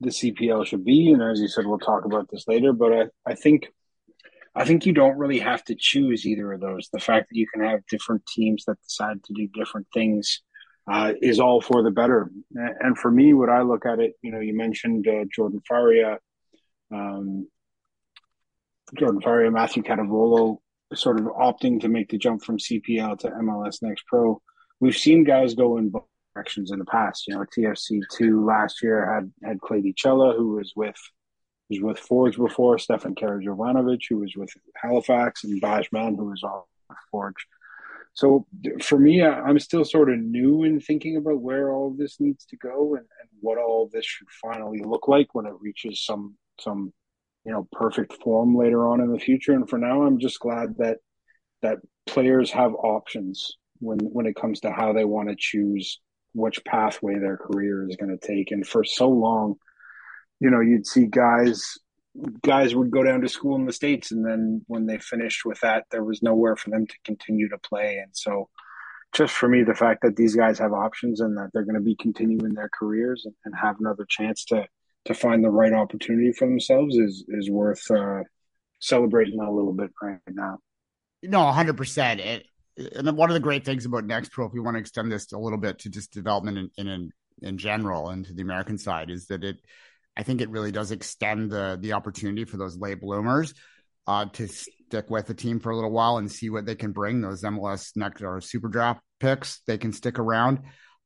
the 0.00 0.10
CPL 0.10 0.66
should 0.66 0.84
be. 0.84 1.12
And 1.12 1.22
as 1.22 1.40
you 1.40 1.48
said, 1.48 1.66
we'll 1.66 1.78
talk 1.78 2.04
about 2.04 2.28
this 2.30 2.46
later, 2.48 2.72
but 2.72 2.92
I, 2.92 3.04
I 3.26 3.34
think, 3.34 3.68
I 4.54 4.64
think 4.64 4.86
you 4.86 4.92
don't 4.92 5.18
really 5.18 5.38
have 5.38 5.64
to 5.64 5.76
choose 5.78 6.26
either 6.26 6.52
of 6.52 6.60
those. 6.60 6.88
The 6.92 6.98
fact 6.98 7.28
that 7.28 7.36
you 7.36 7.46
can 7.52 7.62
have 7.64 7.86
different 7.86 8.26
teams 8.26 8.64
that 8.66 8.82
decide 8.82 9.22
to 9.24 9.32
do 9.32 9.48
different 9.48 9.86
things 9.94 10.42
uh, 10.90 11.12
is 11.20 11.40
all 11.40 11.60
for 11.60 11.82
the 11.82 11.90
better. 11.90 12.30
And 12.54 12.96
for 12.96 13.10
me, 13.10 13.34
what 13.34 13.50
I 13.50 13.62
look 13.62 13.84
at 13.84 14.00
it, 14.00 14.14
you 14.22 14.30
know, 14.30 14.40
you 14.40 14.56
mentioned 14.56 15.06
uh, 15.06 15.24
Jordan 15.34 15.60
Faria, 15.68 16.18
um, 16.92 17.48
Jordan 18.96 19.20
Faria, 19.20 19.50
Matthew 19.50 19.82
Catavolo, 19.82 20.58
sort 20.94 21.20
of 21.20 21.26
opting 21.26 21.80
to 21.80 21.88
make 21.88 22.08
the 22.08 22.16
jump 22.16 22.42
from 22.42 22.58
CPL 22.58 23.18
to 23.18 23.30
MLS 23.30 23.82
Next 23.82 24.06
Pro. 24.06 24.40
We've 24.80 24.96
seen 24.96 25.24
guys 25.24 25.54
go 25.54 25.76
in 25.76 25.90
both 25.90 26.04
directions 26.34 26.70
in 26.70 26.78
the 26.78 26.84
past. 26.86 27.26
You 27.26 27.34
know, 27.34 27.44
TFC 27.44 28.00
two 28.16 28.44
last 28.44 28.82
year 28.82 29.12
had 29.12 29.30
had 29.46 29.58
Klaidi 29.58 29.94
Cela, 29.94 30.34
who 30.36 30.54
was 30.56 30.72
with 30.74 30.96
was 31.68 31.80
with 31.80 31.98
Forge 31.98 32.38
before, 32.38 32.78
Stefan 32.78 33.14
Karajovanovic, 33.14 34.00
who 34.08 34.18
was 34.18 34.34
with 34.34 34.50
Halifax, 34.74 35.44
and 35.44 35.60
Bajman, 35.60 36.16
who 36.16 36.30
was 36.30 36.42
on 36.42 36.62
Forge. 37.10 37.46
So 38.18 38.48
for 38.82 38.98
me, 38.98 39.22
I'm 39.22 39.60
still 39.60 39.84
sort 39.84 40.12
of 40.12 40.18
new 40.18 40.64
in 40.64 40.80
thinking 40.80 41.16
about 41.16 41.40
where 41.40 41.72
all 41.72 41.86
of 41.86 41.98
this 41.98 42.18
needs 42.18 42.44
to 42.46 42.56
go 42.56 42.96
and, 42.96 43.04
and 43.20 43.28
what 43.40 43.58
all 43.58 43.84
of 43.84 43.92
this 43.92 44.04
should 44.04 44.26
finally 44.42 44.80
look 44.84 45.06
like 45.06 45.36
when 45.36 45.46
it 45.46 45.52
reaches 45.60 46.04
some 46.04 46.34
some 46.58 46.92
you 47.44 47.52
know 47.52 47.68
perfect 47.70 48.20
form 48.20 48.56
later 48.56 48.88
on 48.88 49.00
in 49.00 49.12
the 49.12 49.20
future. 49.20 49.52
And 49.52 49.70
for 49.70 49.78
now, 49.78 50.02
I'm 50.02 50.18
just 50.18 50.40
glad 50.40 50.78
that 50.78 50.96
that 51.62 51.78
players 52.06 52.50
have 52.50 52.74
options 52.74 53.56
when 53.78 54.00
when 54.00 54.26
it 54.26 54.34
comes 54.34 54.58
to 54.62 54.72
how 54.72 54.92
they 54.92 55.04
want 55.04 55.28
to 55.28 55.36
choose 55.38 56.00
which 56.34 56.64
pathway 56.64 57.20
their 57.20 57.36
career 57.36 57.88
is 57.88 57.94
going 57.94 58.18
to 58.18 58.26
take. 58.26 58.50
And 58.50 58.66
for 58.66 58.82
so 58.82 59.08
long, 59.08 59.54
you 60.40 60.50
know, 60.50 60.58
you'd 60.58 60.88
see 60.88 61.06
guys 61.06 61.78
guys 62.42 62.74
would 62.74 62.90
go 62.90 63.02
down 63.02 63.20
to 63.20 63.28
school 63.28 63.56
in 63.56 63.66
the 63.66 63.72
states 63.72 64.12
and 64.12 64.24
then 64.24 64.62
when 64.66 64.86
they 64.86 64.98
finished 64.98 65.44
with 65.44 65.60
that 65.60 65.84
there 65.90 66.04
was 66.04 66.22
nowhere 66.22 66.56
for 66.56 66.70
them 66.70 66.86
to 66.86 66.94
continue 67.04 67.48
to 67.48 67.58
play. 67.58 67.98
And 67.98 68.10
so 68.12 68.48
just 69.14 69.34
for 69.34 69.48
me 69.48 69.62
the 69.62 69.74
fact 69.74 70.02
that 70.02 70.16
these 70.16 70.34
guys 70.34 70.58
have 70.58 70.72
options 70.72 71.20
and 71.20 71.36
that 71.36 71.50
they're 71.52 71.64
going 71.64 71.74
to 71.74 71.80
be 71.80 71.96
continuing 71.96 72.54
their 72.54 72.70
careers 72.78 73.22
and, 73.24 73.34
and, 73.44 73.54
have 73.60 73.76
another 73.80 74.06
chance 74.08 74.44
to 74.46 74.66
to 75.04 75.14
find 75.14 75.42
the 75.42 75.50
right 75.50 75.72
opportunity 75.72 76.32
for 76.32 76.46
themselves 76.46 76.96
is 76.96 77.24
is 77.28 77.50
worth 77.50 77.90
uh, 77.90 78.22
celebrating 78.80 79.40
a 79.40 79.50
little 79.50 79.72
bit 79.72 79.90
right 80.02 80.18
now. 80.28 80.58
No 81.22 81.38
100% 81.38 82.18
it, 82.18 82.46
and 82.94 83.16
one 83.16 83.30
of 83.30 83.34
the 83.34 83.40
great 83.40 83.64
things 83.64 83.86
about 83.86 84.04
next 84.04 84.30
pro 84.30 84.46
if 84.46 84.52
we 84.52 84.60
want 84.60 84.74
to 84.74 84.80
extend 84.80 85.10
this 85.10 85.32
a 85.32 85.38
little 85.38 85.58
bit 85.58 85.78
to 85.80 85.88
just 85.88 86.12
development 86.12 86.70
in 86.76 86.86
in, 86.86 87.12
in 87.42 87.58
general 87.58 88.10
and 88.10 88.26
to 88.26 88.34
the 88.34 88.42
american 88.42 88.78
side 88.78 89.10
is 89.10 89.26
that 89.26 89.44
it 89.44 89.56
I 90.18 90.24
think 90.24 90.40
it 90.40 90.50
really 90.50 90.72
does 90.72 90.90
extend 90.90 91.50
the 91.50 91.78
the 91.80 91.92
opportunity 91.92 92.44
for 92.44 92.56
those 92.56 92.76
late 92.76 93.00
bloomers 93.00 93.54
uh, 94.06 94.26
to 94.32 94.48
stick 94.48 95.08
with 95.08 95.26
the 95.26 95.34
team 95.34 95.60
for 95.60 95.70
a 95.70 95.76
little 95.76 95.92
while 95.92 96.18
and 96.18 96.30
see 96.30 96.50
what 96.50 96.66
they 96.66 96.74
can 96.74 96.92
bring. 96.92 97.20
Those 97.20 97.42
MLS 97.42 97.96
next 97.96 98.22
or 98.22 98.40
super 98.40 98.68
draft 98.68 99.00
picks, 99.20 99.60
they 99.66 99.78
can 99.78 99.92
stick 99.92 100.18
around. 100.18 100.60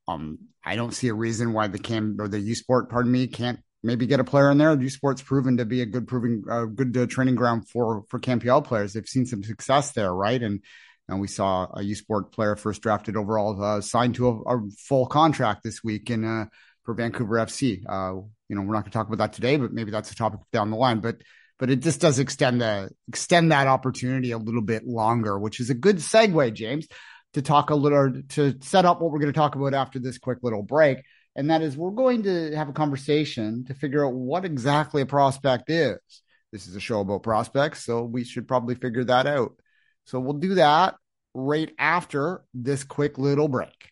Um, 0.08 0.38
I 0.64 0.76
don't 0.76 0.92
see 0.92 1.08
a 1.08 1.14
reason 1.14 1.52
why 1.52 1.68
the 1.68 1.78
cam 1.78 2.16
or 2.18 2.26
the 2.26 2.40
U 2.40 2.54
Sport, 2.54 2.88
pardon 2.88 3.12
me, 3.12 3.26
can't 3.26 3.60
maybe 3.82 4.06
get 4.06 4.20
a 4.20 4.24
player 4.24 4.50
in 4.50 4.58
there. 4.58 4.80
U 4.80 4.88
Sport's 4.88 5.22
proven 5.22 5.58
to 5.58 5.64
be 5.64 5.82
a 5.82 5.86
good 5.86 6.08
proving, 6.08 6.44
uh, 6.50 6.64
good 6.64 6.96
uh, 6.96 7.06
training 7.06 7.34
ground 7.34 7.68
for 7.68 8.04
for 8.08 8.18
CanPL 8.18 8.64
players. 8.64 8.94
They've 8.94 9.06
seen 9.06 9.26
some 9.26 9.42
success 9.42 9.92
there, 9.92 10.14
right? 10.14 10.42
And 10.42 10.62
and 11.08 11.20
we 11.20 11.28
saw 11.28 11.66
a 11.74 11.82
U 11.82 11.94
Sport 11.94 12.32
player 12.32 12.56
first 12.56 12.80
drafted 12.80 13.16
overall 13.16 13.62
uh, 13.62 13.80
signed 13.80 14.14
to 14.14 14.28
a, 14.28 14.56
a, 14.56 14.70
full 14.78 15.06
contract 15.06 15.62
this 15.62 15.82
week 15.82 16.08
in 16.08 16.24
uh, 16.24 16.46
for 16.84 16.94
Vancouver 16.94 17.36
FC. 17.36 17.82
Uh, 17.88 18.22
you 18.48 18.56
know, 18.56 18.62
we're 18.62 18.74
not 18.74 18.82
going 18.82 18.90
to 18.90 18.98
talk 18.98 19.06
about 19.06 19.18
that 19.18 19.32
today, 19.32 19.56
but 19.56 19.72
maybe 19.72 19.90
that's 19.90 20.10
a 20.10 20.14
topic 20.14 20.40
down 20.52 20.70
the 20.70 20.76
line. 20.76 21.00
But 21.00 21.16
but 21.58 21.70
it 21.70 21.80
just 21.80 22.00
does 22.00 22.18
extend 22.18 22.60
the 22.60 22.90
extend 23.08 23.52
that 23.52 23.66
opportunity 23.66 24.32
a 24.32 24.38
little 24.38 24.62
bit 24.62 24.86
longer, 24.86 25.38
which 25.38 25.60
is 25.60 25.70
a 25.70 25.74
good 25.74 25.98
segue, 25.98 26.54
James, 26.54 26.88
to 27.34 27.42
talk 27.42 27.70
a 27.70 27.74
little 27.74 28.22
to 28.30 28.56
set 28.60 28.84
up 28.84 29.00
what 29.00 29.12
we're 29.12 29.20
going 29.20 29.32
to 29.32 29.38
talk 29.38 29.54
about 29.54 29.74
after 29.74 29.98
this 29.98 30.18
quick 30.18 30.38
little 30.42 30.62
break. 30.62 30.98
And 31.34 31.50
that 31.50 31.62
is 31.62 31.76
we're 31.76 31.92
going 31.92 32.24
to 32.24 32.54
have 32.56 32.68
a 32.68 32.74
conversation 32.74 33.64
to 33.66 33.74
figure 33.74 34.06
out 34.06 34.14
what 34.14 34.44
exactly 34.44 35.02
a 35.02 35.06
prospect 35.06 35.70
is. 35.70 35.98
This 36.50 36.66
is 36.66 36.76
a 36.76 36.80
show 36.80 37.00
about 37.00 37.22
prospects, 37.22 37.84
so 37.84 38.02
we 38.02 38.24
should 38.24 38.46
probably 38.46 38.74
figure 38.74 39.04
that 39.04 39.26
out. 39.26 39.52
So 40.04 40.20
we'll 40.20 40.34
do 40.34 40.56
that 40.56 40.96
right 41.32 41.72
after 41.78 42.42
this 42.52 42.84
quick 42.84 43.16
little 43.18 43.48
break. 43.48 43.91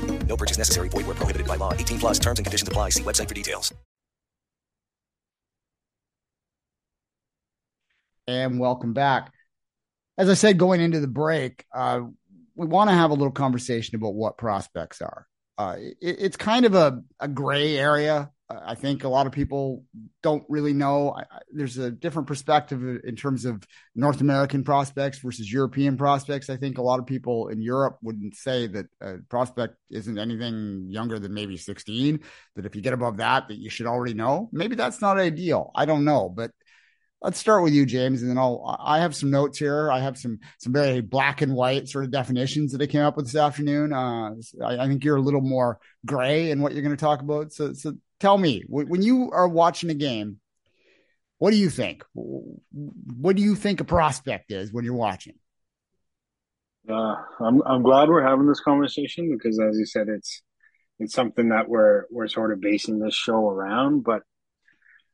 No 0.31 0.37
purchase 0.37 0.57
necessary. 0.57 0.87
Void 0.87 1.07
where 1.07 1.15
prohibited 1.15 1.45
by 1.45 1.57
law. 1.57 1.73
18 1.73 1.99
plus 1.99 2.17
terms 2.17 2.39
and 2.39 2.45
conditions 2.45 2.65
apply. 2.65 2.91
See 2.91 3.03
website 3.03 3.27
for 3.27 3.33
details. 3.33 3.73
And 8.27 8.57
welcome 8.57 8.93
back. 8.93 9.33
As 10.17 10.29
I 10.29 10.35
said, 10.35 10.57
going 10.57 10.79
into 10.79 11.01
the 11.01 11.07
break, 11.07 11.65
uh, 11.75 11.99
we 12.55 12.65
want 12.65 12.89
to 12.89 12.95
have 12.95 13.11
a 13.11 13.13
little 13.13 13.33
conversation 13.33 13.97
about 13.97 14.13
what 14.13 14.37
prospects 14.37 15.01
are. 15.01 15.27
Uh, 15.57 15.75
it, 15.79 15.97
it's 15.99 16.37
kind 16.37 16.65
of 16.65 16.75
a, 16.75 17.01
a 17.19 17.27
gray 17.27 17.77
area 17.77 18.31
I 18.65 18.75
think 18.75 19.03
a 19.03 19.09
lot 19.09 19.27
of 19.27 19.31
people 19.31 19.85
don't 20.23 20.43
really 20.49 20.73
know. 20.73 21.13
I, 21.15 21.23
there's 21.51 21.77
a 21.77 21.91
different 21.91 22.27
perspective 22.27 22.81
in 23.03 23.15
terms 23.15 23.45
of 23.45 23.63
North 23.95 24.21
American 24.21 24.63
prospects 24.63 25.19
versus 25.19 25.51
European 25.51 25.97
prospects. 25.97 26.49
I 26.49 26.57
think 26.57 26.77
a 26.77 26.81
lot 26.81 26.99
of 26.99 27.05
people 27.05 27.49
in 27.49 27.61
Europe 27.61 27.97
wouldn't 28.01 28.35
say 28.35 28.67
that 28.67 28.85
a 29.01 29.17
prospect 29.29 29.75
isn't 29.89 30.17
anything 30.17 30.87
younger 30.89 31.19
than 31.19 31.33
maybe 31.33 31.57
16. 31.57 32.19
That 32.55 32.65
if 32.65 32.75
you 32.75 32.81
get 32.81 32.93
above 32.93 33.17
that, 33.17 33.47
that 33.47 33.57
you 33.57 33.69
should 33.69 33.87
already 33.87 34.13
know. 34.13 34.49
Maybe 34.51 34.75
that's 34.75 35.01
not 35.01 35.17
ideal. 35.17 35.71
I 35.75 35.85
don't 35.85 36.05
know, 36.05 36.29
but 36.29 36.51
let's 37.21 37.39
start 37.39 37.63
with 37.63 37.73
you, 37.73 37.85
James, 37.85 38.21
and 38.21 38.29
then 38.29 38.37
I'll. 38.37 38.77
I 38.79 38.99
have 38.99 39.15
some 39.15 39.29
notes 39.29 39.59
here. 39.59 39.91
I 39.91 39.99
have 39.99 40.17
some 40.17 40.39
some 40.57 40.73
very 40.73 41.01
black 41.01 41.41
and 41.41 41.53
white 41.53 41.87
sort 41.87 42.05
of 42.05 42.11
definitions 42.11 42.71
that 42.71 42.81
I 42.81 42.87
came 42.87 43.03
up 43.03 43.15
with 43.15 43.25
this 43.25 43.35
afternoon. 43.35 43.93
Uh, 43.93 44.31
I, 44.63 44.79
I 44.79 44.87
think 44.87 45.03
you're 45.03 45.17
a 45.17 45.21
little 45.21 45.41
more 45.41 45.79
gray 46.05 46.51
in 46.51 46.61
what 46.61 46.73
you're 46.73 46.83
going 46.83 46.95
to 46.95 47.01
talk 47.01 47.21
about. 47.21 47.53
So, 47.53 47.73
so 47.73 47.93
tell 48.19 48.37
me 48.37 48.63
when 48.67 49.01
you 49.01 49.31
are 49.31 49.47
watching 49.47 49.89
a 49.89 49.95
game, 49.95 50.39
what 51.37 51.51
do 51.51 51.57
you 51.57 51.69
think? 51.69 52.03
what 52.13 53.35
do 53.35 53.41
you 53.41 53.55
think 53.55 53.79
a 53.79 53.85
prospect 53.85 54.51
is 54.51 54.73
when 54.73 54.85
you're 54.85 54.93
watching? 54.93 55.35
Uh, 56.89 57.15
I'm 57.39 57.61
I'm 57.63 57.83
glad 57.83 58.09
we're 58.09 58.27
having 58.27 58.47
this 58.47 58.59
conversation 58.59 59.31
because, 59.31 59.59
as 59.59 59.77
you 59.77 59.85
said, 59.85 60.07
it's 60.09 60.41
it's 60.99 61.13
something 61.13 61.49
that 61.49 61.69
we're 61.69 62.05
we're 62.09 62.27
sort 62.27 62.51
of 62.51 62.59
basing 62.59 62.99
this 62.99 63.15
show 63.15 63.47
around. 63.47 64.03
But 64.03 64.23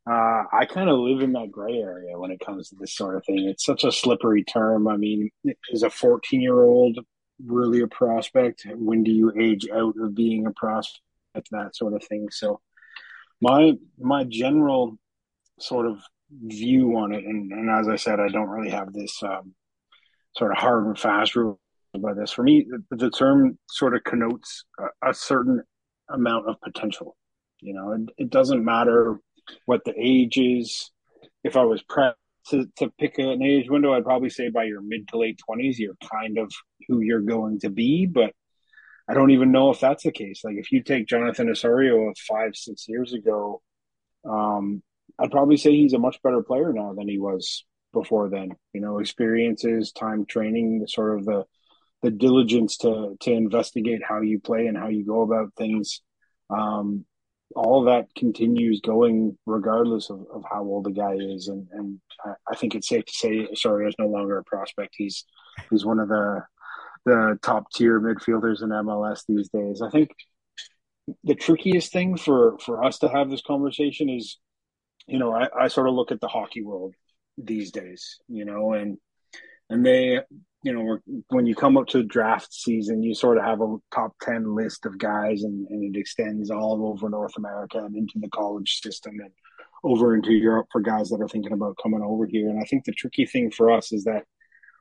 uh, 0.10 0.44
I 0.54 0.66
kind 0.66 0.90
of 0.90 1.00
live 1.00 1.22
in 1.22 1.34
that 1.34 1.52
gray 1.52 1.78
area 1.80 2.18
when 2.18 2.32
it 2.32 2.40
comes 2.40 2.70
to 2.70 2.76
this 2.80 2.96
sort 2.96 3.16
of 3.16 3.26
thing. 3.26 3.48
It's 3.50 3.66
such 3.66 3.84
a 3.84 3.92
slippery 3.92 4.44
term. 4.44 4.88
I 4.88 4.96
mean, 4.96 5.30
is 5.70 5.84
a 5.84 5.90
14 5.90 6.42
year 6.42 6.62
old 6.62 7.00
really 7.46 7.82
a 7.82 7.88
prospect? 7.88 8.66
When 8.74 9.04
do 9.04 9.12
you 9.12 9.34
age 9.38 9.68
out 9.70 9.96
of 10.00 10.16
being 10.16 10.46
a 10.46 10.52
prospect? 10.52 11.02
That 11.52 11.76
sort 11.76 11.94
of 11.94 12.04
thing. 12.04 12.30
So 12.32 12.62
my 13.42 13.74
my 14.00 14.24
general 14.24 14.98
sort 15.60 15.86
of 15.86 16.02
view 16.32 16.98
on 16.98 17.14
it, 17.14 17.26
and, 17.26 17.52
and 17.52 17.70
as 17.70 17.88
I 17.88 17.96
said, 17.96 18.20
I 18.20 18.30
don't 18.30 18.50
really 18.50 18.72
have 18.72 18.92
this 18.92 19.22
um, 19.22 19.54
sort 20.36 20.52
of 20.52 20.58
hard 20.58 20.88
and 20.88 20.98
fast 20.98 21.36
rule 21.36 21.60
by 22.00 22.14
this. 22.14 22.32
For 22.32 22.42
me, 22.42 22.66
the, 22.90 22.96
the 22.96 23.12
term 23.12 23.60
sort 23.70 23.96
of 23.96 24.04
connotes 24.04 24.66
a, 24.80 25.10
a, 25.10 25.14
certain 25.14 25.62
amount 26.10 26.50
of 26.50 26.60
potential. 26.62 27.16
You 27.62 27.76
know, 27.76 27.92
it, 27.92 28.24
it 28.24 28.30
doesn't 28.32 28.66
matter 28.66 29.20
what 29.66 29.84
the 29.86 29.94
age 29.98 30.38
is. 30.38 30.92
If 31.44 31.56
I 31.56 31.64
was 31.64 31.82
pressed 31.84 32.18
to, 32.50 32.66
to 32.78 32.92
pick 33.00 33.18
an 33.20 33.42
age 33.42 33.70
window, 33.70 33.94
I'd 33.94 34.04
probably 34.04 34.30
say 34.30 34.50
by 34.50 34.64
your 34.64 34.82
mid 34.82 35.08
to 35.10 35.18
late 35.18 35.40
20s, 35.50 35.78
you're 35.78 35.98
kind 36.12 36.38
of 36.38 36.52
who 36.88 37.00
you're 37.00 37.22
going 37.22 37.60
to 37.62 37.70
be. 37.70 38.06
But 38.06 38.34
I 39.08 39.14
don't 39.14 39.32
even 39.32 39.52
know 39.52 39.70
if 39.72 39.80
that's 39.80 40.04
the 40.04 40.12
case. 40.12 40.42
Like 40.44 40.56
if 40.58 40.72
you 40.72 40.84
take 40.84 41.08
Jonathan 41.08 41.50
Osorio 41.50 42.10
of 42.10 42.18
five, 42.18 42.56
six 42.56 42.88
years 42.88 43.14
ago, 43.14 43.62
um, 44.28 44.84
I'd 45.20 45.32
probably 45.32 45.58
say 45.58 45.72
he's 45.72 45.94
a 45.94 46.00
much 46.00 46.22
better 46.22 46.44
player 46.44 46.74
now 46.74 46.94
than 46.94 47.08
he 47.08 47.18
was 47.18 47.66
before 47.94 48.30
then. 48.30 48.52
You 48.74 48.82
know, 48.82 49.00
experiences, 49.00 49.92
time 49.92 50.26
training, 50.26 50.86
sort 50.88 51.18
of 51.18 51.26
the 51.26 51.46
the 52.04 52.12
diligence 52.12 52.78
to 52.78 53.16
to 53.22 53.32
investigate 53.32 54.02
how 54.08 54.22
you 54.22 54.40
play 54.40 54.68
and 54.68 54.78
how 54.78 54.90
you 54.90 55.06
go 55.06 55.22
about 55.22 55.54
things. 55.58 56.02
Um, 56.50 57.06
all 57.56 57.84
that 57.86 58.14
continues 58.16 58.82
going 58.82 59.38
regardless 59.46 60.10
of, 60.10 60.26
of 60.34 60.44
how 60.50 60.64
old 60.64 60.86
the 60.86 60.92
guy 60.92 61.14
is, 61.14 61.48
and 61.48 61.68
and 61.72 62.00
I 62.50 62.56
think 62.56 62.76
it's 62.76 62.90
safe 62.90 63.06
to 63.06 63.14
say 63.14 63.48
Osorio 63.52 63.88
is 63.88 63.96
no 64.00 64.08
longer 64.08 64.38
a 64.38 64.44
prospect. 64.44 64.96
He's 64.98 65.26
he's 65.70 65.86
one 65.86 66.00
of 66.00 66.10
the 66.10 66.44
the 67.06 67.40
top 67.42 67.72
tier 67.72 68.00
midfielders 68.02 68.62
in 68.62 68.70
MLS 68.70 69.22
these 69.28 69.50
days. 69.50 69.82
I 69.82 69.90
think 69.90 70.10
the 71.24 71.36
trickiest 71.36 71.92
thing 71.92 72.18
for 72.18 72.58
for 72.60 72.84
us 72.84 73.00
to 73.00 73.08
have 73.08 73.30
this 73.30 73.42
conversation 73.42 74.10
is, 74.10 74.38
you 75.08 75.20
know, 75.20 75.34
I, 75.34 75.48
I 75.58 75.68
sort 75.70 75.88
of 75.88 75.96
look 75.96 76.12
at 76.12 76.20
the 76.20 76.28
hockey 76.28 76.62
world 76.62 76.96
these 77.38 77.72
days, 77.72 78.18
you 78.28 78.46
know, 78.46 78.74
and 78.74 78.98
and 79.70 79.86
they, 79.86 80.20
you 80.68 80.74
know, 80.74 80.98
when 81.30 81.46
you 81.46 81.56
come 81.56 81.78
up 81.78 81.88
to 81.88 82.04
draft 82.04 82.54
season, 82.54 83.02
you 83.02 83.16
sort 83.16 83.38
of 83.38 83.46
have 83.46 83.62
a 83.62 83.78
top 83.96 84.12
ten 84.22 84.54
list 84.54 84.86
of 84.86 84.98
guys, 84.98 85.44
and, 85.44 85.66
and 85.70 85.96
it 85.96 85.98
extends 85.98 86.52
all 86.52 86.86
over 86.86 87.10
North 87.10 87.38
America 87.38 87.78
and 87.78 87.96
into 87.96 88.20
the 88.20 88.28
college 88.28 88.82
system 88.82 89.14
and 89.22 89.32
over 89.86 90.14
into 90.14 90.34
Europe 90.34 90.68
for 90.70 90.82
guys 90.82 91.08
that 91.08 91.22
are 91.22 91.30
thinking 91.30 91.54
about 91.54 91.80
coming 91.82 92.02
over 92.02 92.26
here. 92.26 92.50
And 92.50 92.60
I 92.60 92.66
think 92.66 92.84
the 92.84 92.92
tricky 92.92 93.26
thing 93.26 93.50
for 93.50 93.72
us 93.72 93.94
is 93.94 94.04
that 94.04 94.26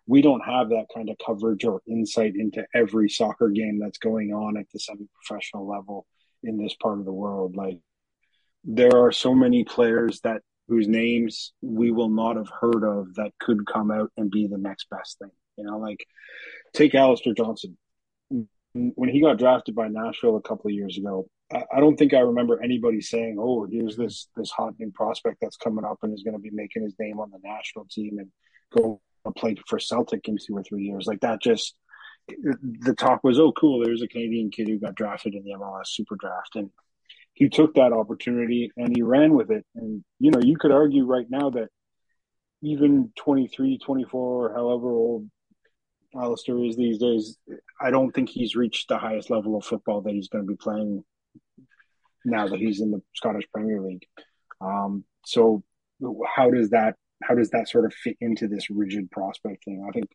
we 0.08 0.22
don't 0.22 0.44
have 0.44 0.70
that 0.70 0.86
kind 0.92 1.08
of 1.08 1.18
coverage 1.24 1.64
or 1.64 1.82
insight 1.86 2.34
into 2.34 2.66
every 2.74 3.08
soccer 3.08 3.50
game 3.50 3.78
that's 3.78 3.98
going 3.98 4.32
on 4.32 4.56
at 4.56 4.66
the 4.72 4.80
semi-professional 4.80 5.68
level 5.68 6.04
in 6.42 6.58
this 6.58 6.74
part 6.82 6.98
of 6.98 7.04
the 7.04 7.12
world. 7.12 7.54
Like 7.54 7.78
there 8.64 8.96
are 9.04 9.12
so 9.12 9.36
many 9.36 9.62
players 9.62 10.20
that 10.22 10.42
whose 10.66 10.88
names 10.88 11.52
we 11.62 11.92
will 11.92 12.08
not 12.08 12.34
have 12.34 12.50
heard 12.60 12.82
of 12.82 13.14
that 13.14 13.30
could 13.38 13.64
come 13.72 13.92
out 13.92 14.10
and 14.16 14.32
be 14.32 14.48
the 14.48 14.58
next 14.58 14.90
best 14.90 15.20
thing. 15.20 15.30
You 15.56 15.64
know, 15.64 15.78
like 15.78 16.06
take 16.72 16.94
Alistair 16.94 17.34
Johnston. 17.34 17.76
When 18.74 19.08
he 19.08 19.22
got 19.22 19.38
drafted 19.38 19.74
by 19.74 19.88
Nashville 19.88 20.36
a 20.36 20.42
couple 20.42 20.68
of 20.68 20.74
years 20.74 20.98
ago, 20.98 21.28
I 21.52 21.80
don't 21.80 21.96
think 21.96 22.12
I 22.12 22.20
remember 22.20 22.62
anybody 22.62 23.00
saying, 23.00 23.36
"Oh, 23.38 23.66
here's 23.70 23.96
this 23.96 24.28
this 24.36 24.50
hot 24.50 24.74
new 24.78 24.90
prospect 24.90 25.38
that's 25.40 25.56
coming 25.56 25.84
up 25.84 25.98
and 26.02 26.12
is 26.12 26.22
going 26.22 26.34
to 26.34 26.40
be 26.40 26.50
making 26.50 26.82
his 26.82 26.94
name 26.98 27.20
on 27.20 27.30
the 27.30 27.38
national 27.42 27.86
team 27.90 28.18
and 28.18 28.30
go 28.76 29.00
play 29.36 29.56
for 29.66 29.78
Celtic 29.78 30.28
in 30.28 30.36
two 30.36 30.56
or 30.56 30.62
three 30.62 30.84
years." 30.84 31.06
Like 31.06 31.20
that, 31.20 31.40
just 31.40 31.74
the 32.28 32.94
talk 32.98 33.24
was, 33.24 33.38
"Oh, 33.38 33.52
cool, 33.52 33.82
there's 33.82 34.02
a 34.02 34.08
Canadian 34.08 34.50
kid 34.50 34.68
who 34.68 34.78
got 34.78 34.94
drafted 34.94 35.34
in 35.34 35.44
the 35.44 35.52
MLS 35.52 35.86
Super 35.86 36.16
Draft," 36.16 36.56
and 36.56 36.70
he 37.36 37.50
took 37.50 37.74
that 37.74 37.92
opportunity 37.92 38.72
and 38.78 38.96
he 38.96 39.02
ran 39.02 39.34
with 39.34 39.50
it. 39.50 39.64
And, 39.74 40.02
you 40.18 40.30
know, 40.30 40.40
you 40.40 40.56
could 40.56 40.72
argue 40.72 41.04
right 41.04 41.26
now 41.28 41.50
that 41.50 41.68
even 42.62 43.12
23, 43.16 43.76
24, 43.76 44.54
however 44.54 44.90
old 44.90 45.30
Alistair 46.14 46.62
is 46.64 46.76
these 46.76 46.98
days, 46.98 47.38
I 47.80 47.90
don't 47.90 48.12
think 48.12 48.28
he's 48.28 48.56
reached 48.56 48.88
the 48.88 48.98
highest 48.98 49.30
level 49.30 49.56
of 49.56 49.64
football 49.64 50.00
that 50.02 50.12
he's 50.12 50.28
going 50.28 50.44
to 50.44 50.48
be 50.48 50.56
playing 50.56 51.04
now 52.24 52.48
that 52.48 52.58
he's 52.58 52.80
in 52.80 52.90
the 52.90 53.02
Scottish 53.14 53.44
Premier 53.52 53.80
League. 53.80 54.06
Um, 54.60 55.04
so 55.24 55.62
how 56.26 56.50
does 56.50 56.70
that 56.70 56.96
how 57.22 57.34
does 57.34 57.50
that 57.50 57.68
sort 57.68 57.86
of 57.86 57.94
fit 57.94 58.16
into 58.20 58.46
this 58.46 58.68
rigid 58.68 59.10
prospect 59.10 59.64
thing? 59.64 59.84
I 59.88 59.92
think 59.92 60.10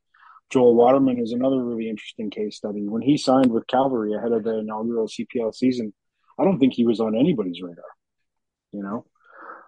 Joel 0.52 0.76
Waterman 0.76 1.20
is 1.20 1.32
another 1.32 1.64
really 1.64 1.90
interesting 1.90 2.30
case 2.30 2.58
study. 2.58 2.88
When 2.88 3.02
he 3.02 3.18
signed 3.18 3.52
with 3.52 3.68
Calgary 3.68 4.14
ahead 4.14 4.32
of 4.32 4.44
the 4.44 4.60
inaugural 4.60 5.08
CPL 5.08 5.56
season, 5.56 5.94
I 6.38 6.44
don't 6.44 6.60
think 6.60 6.74
he 6.74 6.86
was 6.86 7.00
on 7.00 7.16
anybody's 7.16 7.62
radar. 7.62 7.84
You 8.72 8.84
know, 8.84 9.06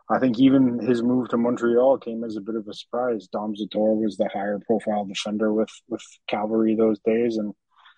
I 0.10 0.20
think 0.20 0.38
even 0.40 0.80
his 0.80 1.02
move 1.02 1.30
to 1.30 1.38
Montreal 1.38 1.98
came 1.98 2.24
as 2.24 2.36
a 2.36 2.42
bit 2.42 2.56
of 2.56 2.68
a 2.68 2.74
surprise. 2.74 3.28
Dom 3.28 3.56
Zator 3.56 4.02
was 4.02 4.18
the 4.18 4.30
higher 4.34 4.60
profile 4.68 5.06
defender 5.06 5.54
with 5.54 5.72
with 5.88 6.04
Calgary 6.28 6.76
those 6.76 7.00
days, 7.00 7.38
and 7.38 7.54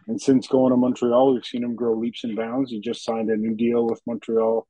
and 0.08 0.22
since 0.22 0.48
going 0.48 0.72
to 0.72 0.78
Montreal, 0.78 1.34
we've 1.34 1.46
seen 1.46 1.64
him 1.64 1.76
grow 1.76 1.98
leaps 1.98 2.24
and 2.24 2.36
bounds. 2.36 2.70
He 2.70 2.80
just 2.80 3.04
signed 3.04 3.30
a 3.30 3.38
new 3.38 3.56
deal 3.56 3.88
with 3.88 4.02
Montreal. 4.06 4.68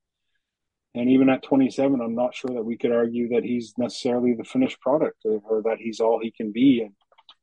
And 0.93 1.09
even 1.09 1.29
at 1.29 1.43
27, 1.43 1.99
I'm 1.99 2.15
not 2.15 2.33
sure 2.33 2.51
that 2.51 2.63
we 2.63 2.77
could 2.77 2.93
argue 2.93 3.27
that 3.29 3.43
he's 3.43 3.73
necessarily 3.77 4.33
the 4.33 4.45
finished 4.45 4.79
product 4.79 5.25
or, 5.25 5.61
that 5.63 5.77
he's 5.79 5.99
all 5.99 6.21
he 6.21 6.31
can 6.31 6.53
be. 6.53 6.81
And 6.81 6.93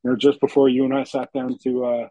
you 0.02 0.10
know, 0.10 0.16
just 0.16 0.40
before 0.40 0.70
you 0.70 0.84
and 0.84 0.94
I 0.94 1.04
sat 1.04 1.28
down 1.34 1.58
to 1.64 1.84
uh, 1.84 2.08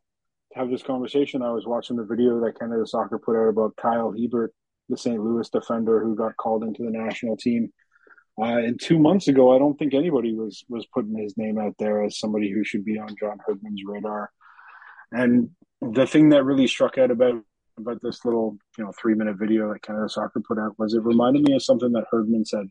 have 0.54 0.70
this 0.70 0.84
conversation, 0.84 1.42
I 1.42 1.52
was 1.52 1.66
watching 1.66 1.98
the 1.98 2.06
video 2.06 2.40
that 2.42 2.60
Canada 2.60 2.86
Soccer 2.86 3.18
put 3.18 3.36
out 3.36 3.50
about 3.50 3.76
Kyle 3.76 4.12
Hiebert, 4.12 4.54
the 4.92 4.98
St. 4.98 5.20
Louis 5.20 5.50
defender 5.50 6.04
who 6.04 6.16
got 6.16 6.38
called 6.38 6.64
into 6.64 6.84
the 6.84 6.92
national 6.92 7.38
team. 7.38 7.74
Uh, 8.40 8.58
and 8.58 8.80
two 8.80 9.00
months 9.00 9.28
ago, 9.28 9.56
I 9.56 9.60
don't 9.60 9.78
think 9.78 9.94
anybody 9.94 10.34
was 10.34 10.64
was 10.70 10.86
putting 10.94 11.18
his 11.18 11.38
name 11.38 11.58
out 11.58 11.76
there 11.80 12.04
as 12.04 12.20
somebody 12.20 12.52
who 12.52 12.64
should 12.64 12.86
be 12.86 13.00
on 13.00 13.16
John 13.20 13.40
Herdman's 13.46 13.82
radar. 13.86 14.32
And 15.12 15.50
the 15.82 16.06
thing 16.06 16.30
that 16.30 16.46
really 16.46 16.68
struck 16.68 16.98
out 16.98 17.12
about 17.12 17.44
about 17.78 18.02
this 18.02 18.24
little 18.24 18.58
you 18.78 18.84
know 18.84 18.94
three 19.00 19.16
minute 19.16 19.38
video 19.38 19.72
that 19.72 19.82
Canada 19.82 20.10
Soccer 20.10 20.42
put 20.48 20.60
out 20.60 20.78
was 20.78 20.94
it 20.94 21.04
reminded 21.04 21.44
me 21.44 21.56
of 21.56 21.64
something 21.64 21.92
that 21.94 22.06
Herdman 22.12 22.46
said 22.46 22.68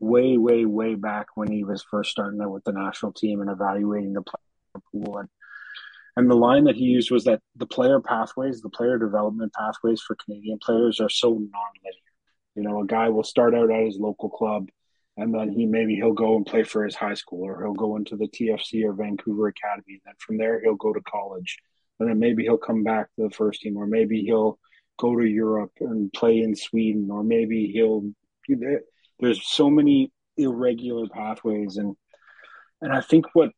way 0.00 0.38
way 0.38 0.64
way 0.64 0.94
back 0.94 1.28
when 1.34 1.50
he 1.50 1.64
was 1.64 1.84
first 1.88 2.10
starting 2.10 2.40
out 2.40 2.50
with 2.50 2.64
the 2.64 2.72
national 2.72 3.12
team 3.12 3.40
and 3.40 3.50
evaluating 3.50 4.12
the 4.12 4.22
player 4.22 4.82
pool 4.92 5.18
and 5.18 5.28
and 6.16 6.30
the 6.30 6.36
line 6.36 6.64
that 6.64 6.76
he 6.76 6.84
used 6.84 7.10
was 7.10 7.24
that 7.24 7.40
the 7.56 7.66
player 7.66 8.00
pathways, 8.00 8.60
the 8.60 8.68
player 8.68 8.98
development 8.98 9.52
pathways 9.52 10.00
for 10.00 10.16
Canadian 10.16 10.58
players 10.58 11.00
are 11.00 11.08
so 11.08 11.30
non-linear. 11.30 11.92
You 12.54 12.62
know, 12.62 12.80
a 12.82 12.86
guy 12.86 13.08
will 13.08 13.24
start 13.24 13.54
out 13.54 13.70
at 13.70 13.84
his 13.84 13.98
local 13.98 14.30
club 14.30 14.68
and 15.16 15.34
then 15.34 15.50
he 15.50 15.66
maybe 15.66 15.96
he'll 15.96 16.12
go 16.12 16.36
and 16.36 16.46
play 16.46 16.62
for 16.62 16.84
his 16.84 16.94
high 16.94 17.14
school 17.14 17.44
or 17.44 17.62
he'll 17.62 17.74
go 17.74 17.96
into 17.96 18.16
the 18.16 18.28
TFC 18.28 18.84
or 18.84 18.92
Vancouver 18.92 19.48
Academy. 19.48 19.94
And 19.94 20.00
then 20.04 20.14
from 20.18 20.38
there 20.38 20.60
he'll 20.60 20.76
go 20.76 20.92
to 20.92 21.00
college. 21.00 21.58
And 21.98 22.08
then 22.08 22.18
maybe 22.18 22.44
he'll 22.44 22.58
come 22.58 22.84
back 22.84 23.06
to 23.14 23.24
the 23.24 23.34
first 23.34 23.62
team 23.62 23.76
or 23.76 23.86
maybe 23.86 24.22
he'll 24.22 24.58
go 24.98 25.16
to 25.16 25.24
Europe 25.24 25.72
and 25.80 26.12
play 26.12 26.38
in 26.38 26.54
Sweden 26.54 27.08
or 27.10 27.24
maybe 27.24 27.70
he'll 27.72 28.08
there's 29.18 29.46
so 29.46 29.70
many 29.70 30.12
irregular 30.36 31.08
pathways 31.08 31.76
and 31.76 31.96
and 32.82 32.92
I 32.92 33.00
think 33.00 33.26
what 33.32 33.50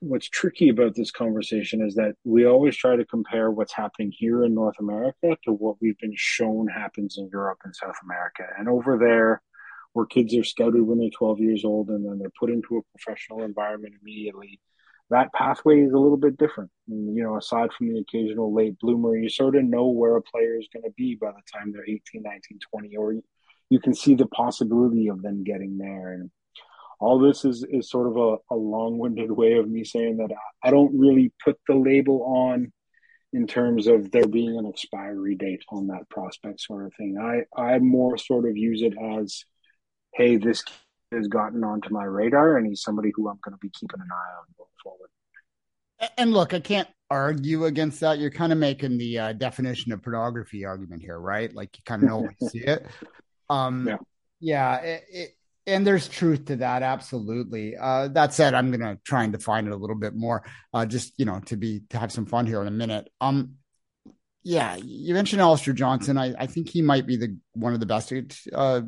what's 0.00 0.28
tricky 0.28 0.68
about 0.68 0.94
this 0.94 1.10
conversation 1.10 1.84
is 1.84 1.94
that 1.96 2.14
we 2.24 2.46
always 2.46 2.76
try 2.76 2.96
to 2.96 3.04
compare 3.04 3.50
what's 3.50 3.72
happening 3.72 4.12
here 4.16 4.44
in 4.44 4.54
North 4.54 4.76
America 4.78 5.36
to 5.44 5.52
what 5.52 5.76
we've 5.80 5.98
been 5.98 6.14
shown 6.16 6.68
happens 6.68 7.16
in 7.18 7.28
Europe 7.32 7.58
and 7.64 7.74
South 7.74 7.96
America. 8.04 8.44
And 8.58 8.68
over 8.68 8.96
there, 8.98 9.42
where 9.92 10.06
kids 10.06 10.36
are 10.36 10.44
scouted 10.44 10.82
when 10.82 10.98
they're 10.98 11.10
12 11.10 11.40
years 11.40 11.64
old 11.64 11.88
and 11.88 12.04
then 12.04 12.18
they're 12.18 12.30
put 12.38 12.50
into 12.50 12.76
a 12.76 12.98
professional 12.98 13.42
environment 13.42 13.94
immediately, 14.00 14.60
that 15.10 15.32
pathway 15.32 15.80
is 15.80 15.92
a 15.92 15.98
little 15.98 16.16
bit 16.16 16.36
different. 16.36 16.70
And, 16.88 17.16
you 17.16 17.22
know, 17.22 17.36
aside 17.36 17.70
from 17.72 17.92
the 17.92 18.00
occasional 18.00 18.54
late 18.54 18.78
bloomer, 18.78 19.16
you 19.16 19.28
sort 19.28 19.56
of 19.56 19.64
know 19.64 19.88
where 19.88 20.16
a 20.16 20.22
player 20.22 20.56
is 20.58 20.68
going 20.72 20.84
to 20.84 20.92
be 20.96 21.16
by 21.16 21.30
the 21.30 21.42
time 21.52 21.72
they're 21.72 21.82
18, 21.82 22.22
19, 22.22 22.58
20, 22.70 22.96
or 22.96 23.14
you 23.70 23.80
can 23.80 23.94
see 23.94 24.14
the 24.14 24.26
possibility 24.26 25.08
of 25.08 25.22
them 25.22 25.44
getting 25.44 25.78
there. 25.78 26.12
And 26.12 26.30
all 27.00 27.18
this 27.18 27.44
is 27.44 27.64
is 27.70 27.90
sort 27.90 28.08
of 28.08 28.16
a, 28.16 28.54
a 28.54 28.56
long-winded 28.56 29.30
way 29.30 29.52
of 29.54 29.68
me 29.68 29.84
saying 29.84 30.18
that 30.18 30.30
I 30.62 30.70
don't 30.70 30.98
really 30.98 31.32
put 31.44 31.58
the 31.68 31.74
label 31.74 32.22
on 32.24 32.72
in 33.32 33.46
terms 33.46 33.86
of 33.86 34.10
there 34.10 34.26
being 34.26 34.56
an 34.58 34.66
expiry 34.66 35.34
date 35.34 35.62
on 35.68 35.88
that 35.88 36.08
prospect 36.08 36.60
sort 36.60 36.86
of 36.86 36.94
thing. 36.94 37.16
I 37.18 37.60
I 37.60 37.78
more 37.78 38.18
sort 38.18 38.48
of 38.48 38.56
use 38.56 38.82
it 38.82 38.94
as, 38.98 39.44
hey, 40.14 40.36
this 40.36 40.64
has 41.12 41.28
gotten 41.28 41.64
onto 41.64 41.92
my 41.92 42.04
radar, 42.04 42.56
and 42.56 42.66
he's 42.66 42.82
somebody 42.82 43.12
who 43.14 43.28
I'm 43.28 43.38
going 43.42 43.54
to 43.54 43.58
be 43.60 43.70
keeping 43.70 44.00
an 44.00 44.08
eye 44.10 44.38
on 44.38 44.46
going 44.56 44.68
forward. 44.82 45.10
And 46.16 46.32
look, 46.32 46.54
I 46.54 46.60
can't 46.60 46.88
argue 47.10 47.64
against 47.64 48.00
that. 48.00 48.18
You're 48.18 48.30
kind 48.30 48.52
of 48.52 48.58
making 48.58 48.98
the 48.98 49.18
uh, 49.18 49.32
definition 49.32 49.92
of 49.92 50.02
pornography 50.02 50.64
argument 50.64 51.02
here, 51.02 51.18
right? 51.18 51.52
Like 51.52 51.76
you 51.76 51.82
kind 51.84 52.02
of 52.02 52.08
know 52.08 52.18
when 52.18 52.36
you 52.40 52.48
see 52.48 52.60
it. 52.60 52.86
Um, 53.50 53.88
yeah, 53.88 53.96
yeah 54.40 54.76
it, 54.76 55.04
it, 55.10 55.37
and 55.68 55.86
there's 55.86 56.08
truth 56.08 56.46
to 56.46 56.56
that, 56.56 56.82
absolutely. 56.82 57.76
Uh, 57.76 58.08
that 58.08 58.34
said, 58.34 58.54
I'm 58.54 58.70
gonna 58.70 58.98
try 59.04 59.24
and 59.24 59.32
define 59.32 59.66
it 59.66 59.72
a 59.72 59.76
little 59.76 59.96
bit 59.96 60.14
more, 60.14 60.44
uh, 60.72 60.86
just 60.86 61.12
you 61.18 61.24
know, 61.24 61.40
to 61.46 61.56
be 61.56 61.82
to 61.90 61.98
have 61.98 62.10
some 62.10 62.26
fun 62.26 62.46
here 62.46 62.60
in 62.60 62.68
a 62.68 62.72
minute. 62.72 63.08
Um, 63.20 63.54
yeah, 64.42 64.76
you 64.76 65.14
mentioned 65.14 65.42
Alistair 65.42 65.74
johnston 65.74 66.16
I, 66.16 66.34
I 66.38 66.46
think 66.46 66.70
he 66.70 66.80
might 66.80 67.06
be 67.06 67.16
the 67.16 67.36
one 67.52 67.74
of 67.74 67.80
the 67.80 67.86
best. 67.86 68.12
Uh, 68.12 68.82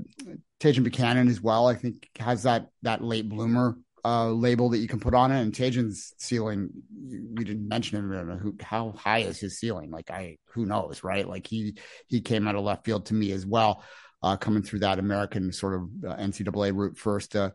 Tajon 0.61 0.85
Buchanan 0.85 1.29
as 1.29 1.41
well. 1.41 1.69
I 1.69 1.75
think 1.75 2.09
has 2.19 2.45
that 2.45 2.69
that 2.83 3.03
late 3.03 3.29
bloomer 3.29 3.77
uh, 4.05 4.31
label 4.31 4.71
that 4.71 4.79
you 4.79 4.89
can 4.89 5.01
put 5.01 5.15
on 5.15 5.33
it. 5.33 5.41
And 5.41 5.53
Tajon's 5.53 6.15
ceiling, 6.19 6.71
we 7.35 7.45
didn't 7.45 7.69
mention 7.69 7.99
him. 7.99 8.39
Who, 8.39 8.57
how 8.61 8.93
high 8.93 9.21
is 9.21 9.39
his 9.39 9.59
ceiling? 9.59 9.91
Like 9.91 10.11
I, 10.11 10.39
who 10.55 10.67
knows, 10.67 11.05
right? 11.05 11.29
Like 11.29 11.47
he 11.47 11.77
he 12.09 12.21
came 12.21 12.47
out 12.49 12.55
of 12.55 12.65
left 12.65 12.85
field 12.85 13.07
to 13.07 13.15
me 13.15 13.33
as 13.33 13.47
well, 13.47 13.85
uh, 14.23 14.37
coming 14.37 14.63
through 14.63 14.81
that 14.81 14.99
American 14.99 15.53
sort 15.53 15.75
of 15.75 15.83
uh, 16.07 16.17
NCAA 16.17 16.75
route 16.75 16.97
first, 16.97 17.37
uh, 17.37 17.51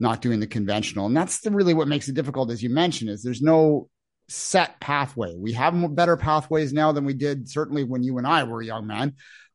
not 0.00 0.22
doing 0.22 0.40
the 0.40 0.46
conventional, 0.46 1.06
and 1.06 1.16
that's 1.16 1.40
the, 1.40 1.50
really 1.50 1.74
what 1.74 1.88
makes 1.88 2.08
it 2.08 2.14
difficult, 2.14 2.50
as 2.50 2.62
you 2.62 2.70
mentioned, 2.70 3.10
is 3.10 3.22
there's 3.22 3.42
no 3.42 3.88
set 4.28 4.78
pathway. 4.80 5.34
We 5.36 5.52
have 5.54 5.94
better 5.94 6.16
pathways 6.16 6.72
now 6.72 6.92
than 6.92 7.04
we 7.04 7.14
did 7.14 7.48
certainly 7.48 7.84
when 7.84 8.02
you 8.02 8.18
and 8.18 8.26
I 8.26 8.44
were 8.44 8.62
young 8.62 8.86
men. 8.86 9.14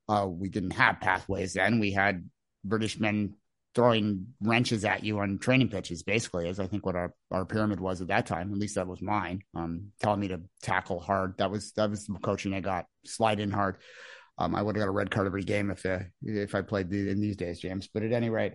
Uh, 0.10 0.28
we 0.28 0.50
didn't 0.50 0.72
have 0.72 1.00
pathways 1.00 1.54
then. 1.54 1.80
We 1.80 1.92
had 1.92 2.28
British 2.64 3.00
men 3.00 3.36
throwing 3.76 4.28
wrenches 4.42 4.86
at 4.86 5.04
you 5.04 5.20
on 5.20 5.40
training 5.40 5.70
pitches, 5.70 6.04
basically, 6.04 6.48
is 6.48 6.60
I 6.60 6.68
think 6.68 6.86
what 6.86 6.96
our, 6.96 7.14
our 7.32 7.46
pyramid 7.46 7.80
was 7.80 8.02
at 8.02 8.08
that 8.08 8.26
time. 8.26 8.52
At 8.52 8.60
least 8.60 8.76
that 8.76 8.88
was 8.88 9.02
mine. 9.02 9.42
Um, 9.56 9.92
telling 10.02 10.20
me 10.20 10.28
to 10.30 10.42
tackle 10.62 11.00
hard. 11.00 11.36
That 11.38 11.52
was 11.52 11.72
that 11.74 11.90
was 11.90 12.06
the 12.06 12.14
coaching 12.20 12.54
I 12.54 12.60
got. 12.60 12.86
Slide 13.06 13.40
in 13.40 13.52
hard. 13.52 13.78
Um, 14.38 14.56
I 14.56 14.62
would 14.62 14.76
have 14.76 14.82
got 14.82 14.90
a 14.90 14.94
red 14.94 15.12
card 15.12 15.28
every 15.28 15.44
game 15.44 15.70
if 15.70 15.86
uh, 15.86 16.00
if 16.24 16.56
I 16.56 16.62
played 16.62 16.90
the, 16.90 17.10
in 17.10 17.22
these 17.22 17.36
days, 17.36 17.60
James. 17.60 17.88
But 17.94 18.04
at 18.04 18.12
any 18.12 18.30
rate, 18.30 18.54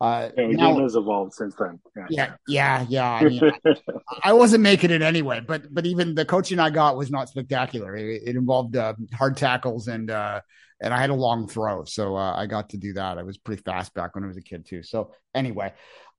uh, 0.00 0.30
yeah, 0.36 0.46
now, 0.46 0.72
game 0.72 0.82
has 0.82 0.94
evolved 0.94 1.34
since 1.34 1.54
then. 1.58 1.80
Yeah, 2.08 2.34
yeah, 2.46 2.86
yeah. 2.86 2.86
yeah. 2.88 3.12
I, 3.12 3.24
mean, 3.24 3.52
I, 4.22 4.32
wasn't 4.32 4.62
making 4.62 4.90
it 4.90 5.02
anyway, 5.02 5.40
but 5.40 5.74
but 5.74 5.86
even 5.86 6.14
the 6.14 6.24
coaching 6.24 6.60
I 6.60 6.70
got 6.70 6.96
was 6.96 7.10
not 7.10 7.28
spectacular. 7.28 7.96
It, 7.96 8.22
it 8.24 8.36
involved 8.36 8.76
uh, 8.76 8.94
hard 9.12 9.36
tackles 9.36 9.88
and 9.88 10.10
uh, 10.10 10.40
and 10.80 10.94
I 10.94 11.00
had 11.00 11.10
a 11.10 11.14
long 11.14 11.48
throw, 11.48 11.84
so 11.84 12.16
uh, 12.16 12.34
I 12.36 12.46
got 12.46 12.70
to 12.70 12.76
do 12.76 12.92
that. 12.92 13.18
I 13.18 13.24
was 13.24 13.38
pretty 13.38 13.62
fast 13.62 13.92
back 13.94 14.14
when 14.14 14.22
I 14.22 14.28
was 14.28 14.36
a 14.36 14.42
kid 14.42 14.66
too. 14.66 14.84
So 14.84 15.12
anyway, 15.34 15.74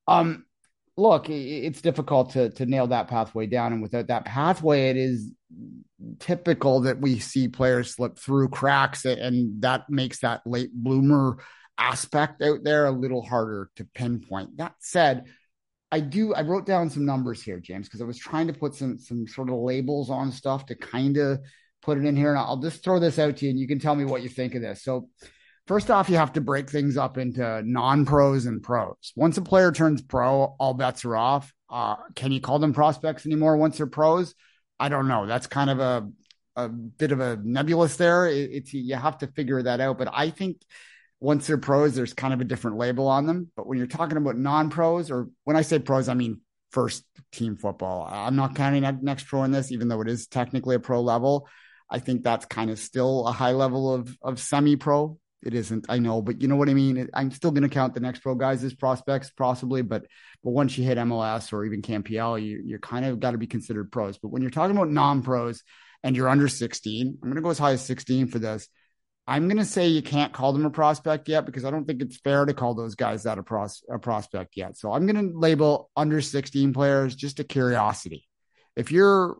um, 0.06 0.44
look, 1.00 1.28
it's 1.28 1.80
difficult 1.80 2.30
to 2.30 2.50
to 2.50 2.66
nail 2.66 2.86
that 2.88 3.08
pathway 3.08 3.46
down, 3.46 3.72
and 3.72 3.82
without 3.82 4.08
that 4.08 4.24
pathway, 4.24 4.90
it 4.90 4.96
is 4.96 5.32
typical 6.18 6.80
that 6.80 7.00
we 7.00 7.18
see 7.18 7.48
players 7.48 7.94
slip 7.94 8.18
through 8.18 8.48
cracks, 8.48 9.04
and 9.04 9.62
that 9.62 9.88
makes 9.88 10.20
that 10.20 10.42
late 10.46 10.70
bloomer 10.72 11.38
aspect 11.78 12.42
out 12.42 12.62
there 12.62 12.86
a 12.86 12.90
little 12.90 13.22
harder 13.22 13.70
to 13.76 13.84
pinpoint. 13.94 14.58
That 14.58 14.74
said, 14.80 15.24
I 15.90 16.00
do 16.00 16.34
I 16.34 16.42
wrote 16.42 16.66
down 16.66 16.90
some 16.90 17.06
numbers 17.06 17.42
here, 17.42 17.58
James, 17.58 17.88
because 17.88 18.02
I 18.02 18.06
was 18.06 18.18
trying 18.18 18.46
to 18.46 18.52
put 18.52 18.74
some 18.74 18.98
some 18.98 19.26
sort 19.26 19.48
of 19.48 19.56
labels 19.56 20.10
on 20.10 20.30
stuff 20.30 20.66
to 20.66 20.74
kind 20.74 21.16
of 21.16 21.40
put 21.82 21.98
it 21.98 22.04
in 22.04 22.16
here. 22.16 22.30
And 22.30 22.38
I'll 22.38 22.58
just 22.58 22.84
throw 22.84 22.98
this 22.98 23.18
out 23.18 23.38
to 23.38 23.46
you 23.46 23.50
and 23.50 23.58
you 23.58 23.66
can 23.66 23.78
tell 23.78 23.94
me 23.94 24.04
what 24.04 24.22
you 24.22 24.28
think 24.28 24.54
of 24.54 24.62
this. 24.62 24.82
So 24.82 25.08
first 25.70 25.88
off, 25.88 26.08
you 26.08 26.16
have 26.16 26.32
to 26.32 26.40
break 26.40 26.68
things 26.68 26.96
up 26.96 27.16
into 27.16 27.62
non-pros 27.62 28.44
and 28.44 28.60
pros. 28.60 29.12
Once 29.14 29.38
a 29.38 29.40
player 29.40 29.70
turns 29.70 30.02
pro, 30.02 30.56
all 30.58 30.74
bets 30.74 31.04
are 31.04 31.16
off. 31.16 31.54
Uh, 31.70 31.94
can 32.16 32.32
you 32.32 32.40
call 32.40 32.58
them 32.58 32.72
prospects 32.72 33.24
anymore 33.24 33.56
once 33.56 33.76
they're 33.76 33.86
pros? 33.86 34.34
I 34.80 34.88
don't 34.88 35.06
know. 35.06 35.26
That's 35.26 35.46
kind 35.46 35.70
of 35.70 35.78
a 35.78 36.10
a 36.56 36.68
bit 36.68 37.12
of 37.12 37.20
a 37.20 37.36
nebulous 37.36 37.94
there. 37.94 38.26
It, 38.26 38.50
it's 38.50 38.74
you 38.74 38.96
have 38.96 39.18
to 39.18 39.28
figure 39.28 39.62
that 39.62 39.78
out. 39.78 39.96
But 39.96 40.08
I 40.12 40.30
think 40.30 40.60
once 41.20 41.46
they're 41.46 41.56
pros, 41.56 41.94
there's 41.94 42.14
kind 42.14 42.34
of 42.34 42.40
a 42.40 42.44
different 42.44 42.76
label 42.76 43.06
on 43.06 43.28
them. 43.28 43.52
But 43.54 43.68
when 43.68 43.78
you're 43.78 43.86
talking 43.86 44.16
about 44.16 44.36
non-pros, 44.36 45.08
or 45.08 45.28
when 45.44 45.56
I 45.56 45.62
say 45.62 45.78
pros, 45.78 46.08
I 46.08 46.14
mean 46.14 46.40
first 46.72 47.04
team 47.30 47.56
football. 47.56 48.08
I'm 48.10 48.34
not 48.34 48.56
counting 48.56 48.82
that 48.82 49.04
next 49.04 49.28
pro 49.28 49.44
in 49.44 49.52
this, 49.52 49.70
even 49.70 49.86
though 49.86 50.00
it 50.00 50.08
is 50.08 50.26
technically 50.26 50.74
a 50.74 50.80
pro 50.80 51.00
level. 51.00 51.46
I 51.88 52.00
think 52.00 52.24
that's 52.24 52.46
kind 52.46 52.70
of 52.70 52.80
still 52.80 53.28
a 53.28 53.32
high 53.32 53.52
level 53.52 53.94
of 53.94 54.18
of 54.20 54.40
semi 54.40 54.74
pro. 54.74 55.19
It 55.42 55.54
isn't, 55.54 55.86
I 55.88 55.98
know, 55.98 56.20
but 56.20 56.42
you 56.42 56.48
know 56.48 56.56
what 56.56 56.68
I 56.68 56.74
mean. 56.74 57.08
I'm 57.14 57.30
still 57.30 57.50
going 57.50 57.62
to 57.62 57.68
count 57.70 57.94
the 57.94 58.00
next 58.00 58.20
pro 58.20 58.34
guys 58.34 58.62
as 58.62 58.74
prospects, 58.74 59.30
possibly, 59.30 59.80
but 59.80 60.04
but 60.44 60.50
once 60.50 60.76
you 60.76 60.84
hit 60.84 60.98
MLS 60.98 61.52
or 61.52 61.64
even 61.64 61.80
CanPL, 61.80 62.42
you 62.42 62.60
you're 62.64 62.78
kind 62.78 63.06
of 63.06 63.20
got 63.20 63.30
to 63.30 63.38
be 63.38 63.46
considered 63.46 63.90
pros. 63.90 64.18
But 64.18 64.28
when 64.28 64.42
you're 64.42 64.50
talking 64.50 64.76
about 64.76 64.90
non 64.90 65.22
pros 65.22 65.62
and 66.02 66.14
you're 66.14 66.28
under 66.28 66.48
16, 66.48 67.06
I'm 67.22 67.28
going 67.28 67.36
to 67.36 67.42
go 67.42 67.50
as 67.50 67.58
high 67.58 67.72
as 67.72 67.82
16 67.82 68.28
for 68.28 68.38
this. 68.38 68.68
I'm 69.26 69.46
going 69.48 69.58
to 69.58 69.64
say 69.64 69.86
you 69.86 70.02
can't 70.02 70.32
call 70.32 70.52
them 70.52 70.66
a 70.66 70.70
prospect 70.70 71.28
yet 71.28 71.46
because 71.46 71.64
I 71.64 71.70
don't 71.70 71.86
think 71.86 72.02
it's 72.02 72.18
fair 72.18 72.44
to 72.44 72.52
call 72.52 72.74
those 72.74 72.94
guys 72.94 73.22
that 73.22 73.38
a, 73.38 73.42
pros- 73.42 73.84
a 73.88 73.98
prospect 73.98 74.56
yet. 74.56 74.76
So 74.76 74.92
I'm 74.92 75.06
going 75.06 75.30
to 75.30 75.38
label 75.38 75.90
under 75.96 76.20
16 76.20 76.72
players 76.72 77.14
just 77.14 77.38
a 77.38 77.44
curiosity. 77.44 78.26
If 78.76 78.90
you're 78.90 79.36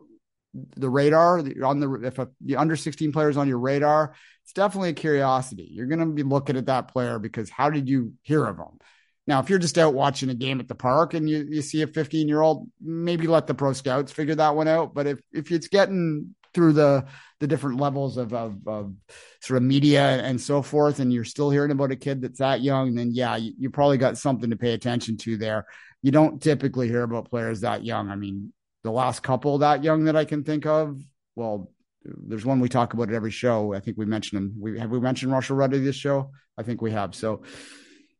the 0.53 0.89
radar 0.89 1.39
on 1.63 1.79
the 1.79 1.93
if 2.03 2.19
a, 2.19 2.29
the 2.41 2.57
under 2.57 2.75
16 2.75 3.11
players 3.11 3.37
on 3.37 3.47
your 3.47 3.59
radar 3.59 4.15
it's 4.43 4.53
definitely 4.53 4.89
a 4.89 4.93
curiosity. 4.93 5.69
You're 5.71 5.87
going 5.87 5.99
to 5.99 6.05
be 6.07 6.23
looking 6.23 6.57
at 6.57 6.65
that 6.65 6.89
player 6.89 7.19
because 7.19 7.49
how 7.49 7.69
did 7.69 7.87
you 7.87 8.13
hear 8.21 8.45
of 8.45 8.57
him? 8.57 8.79
Now 9.27 9.39
if 9.39 9.49
you're 9.49 9.59
just 9.59 9.77
out 9.77 9.93
watching 9.93 10.29
a 10.29 10.35
game 10.35 10.59
at 10.59 10.67
the 10.67 10.75
park 10.75 11.13
and 11.13 11.29
you, 11.29 11.45
you 11.49 11.61
see 11.61 11.81
a 11.83 11.87
15 11.87 12.27
year 12.27 12.41
old 12.41 12.69
maybe 12.81 13.27
let 13.27 13.47
the 13.47 13.53
pro 13.53 13.73
scouts 13.73 14.11
figure 14.11 14.35
that 14.35 14.55
one 14.55 14.67
out. 14.67 14.93
But 14.93 15.07
if 15.07 15.21
if 15.31 15.51
it's 15.51 15.67
getting 15.67 16.35
through 16.53 16.73
the 16.73 17.05
the 17.39 17.47
different 17.47 17.79
levels 17.79 18.17
of, 18.17 18.33
of, 18.33 18.57
of 18.67 18.93
sort 19.41 19.57
of 19.57 19.63
media 19.63 20.21
and 20.21 20.39
so 20.39 20.61
forth 20.61 20.99
and 20.99 21.13
you're 21.13 21.23
still 21.23 21.49
hearing 21.49 21.71
about 21.71 21.91
a 21.91 21.95
kid 21.95 22.21
that's 22.21 22.39
that 22.39 22.61
young 22.61 22.93
then 22.93 23.11
yeah 23.13 23.37
you, 23.37 23.53
you 23.57 23.69
probably 23.69 23.97
got 23.97 24.17
something 24.17 24.49
to 24.49 24.57
pay 24.57 24.73
attention 24.73 25.17
to 25.17 25.37
there. 25.37 25.65
You 26.01 26.11
don't 26.11 26.41
typically 26.41 26.87
hear 26.87 27.03
about 27.03 27.29
players 27.29 27.61
that 27.61 27.85
young. 27.85 28.09
I 28.09 28.15
mean 28.15 28.51
the 28.83 28.91
last 28.91 29.21
couple 29.21 29.59
that 29.59 29.83
young 29.83 30.05
that 30.05 30.15
I 30.15 30.25
can 30.25 30.43
think 30.43 30.65
of. 30.65 30.99
Well, 31.35 31.71
there's 32.03 32.45
one 32.45 32.59
we 32.59 32.69
talk 32.69 32.93
about 32.93 33.09
at 33.09 33.15
every 33.15 33.31
show. 33.31 33.73
I 33.73 33.79
think 33.79 33.97
we 33.97 34.05
mentioned 34.05 34.41
him. 34.41 34.55
We 34.59 34.79
have 34.79 34.89
we 34.89 34.99
mentioned 34.99 35.31
Marshall 35.31 35.55
Rutty 35.55 35.79
this 35.79 35.95
show. 35.95 36.31
I 36.57 36.63
think 36.63 36.81
we 36.81 36.91
have. 36.91 37.15
So 37.15 37.43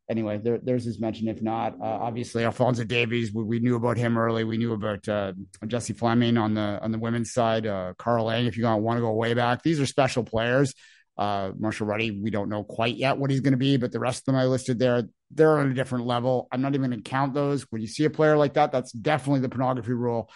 anyway, 0.09 0.37
there, 0.37 0.59
there's 0.61 0.85
his 0.85 0.99
mention. 0.99 1.27
If 1.27 1.41
not, 1.41 1.73
uh, 1.79 1.85
obviously 1.85 2.43
Alfonso 2.43 2.83
Davies. 2.83 3.33
We, 3.33 3.43
we, 3.43 3.59
knew 3.59 3.75
about 3.75 3.97
him 3.97 4.17
early. 4.17 4.43
We 4.43 4.57
knew 4.57 4.73
about 4.73 5.07
uh, 5.07 5.33
Jessie 5.67 5.93
Fleming 5.93 6.37
on 6.37 6.53
the 6.53 6.79
on 6.81 6.91
the 6.91 6.99
women's 6.99 7.33
side. 7.33 7.65
Uh, 7.65 7.93
Kara 7.99 8.23
Lang. 8.23 8.45
If 8.45 8.57
you 8.57 8.65
want 8.65 8.97
to 8.97 9.01
go 9.01 9.11
way 9.13 9.33
back, 9.33 9.63
these 9.63 9.79
are 9.79 9.85
special 9.85 10.23
players. 10.23 10.73
Uh, 11.17 11.51
Marshall 11.57 11.87
Rutty, 11.87 12.19
we 12.19 12.31
don't 12.31 12.49
know 12.49 12.63
quite 12.63 12.95
yet 12.95 13.17
what 13.17 13.29
he's 13.29 13.41
going 13.41 13.51
to 13.51 13.57
be, 13.57 13.77
but 13.77 13.91
the 13.91 13.99
rest 13.99 14.21
of 14.21 14.25
them 14.25 14.35
I 14.37 14.45
listed 14.45 14.79
there, 14.79 15.03
they're 15.29 15.59
on 15.59 15.69
a 15.69 15.73
different 15.73 16.07
level. 16.07 16.47
I'm 16.51 16.61
not 16.61 16.73
even 16.73 16.89
going 16.89 17.03
to 17.03 17.09
count 17.09 17.33
those. 17.33 17.63
When 17.69 17.81
you 17.81 17.87
see 17.87 18.05
a 18.05 18.09
player 18.09 18.37
like 18.37 18.53
that, 18.53 18.71
that's 18.71 18.91
definitely 18.91 19.41
the 19.41 19.49
pornography 19.49 19.91
rule 19.91 20.31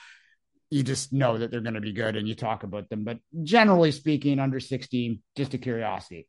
you 0.70 0.84
just 0.84 1.14
know 1.14 1.38
that 1.38 1.52
they're 1.52 1.62
going 1.62 1.76
to 1.76 1.82
be 1.82 1.94
good 1.94 2.16
and 2.16 2.28
you 2.28 2.36
talk 2.36 2.64
about 2.64 2.90
them. 2.90 3.04
But 3.04 3.20
generally 3.44 3.92
speaking, 3.92 4.40
under 4.40 4.60
16, 4.60 5.22
just 5.36 5.54
a 5.54 5.58
curiosity. 5.58 6.28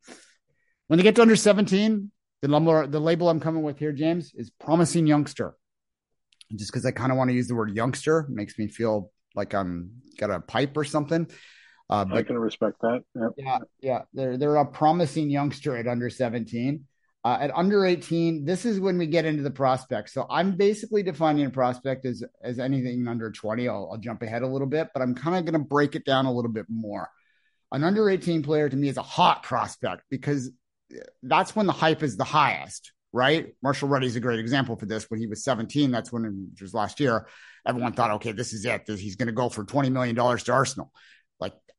When 0.87 0.97
they 0.97 1.03
get 1.03 1.15
to 1.15 1.21
under 1.21 1.35
17, 1.35 2.11
the 2.41 2.47
number, 2.47 2.87
the 2.87 2.99
label 2.99 3.29
I'm 3.29 3.39
coming 3.39 3.63
with 3.63 3.79
here, 3.79 3.91
James, 3.91 4.33
is 4.35 4.49
promising 4.49 5.07
youngster. 5.07 5.55
Just 6.55 6.71
because 6.71 6.85
I 6.85 6.91
kind 6.91 7.11
of 7.11 7.17
want 7.17 7.29
to 7.29 7.35
use 7.35 7.47
the 7.47 7.55
word 7.55 7.75
youngster 7.75 8.25
makes 8.29 8.57
me 8.57 8.67
feel 8.67 9.11
like 9.35 9.53
I'm 9.53 9.91
got 10.17 10.31
a 10.31 10.39
pipe 10.39 10.77
or 10.77 10.85
something. 10.85 11.27
Uh, 11.89 12.05
but, 12.05 12.17
I 12.17 12.23
can 12.23 12.37
respect 12.37 12.77
that. 12.81 13.03
Yep. 13.15 13.31
Yeah, 13.37 13.59
yeah, 13.79 14.01
they're 14.13 14.37
they're 14.37 14.55
a 14.57 14.65
promising 14.65 15.29
youngster 15.29 15.75
at 15.75 15.87
under 15.87 16.09
17. 16.09 16.85
Uh, 17.25 17.37
at 17.41 17.55
under 17.55 17.85
18, 17.85 18.45
this 18.45 18.63
is 18.63 18.79
when 18.79 18.97
we 18.97 19.07
get 19.07 19.25
into 19.25 19.43
the 19.43 19.51
prospect. 19.51 20.09
So 20.09 20.25
I'm 20.29 20.55
basically 20.55 21.03
defining 21.03 21.45
a 21.45 21.49
prospect 21.49 22.05
as 22.05 22.23
as 22.41 22.59
anything 22.59 23.07
under 23.07 23.31
20. 23.31 23.67
I'll, 23.67 23.89
I'll 23.91 23.97
jump 23.97 24.21
ahead 24.21 24.43
a 24.43 24.47
little 24.47 24.67
bit, 24.67 24.89
but 24.93 25.01
I'm 25.01 25.15
kind 25.15 25.35
of 25.35 25.43
going 25.43 25.61
to 25.61 25.67
break 25.67 25.95
it 25.95 26.05
down 26.05 26.25
a 26.25 26.31
little 26.31 26.51
bit 26.51 26.67
more. 26.69 27.09
An 27.71 27.83
under 27.83 28.09
18 28.09 28.43
player 28.43 28.69
to 28.69 28.75
me 28.75 28.87
is 28.87 28.97
a 28.97 29.01
hot 29.01 29.43
prospect 29.43 30.03
because 30.09 30.51
that's 31.21 31.55
when 31.55 31.65
the 31.65 31.73
hype 31.73 32.01
is 32.01 32.15
the 32.15 32.23
highest, 32.23 32.93
right? 33.11 33.47
Marshall 33.61 33.89
Rutty 33.89 34.07
is 34.07 34.15
a 34.15 34.21
great 34.21 34.39
example 34.39 34.77
for 34.77 34.85
this. 34.85 35.09
When 35.09 35.19
he 35.19 35.27
was 35.27 35.43
17, 35.43 35.91
that's 35.91 36.11
when 36.11 36.53
it 36.55 36.61
was 36.61 36.73
last 36.73 36.99
year. 36.99 37.27
Everyone 37.65 37.91
thought, 37.91 38.11
okay, 38.11 38.31
this 38.31 38.53
is 38.53 38.63
it. 38.63 38.83
He's 38.87 39.17
going 39.17 39.27
to 39.27 39.33
go 39.33 39.49
for 39.49 39.65
$20 39.65 39.91
million 39.91 40.15
to 40.15 40.51
Arsenal 40.53 40.93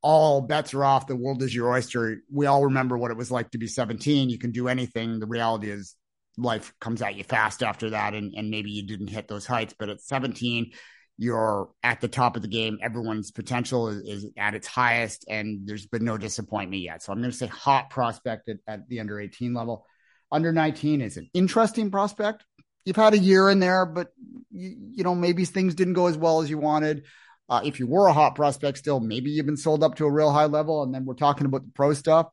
all 0.03 0.41
bets 0.41 0.75
are 0.75 0.85
off. 0.85 1.07
The 1.07 1.17
world 1.17 1.43
is 1.43 1.55
your 1.55 1.73
oyster. 1.73 2.23
We 2.33 2.47
all 2.47 2.65
remember 2.65 2.97
what 2.97 3.11
it 3.11 3.17
was 3.17 3.31
like 3.31 3.51
to 3.51 3.59
be 3.59 3.67
17. 3.67 4.31
You 4.31 4.39
can 4.39 4.53
do 4.53 4.69
anything. 4.69 5.19
The 5.19 5.27
reality 5.27 5.71
is 5.71 5.95
life 6.37 6.73
comes 6.81 7.03
at 7.03 7.17
you 7.17 7.25
fast 7.25 7.63
after 7.63 7.91
that. 7.91 8.15
And, 8.15 8.35
and 8.37 8.51
maybe 8.51 8.71
you 8.71 8.87
didn't 8.87 9.09
hit 9.09 9.29
those 9.29 9.47
heights, 9.47 9.75
but 9.79 9.89
at 9.89 10.01
17, 10.01 10.73
you're 11.17 11.69
at 11.83 12.01
the 12.01 12.07
top 12.07 12.37
of 12.37 12.43
the 12.43 12.49
game. 12.49 12.79
Everyone's 12.81 13.33
potential 13.33 13.89
is, 13.89 14.03
is 14.05 14.31
at 14.37 14.55
its 14.55 14.69
highest, 14.69 15.25
and 15.29 15.67
there's 15.67 15.87
been 15.87 16.05
no 16.05 16.17
disappointment 16.17 16.83
yet. 16.83 17.03
So 17.03 17.13
I'm 17.13 17.19
going 17.19 17.33
to 17.33 17.37
say 17.37 17.49
hot 17.49 17.91
prospect 17.91 18.49
at, 18.49 18.59
at 18.69 18.89
the 18.89 19.01
under 19.01 19.21
18 19.21 19.53
level. 19.53 19.85
Under 20.31 20.53
19 20.53 21.01
is 21.01 21.17
an 21.17 21.29
interesting 21.35 21.91
prospect 21.91 22.45
you've 22.89 22.97
had 22.97 23.13
a 23.13 23.19
year 23.19 23.51
in 23.51 23.61
there, 23.61 23.85
but 23.85 24.09
you, 24.51 24.75
you 24.93 25.05
know, 25.05 25.15
maybe 25.15 25.45
things 25.45 25.75
didn't 25.75 25.93
go 25.93 26.07
as 26.07 26.17
well 26.17 26.41
as 26.41 26.49
you 26.49 26.57
wanted. 26.57 27.05
Uh, 27.49 27.63
if 27.65 27.81
you 27.81 27.87
were 27.87 28.07
a 28.07 28.13
hot 28.13 28.35
prospect 28.35 28.79
still, 28.79 29.01
maybe 29.01 29.31
you've 29.31 29.47
been 29.47 29.57
sold 29.57 29.83
up 29.83 29.95
to 29.97 30.05
a 30.05 30.11
real 30.11 30.31
high 30.31 30.45
level, 30.45 30.83
and 30.83 30.95
then 30.95 31.05
we're 31.05 31.15
talking 31.15 31.47
about 31.47 31.65
the 31.65 31.73
pro 31.73 31.93
stuff. 31.95 32.29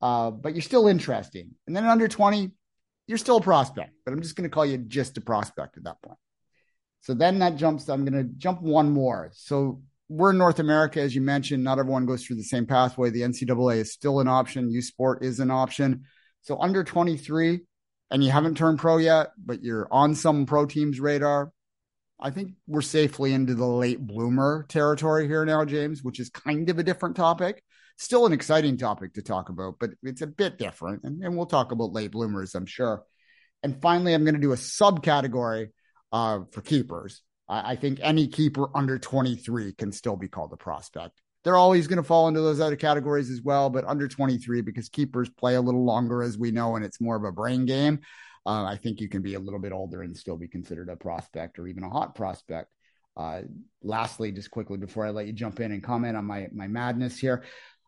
Uh, 0.00 0.30
but 0.30 0.54
you're 0.54 0.62
still 0.62 0.88
interesting. 0.88 1.50
And 1.66 1.74
then 1.74 1.84
under 1.84 2.08
20, 2.08 2.50
you're 3.06 3.18
still 3.18 3.38
a 3.38 3.42
prospect, 3.42 3.92
but 4.04 4.12
I'm 4.12 4.22
just 4.22 4.36
going 4.36 4.48
to 4.48 4.52
call 4.52 4.66
you 4.66 4.78
just 4.78 5.16
a 5.16 5.20
prospect 5.20 5.76
at 5.76 5.84
that 5.84 6.00
point. 6.02 6.18
So 7.00 7.14
then 7.14 7.38
that 7.38 7.56
jumps, 7.56 7.88
I'm 7.88 8.04
going 8.04 8.22
to 8.22 8.32
jump 8.36 8.60
one 8.60 8.90
more. 8.90 9.30
So 9.34 9.82
we're 10.08 10.30
in 10.30 10.38
North 10.38 10.58
America, 10.58 11.00
as 11.00 11.14
you 11.14 11.20
mentioned. 11.20 11.64
Not 11.64 11.78
everyone 11.78 12.06
goes 12.06 12.24
through 12.24 12.36
the 12.36 12.44
same 12.44 12.66
pathway. 12.66 13.10
The 13.10 13.22
NCAA 13.22 13.76
is 13.76 13.92
still 13.92 14.20
an 14.20 14.28
option. 14.28 14.70
U 14.70 14.82
Sport 14.82 15.24
is 15.24 15.40
an 15.40 15.50
option. 15.50 16.04
So 16.42 16.60
under 16.60 16.84
23, 16.84 17.60
and 18.10 18.24
you 18.24 18.30
haven't 18.30 18.56
turned 18.56 18.78
pro 18.78 18.96
yet, 18.96 19.28
but 19.38 19.62
you're 19.62 19.88
on 19.90 20.14
some 20.14 20.46
pro 20.46 20.66
teams' 20.66 21.00
radar, 21.00 21.52
I 22.20 22.30
think 22.30 22.52
we're 22.66 22.82
safely 22.82 23.32
into 23.32 23.54
the 23.54 23.66
late 23.66 24.04
bloomer 24.04 24.66
territory 24.68 25.28
here 25.28 25.44
now, 25.44 25.64
James, 25.64 26.02
which 26.02 26.18
is 26.18 26.30
kind 26.30 26.68
of 26.68 26.78
a 26.78 26.82
different 26.82 27.16
topic. 27.16 27.62
Still 27.96 28.26
an 28.26 28.32
exciting 28.32 28.76
topic 28.76 29.14
to 29.14 29.22
talk 29.22 29.48
about, 29.48 29.74
but 29.78 29.90
it's 30.02 30.22
a 30.22 30.26
bit 30.26 30.58
different. 30.58 31.04
And, 31.04 31.22
and 31.22 31.36
we'll 31.36 31.46
talk 31.46 31.72
about 31.72 31.92
late 31.92 32.12
bloomers, 32.12 32.54
I'm 32.54 32.66
sure. 32.66 33.04
And 33.62 33.80
finally, 33.80 34.14
I'm 34.14 34.24
going 34.24 34.34
to 34.34 34.40
do 34.40 34.52
a 34.52 34.56
subcategory 34.56 35.68
uh, 36.12 36.40
for 36.52 36.60
keepers. 36.60 37.22
I, 37.48 37.72
I 37.72 37.76
think 37.76 37.98
any 38.02 38.28
keeper 38.28 38.68
under 38.76 38.98
23 38.98 39.72
can 39.74 39.92
still 39.92 40.16
be 40.16 40.28
called 40.28 40.52
a 40.52 40.56
prospect. 40.56 41.20
They're 41.44 41.56
always 41.56 41.86
going 41.86 41.98
to 41.98 42.02
fall 42.02 42.28
into 42.28 42.40
those 42.40 42.60
other 42.60 42.76
categories 42.76 43.30
as 43.30 43.42
well, 43.42 43.70
but 43.70 43.84
under 43.84 44.08
23 44.08 44.60
because 44.62 44.88
keepers 44.88 45.30
play 45.30 45.54
a 45.54 45.60
little 45.60 45.84
longer, 45.84 46.22
as 46.22 46.36
we 46.36 46.50
know, 46.50 46.76
and 46.76 46.84
it's 46.84 47.00
more 47.00 47.16
of 47.16 47.24
a 47.24 47.32
brain 47.32 47.64
game. 47.64 48.00
Uh, 48.48 48.64
I 48.64 48.76
think 48.76 48.98
you 48.98 49.10
can 49.10 49.20
be 49.20 49.34
a 49.34 49.38
little 49.38 49.58
bit 49.60 49.72
older 49.72 50.00
and 50.00 50.16
still 50.16 50.38
be 50.38 50.48
considered 50.48 50.88
a 50.88 50.96
prospect 50.96 51.58
or 51.58 51.66
even 51.66 51.84
a 51.84 51.90
hot 51.90 52.14
prospect. 52.14 52.70
Uh, 53.14 53.42
lastly, 53.82 54.32
just 54.32 54.50
quickly 54.50 54.78
before 54.78 55.04
I 55.04 55.10
let 55.10 55.26
you 55.26 55.34
jump 55.34 55.60
in 55.60 55.70
and 55.70 55.82
comment 55.82 56.16
on 56.16 56.24
my 56.24 56.48
my 56.54 56.66
madness 56.66 57.18
here, 57.18 57.44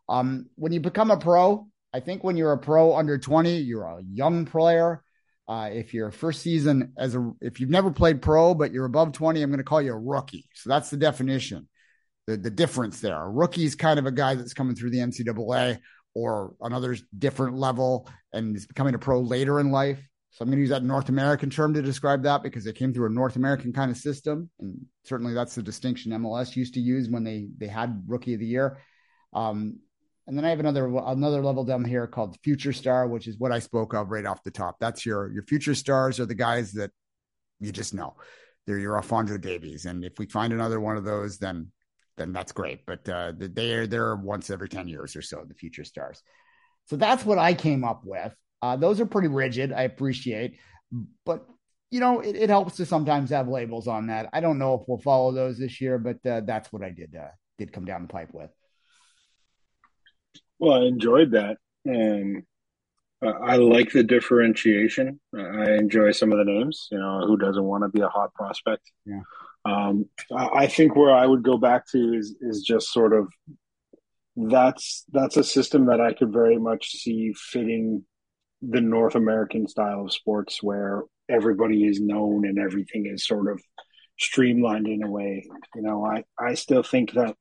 um, 0.07 0.45
when 0.57 0.71
you 0.71 0.79
become 0.79 1.09
a 1.09 1.17
pro, 1.17 1.67
I 1.95 1.99
think 1.99 2.23
when 2.23 2.37
you're 2.37 2.51
a 2.51 2.59
pro 2.59 2.95
under 2.95 3.17
20, 3.17 3.57
you're 3.57 3.85
a 3.85 4.03
young 4.13 4.45
player. 4.45 5.03
Uh, 5.47 5.71
if 5.73 5.95
you're 5.95 6.11
first 6.11 6.43
season 6.43 6.93
as 6.95 7.15
a, 7.15 7.31
if 7.41 7.59
you've 7.59 7.71
never 7.71 7.89
played 7.89 8.21
pro 8.21 8.53
but 8.53 8.71
you're 8.71 8.85
above 8.85 9.13
20, 9.13 9.41
I'm 9.41 9.49
going 9.49 9.57
to 9.57 9.63
call 9.63 9.81
you 9.81 9.93
a 9.93 9.97
rookie. 9.97 10.47
So 10.53 10.69
that's 10.69 10.91
the 10.91 10.97
definition, 10.97 11.67
the 12.27 12.37
the 12.37 12.51
difference 12.51 12.99
there. 12.99 13.19
A 13.19 13.27
rookie 13.27 13.65
is 13.65 13.73
kind 13.73 13.97
of 13.97 14.05
a 14.05 14.11
guy 14.11 14.35
that's 14.35 14.53
coming 14.53 14.75
through 14.75 14.91
the 14.91 14.99
NCAA 14.99 15.79
or 16.13 16.53
another 16.61 16.95
different 17.17 17.57
level 17.57 18.07
and 18.31 18.55
is 18.55 18.67
becoming 18.67 18.93
a 18.93 18.99
pro 18.99 19.21
later 19.21 19.59
in 19.59 19.71
life. 19.71 19.99
So 20.31 20.43
I'm 20.43 20.47
going 20.47 20.57
to 20.57 20.61
use 20.61 20.69
that 20.69 20.83
North 20.83 21.09
American 21.09 21.49
term 21.49 21.73
to 21.73 21.81
describe 21.81 22.23
that 22.23 22.41
because 22.41 22.65
it 22.65 22.77
came 22.77 22.93
through 22.93 23.07
a 23.07 23.13
North 23.13 23.35
American 23.35 23.73
kind 23.73 23.91
of 23.91 23.97
system, 23.97 24.49
and 24.59 24.85
certainly 25.03 25.33
that's 25.33 25.55
the 25.55 25.61
distinction 25.61 26.13
MLS 26.13 26.55
used 26.55 26.73
to 26.75 26.79
use 26.79 27.09
when 27.09 27.25
they 27.25 27.49
they 27.57 27.67
had 27.67 28.03
Rookie 28.07 28.33
of 28.33 28.39
the 28.39 28.45
Year. 28.45 28.77
Um, 29.33 29.79
and 30.27 30.37
then 30.37 30.45
I 30.45 30.49
have 30.49 30.61
another 30.61 30.87
another 30.87 31.41
level 31.43 31.65
down 31.65 31.83
here 31.83 32.07
called 32.07 32.37
Future 32.43 32.71
Star, 32.71 33.07
which 33.07 33.27
is 33.27 33.37
what 33.39 33.51
I 33.51 33.59
spoke 33.59 33.93
of 33.93 34.09
right 34.09 34.25
off 34.25 34.43
the 34.43 34.51
top. 34.51 34.77
That's 34.79 35.05
your 35.05 35.29
your 35.33 35.43
future 35.43 35.75
stars 35.75 36.17
are 36.21 36.25
the 36.25 36.33
guys 36.33 36.71
that 36.73 36.91
you 37.59 37.73
just 37.73 37.93
know. 37.93 38.15
They're 38.65 38.79
your 38.79 38.95
Alfonso 38.95 39.37
Davies, 39.37 39.85
and 39.85 40.05
if 40.05 40.17
we 40.17 40.27
find 40.27 40.53
another 40.53 40.79
one 40.79 40.95
of 40.95 41.03
those, 41.03 41.39
then 41.39 41.73
then 42.15 42.31
that's 42.31 42.53
great. 42.53 42.85
But 42.85 43.09
uh, 43.09 43.33
they're 43.35 44.15
once 44.15 44.49
every 44.49 44.69
ten 44.69 44.87
years 44.87 45.17
or 45.17 45.21
so 45.21 45.43
the 45.45 45.55
future 45.55 45.83
stars. 45.83 46.23
So 46.85 46.95
that's 46.95 47.25
what 47.25 47.37
I 47.37 47.53
came 47.53 47.83
up 47.83 48.03
with. 48.05 48.33
Uh, 48.61 48.75
those 48.75 48.99
are 48.99 49.05
pretty 49.05 49.27
rigid. 49.27 49.73
I 49.73 49.83
appreciate, 49.83 50.57
but 51.25 51.47
you 51.89 51.99
know, 51.99 52.21
it, 52.21 52.35
it, 52.35 52.49
helps 52.49 52.77
to 52.77 52.85
sometimes 52.85 53.31
have 53.31 53.47
labels 53.47 53.87
on 53.87 54.07
that. 54.07 54.29
I 54.31 54.39
don't 54.39 54.57
know 54.57 54.75
if 54.75 54.87
we'll 54.87 54.99
follow 54.99 55.31
those 55.31 55.57
this 55.57 55.81
year, 55.81 55.97
but 55.97 56.25
uh, 56.25 56.41
that's 56.41 56.71
what 56.71 56.83
I 56.83 56.89
did 56.89 57.15
uh, 57.15 57.27
did 57.57 57.73
come 57.73 57.85
down 57.85 58.03
the 58.03 58.07
pipe 58.07 58.29
with. 58.33 58.49
Well, 60.59 60.83
I 60.83 60.85
enjoyed 60.85 61.31
that, 61.31 61.57
and 61.85 62.43
I 63.21 63.57
like 63.57 63.91
the 63.91 64.03
differentiation. 64.03 65.19
I 65.35 65.73
enjoy 65.73 66.11
some 66.11 66.31
of 66.31 66.37
the 66.37 66.45
names. 66.45 66.87
You 66.91 66.99
know, 66.99 67.25
who 67.27 67.37
doesn't 67.37 67.63
want 67.63 67.83
to 67.83 67.89
be 67.89 68.01
a 68.01 68.07
hot 68.07 68.33
prospect? 68.33 68.89
Yeah. 69.05 69.21
Um, 69.63 70.05
I 70.35 70.67
think 70.67 70.95
where 70.95 71.13
I 71.13 71.25
would 71.25 71.43
go 71.43 71.57
back 71.57 71.87
to 71.91 72.13
is 72.13 72.35
is 72.41 72.63
just 72.63 72.91
sort 72.91 73.13
of 73.13 73.27
that's 74.35 75.05
that's 75.11 75.37
a 75.37 75.43
system 75.43 75.85
that 75.87 76.01
I 76.01 76.13
could 76.13 76.31
very 76.31 76.57
much 76.57 76.91
see 76.91 77.33
fitting 77.33 78.05
the 78.61 78.81
North 78.81 79.15
American 79.15 79.67
style 79.67 80.05
of 80.05 80.13
sports 80.13 80.61
where 80.61 81.03
everybody 81.29 81.85
is 81.85 81.99
known 81.99 82.45
and 82.45 82.59
everything 82.59 83.07
is 83.07 83.25
sort 83.25 83.51
of 83.51 83.61
streamlined 84.19 84.87
in 84.87 85.03
a 85.03 85.09
way. 85.09 85.47
You 85.75 85.81
know, 85.81 86.05
I, 86.05 86.23
I 86.39 86.53
still 86.53 86.83
think 86.83 87.13
that, 87.13 87.35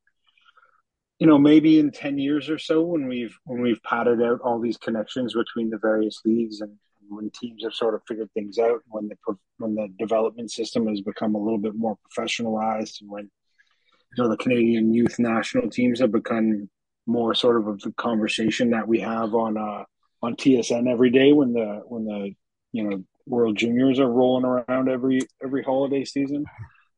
you 1.18 1.26
know, 1.26 1.38
maybe 1.38 1.78
in 1.78 1.90
10 1.90 2.18
years 2.18 2.48
or 2.48 2.58
so 2.58 2.82
when 2.82 3.06
we've 3.06 3.36
when 3.44 3.60
we've 3.60 3.82
padded 3.82 4.22
out 4.22 4.40
all 4.42 4.58
these 4.58 4.78
connections 4.78 5.34
between 5.34 5.68
the 5.70 5.78
various 5.78 6.20
leagues 6.24 6.60
and, 6.60 6.76
when 7.12 7.28
teams 7.30 7.64
have 7.64 7.74
sort 7.74 7.94
of 7.96 8.02
figured 8.06 8.30
things 8.34 8.56
out, 8.56 8.82
when 8.86 9.08
the 9.08 9.16
when 9.58 9.74
the 9.74 9.88
development 9.98 10.48
system 10.50 10.86
has 10.86 11.00
become 11.00 11.34
a 11.34 11.38
little 11.38 11.58
bit 11.58 11.74
more 11.74 11.98
professionalized 12.06 13.00
and 13.00 13.10
when 13.10 13.24
you 13.24 14.22
know 14.22 14.30
the 14.30 14.36
Canadian 14.36 14.94
youth 14.94 15.18
national 15.18 15.68
teams 15.70 15.98
have 15.98 16.12
become 16.12 16.70
more 17.06 17.34
sort 17.34 17.56
of 17.56 17.80
the 17.80 17.92
conversation 17.94 18.70
that 18.70 18.86
we 18.86 19.00
have 19.00 19.34
on 19.34 19.56
uh 19.56 19.82
on 20.22 20.36
TSN 20.36 20.90
every 20.90 21.10
day 21.10 21.32
when 21.32 21.52
the 21.52 21.82
when 21.86 22.04
the 22.04 22.34
you 22.72 22.84
know 22.84 23.04
World 23.26 23.56
Juniors 23.56 23.98
are 23.98 24.10
rolling 24.10 24.44
around 24.44 24.88
every 24.88 25.20
every 25.42 25.62
holiday 25.62 26.04
season. 26.04 26.44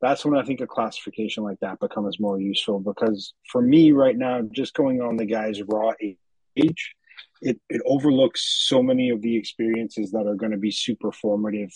That's 0.01 0.25
when 0.25 0.37
I 0.37 0.43
think 0.43 0.59
a 0.59 0.67
classification 0.67 1.43
like 1.43 1.59
that 1.61 1.79
becomes 1.79 2.19
more 2.19 2.39
useful 2.39 2.79
because 2.79 3.33
for 3.49 3.61
me 3.61 3.93
right 3.93 4.17
now, 4.17 4.41
just 4.51 4.73
going 4.73 5.01
on 5.01 5.15
the 5.15 5.25
guy's 5.25 5.61
raw 5.61 5.93
age, 6.01 6.95
it, 7.41 7.57
it 7.69 7.81
overlooks 7.85 8.65
so 8.67 8.83
many 8.83 9.11
of 9.11 9.21
the 9.21 9.37
experiences 9.37 10.11
that 10.11 10.27
are 10.27 10.35
going 10.35 10.51
to 10.51 10.57
be 10.57 10.71
super 10.71 11.13
formative 11.13 11.71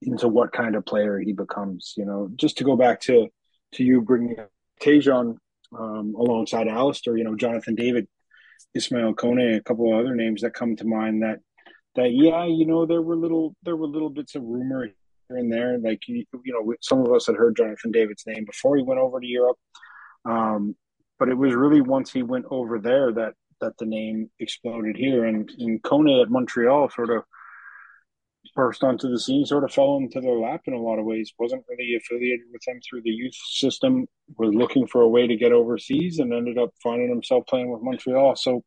into 0.00 0.28
what 0.28 0.52
kind 0.52 0.76
of 0.76 0.86
player 0.86 1.18
he 1.18 1.34
becomes. 1.34 1.92
You 1.96 2.06
know, 2.06 2.30
just 2.36 2.56
to 2.58 2.64
go 2.64 2.76
back 2.76 3.00
to 3.02 3.28
to 3.72 3.84
you 3.84 4.00
bringing 4.00 4.36
Tajon 4.80 5.36
um, 5.78 6.14
alongside 6.16 6.68
Alistair, 6.68 7.18
you 7.18 7.24
know, 7.24 7.36
Jonathan 7.36 7.74
David 7.74 8.08
Ismail 8.74 9.14
Kone, 9.14 9.56
a 9.56 9.62
couple 9.62 9.92
of 9.92 9.98
other 9.98 10.14
names 10.14 10.42
that 10.42 10.54
come 10.54 10.76
to 10.76 10.84
mind 10.84 11.22
that 11.22 11.38
that 11.96 12.12
yeah, 12.12 12.44
you 12.44 12.66
know, 12.66 12.86
there 12.86 13.02
were 13.02 13.16
little 13.16 13.54
there 13.62 13.76
were 13.76 13.86
little 13.86 14.10
bits 14.10 14.34
of 14.34 14.42
rumor 14.42 14.84
here 14.84 15.36
and 15.36 15.52
there. 15.52 15.78
Like 15.78 16.06
you, 16.06 16.24
you 16.44 16.52
know, 16.52 16.74
some 16.80 17.00
of 17.00 17.12
us 17.12 17.26
had 17.26 17.36
heard 17.36 17.56
Jonathan 17.56 17.90
David's 17.90 18.24
name 18.26 18.44
before 18.44 18.76
he 18.76 18.82
went 18.82 19.00
over 19.00 19.20
to 19.20 19.26
Europe, 19.26 19.58
um, 20.24 20.76
but 21.18 21.28
it 21.28 21.34
was 21.34 21.54
really 21.54 21.80
once 21.80 22.12
he 22.12 22.22
went 22.22 22.46
over 22.50 22.78
there 22.78 23.12
that 23.12 23.34
that 23.60 23.76
the 23.78 23.86
name 23.86 24.30
exploded 24.38 24.96
here. 24.96 25.24
And, 25.24 25.50
and 25.58 25.82
Kone 25.82 26.22
at 26.22 26.30
Montreal 26.30 26.90
sort 26.90 27.10
of 27.10 27.24
burst 28.54 28.82
onto 28.82 29.10
the 29.10 29.18
scene, 29.18 29.44
sort 29.46 29.64
of 29.64 29.72
fell 29.72 29.96
into 29.96 30.20
their 30.20 30.38
lap 30.38 30.62
in 30.66 30.74
a 30.74 30.80
lot 30.80 30.98
of 30.98 31.04
ways. 31.04 31.32
wasn't 31.38 31.64
really 31.68 31.94
affiliated 31.96 32.46
with 32.52 32.62
them 32.66 32.80
through 32.80 33.02
the 33.02 33.10
youth 33.10 33.34
system. 33.34 34.06
Was 34.36 34.54
looking 34.54 34.86
for 34.86 35.02
a 35.02 35.08
way 35.08 35.26
to 35.26 35.36
get 35.36 35.52
overseas, 35.52 36.18
and 36.18 36.32
ended 36.32 36.58
up 36.58 36.70
finding 36.82 37.08
himself 37.08 37.44
playing 37.46 37.70
with 37.70 37.82
Montreal. 37.82 38.36
So, 38.36 38.64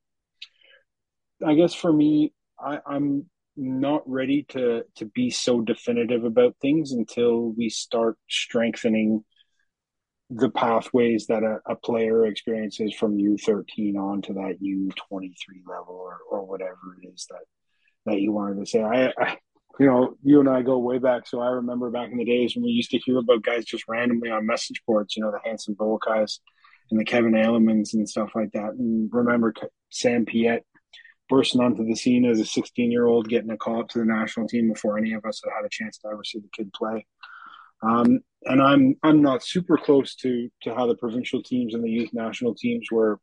I 1.46 1.56
guess 1.56 1.74
for 1.74 1.92
me, 1.92 2.34
I, 2.60 2.80
I'm 2.86 3.30
not 3.58 4.02
ready 4.10 4.44
to 4.50 4.84
to 4.96 5.06
be 5.06 5.30
so 5.30 5.62
definitive 5.62 6.24
about 6.24 6.56
things 6.62 6.92
until 6.94 7.52
we 7.52 7.70
start 7.70 8.18
strengthening 8.30 9.24
the 10.30 10.50
pathways 10.50 11.28
that 11.28 11.44
a, 11.44 11.60
a 11.70 11.76
player 11.76 12.26
experiences 12.26 12.94
from 12.94 13.18
U13 13.18 13.98
on 13.98 14.22
to 14.22 14.34
that 14.34 14.60
U23 14.64 15.34
level 15.68 15.96
or, 15.96 16.20
or 16.30 16.46
whatever 16.46 16.98
it 17.02 17.08
is 17.14 17.28
that 17.30 17.44
that 18.06 18.22
you 18.22 18.32
wanted 18.32 18.60
to 18.60 18.66
say. 18.66 18.82
I, 18.82 19.12
I 19.18 19.38
you 19.82 19.88
know, 19.88 20.16
you 20.22 20.40
and 20.40 20.48
I 20.48 20.62
go 20.62 20.78
way 20.78 21.00
back. 21.00 21.26
So 21.26 21.42
I 21.42 21.48
remember 21.48 21.90
back 21.90 22.12
in 22.12 22.18
the 22.20 22.24
days 22.24 22.56
when 22.56 22.64
we 22.64 22.70
used 22.70 22.92
to 22.92 23.00
hear 23.00 23.18
about 23.18 23.42
guys 23.42 23.66
just 23.66 23.88
randomly 23.88 24.30
on 24.30 24.46
message 24.46 24.80
boards, 24.86 25.16
you 25.18 25.24
know, 25.24 25.32
the 25.32 25.40
Hanson 25.44 25.74
Boakais 25.74 26.38
and 26.92 27.00
the 27.00 27.04
Kevin 27.04 27.32
Alemans 27.32 27.96
and 27.96 28.08
stuff 28.08 28.30
like 28.36 28.52
that. 28.52 28.76
And 28.78 29.10
remember 29.12 29.56
Sam 29.90 30.26
Piette 30.26 30.68
bursting 31.30 31.62
onto 31.62 31.84
the 31.84 31.96
scene 31.96 32.26
as 32.26 32.40
a 32.40 32.46
16 32.46 32.92
year 32.92 33.08
old, 33.08 33.28
getting 33.28 33.50
a 33.50 33.58
call 33.58 33.80
up 33.80 33.90
to 33.90 33.98
the 33.98 34.06
national 34.06 34.48
team 34.48 34.72
before 34.72 35.00
any 35.00 35.14
of 35.14 35.26
us 35.26 35.42
had 35.44 35.52
had 35.52 35.66
a 35.66 35.70
chance 35.72 35.98
to 35.98 36.10
ever 36.10 36.24
see 36.24 36.38
the 36.38 36.50
kid 36.56 36.72
play. 36.74 37.08
Um, 37.82 38.20
and 38.44 38.62
I'm 38.62 38.98
I'm 39.02 39.24
not 39.24 39.44
super 39.44 39.78
close 39.78 40.14
to 40.18 40.48
to 40.62 40.76
how 40.76 40.86
the 40.86 40.96
provincial 40.96 41.42
teams 41.42 41.74
and 41.74 41.84
the 41.84 41.90
youth 41.90 42.12
national 42.14 42.54
teams 42.54 42.92
were 42.92 43.20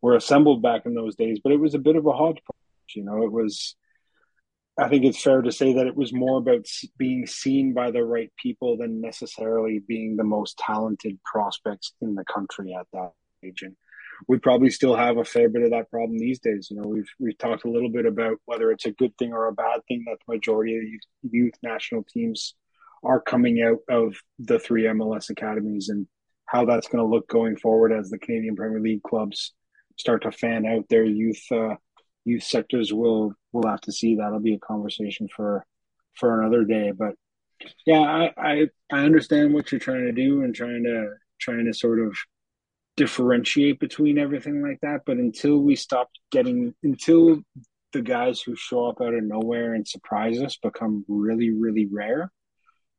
were 0.00 0.16
assembled 0.16 0.62
back 0.62 0.86
in 0.86 0.94
those 0.94 1.14
days, 1.14 1.40
but 1.44 1.52
it 1.52 1.60
was 1.60 1.74
a 1.74 1.78
bit 1.78 1.96
of 1.96 2.06
a 2.06 2.12
hodgepodge. 2.12 2.56
You 2.94 3.04
know, 3.04 3.24
it 3.24 3.32
was 3.32 3.76
I 4.78 4.88
think 4.88 5.04
it's 5.04 5.22
fair 5.22 5.42
to 5.42 5.52
say 5.52 5.74
that 5.74 5.86
it 5.86 5.96
was 5.96 6.14
more 6.14 6.38
about 6.38 6.66
being 6.96 7.26
seen 7.26 7.74
by 7.74 7.90
the 7.90 8.04
right 8.04 8.32
people 8.42 8.78
than 8.78 9.02
necessarily 9.02 9.80
being 9.86 10.16
the 10.16 10.24
most 10.24 10.56
talented 10.56 11.18
prospects 11.24 11.92
in 12.00 12.14
the 12.14 12.24
country 12.24 12.74
at 12.78 12.86
that 12.94 13.12
age. 13.44 13.62
And 13.62 13.76
we 14.28 14.38
probably 14.38 14.70
still 14.70 14.96
have 14.96 15.18
a 15.18 15.24
fair 15.24 15.50
bit 15.50 15.62
of 15.62 15.70
that 15.72 15.90
problem 15.90 16.18
these 16.18 16.38
days. 16.38 16.68
You 16.70 16.80
know, 16.80 16.88
we've 16.88 17.10
we've 17.18 17.36
talked 17.36 17.64
a 17.64 17.70
little 17.70 17.90
bit 17.90 18.06
about 18.06 18.38
whether 18.46 18.70
it's 18.70 18.86
a 18.86 18.92
good 18.92 19.16
thing 19.18 19.32
or 19.32 19.48
a 19.48 19.52
bad 19.52 19.80
thing 19.88 20.04
that 20.06 20.18
the 20.26 20.34
majority 20.34 20.78
of 20.78 21.30
youth, 21.30 21.54
national 21.62 22.04
teams 22.04 22.54
are 23.04 23.20
coming 23.20 23.60
out 23.62 23.80
of 23.90 24.16
the 24.38 24.58
three 24.58 24.84
MLS 24.84 25.28
academies 25.28 25.88
and 25.88 26.06
how 26.46 26.64
that's 26.64 26.88
going 26.88 27.02
to 27.02 27.10
look 27.10 27.28
going 27.28 27.56
forward 27.56 27.92
as 27.92 28.10
the 28.10 28.18
Canadian 28.18 28.56
Premier 28.56 28.80
League 28.80 29.02
clubs 29.02 29.52
start 29.98 30.22
to 30.22 30.32
fan 30.32 30.64
out 30.66 30.88
their 30.88 31.04
youth 31.04 31.42
uh, 31.50 31.74
youth 32.24 32.44
sectors. 32.44 32.92
We'll 32.92 33.34
we'll 33.52 33.70
have 33.70 33.80
to 33.82 33.92
see. 33.92 34.16
That'll 34.16 34.40
be 34.40 34.54
a 34.54 34.58
conversation 34.58 35.28
for 35.34 35.64
for 36.14 36.40
another 36.40 36.64
day. 36.64 36.92
But 36.92 37.14
yeah, 37.86 38.00
I, 38.00 38.32
I 38.36 38.66
I 38.92 39.04
understand 39.04 39.54
what 39.54 39.70
you're 39.70 39.78
trying 39.78 40.06
to 40.06 40.12
do 40.12 40.42
and 40.42 40.54
trying 40.54 40.84
to 40.84 41.14
trying 41.40 41.66
to 41.66 41.74
sort 41.74 42.00
of 42.00 42.16
differentiate 42.96 43.80
between 43.80 44.18
everything 44.18 44.62
like 44.62 44.80
that. 44.82 45.02
But 45.06 45.16
until 45.16 45.58
we 45.58 45.76
stop 45.76 46.10
getting 46.30 46.74
until 46.82 47.42
the 47.92 48.02
guys 48.02 48.40
who 48.40 48.56
show 48.56 48.88
up 48.88 49.00
out 49.00 49.14
of 49.14 49.22
nowhere 49.24 49.74
and 49.74 49.86
surprise 49.86 50.40
us 50.40 50.56
become 50.56 51.04
really 51.08 51.50
really 51.50 51.86
rare, 51.86 52.30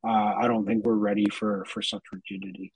uh, 0.06 0.34
I 0.38 0.46
don't 0.46 0.66
think 0.66 0.84
we're 0.84 0.94
ready 0.94 1.26
for 1.30 1.64
for 1.66 1.82
such 1.82 2.02
rigidity. 2.12 2.72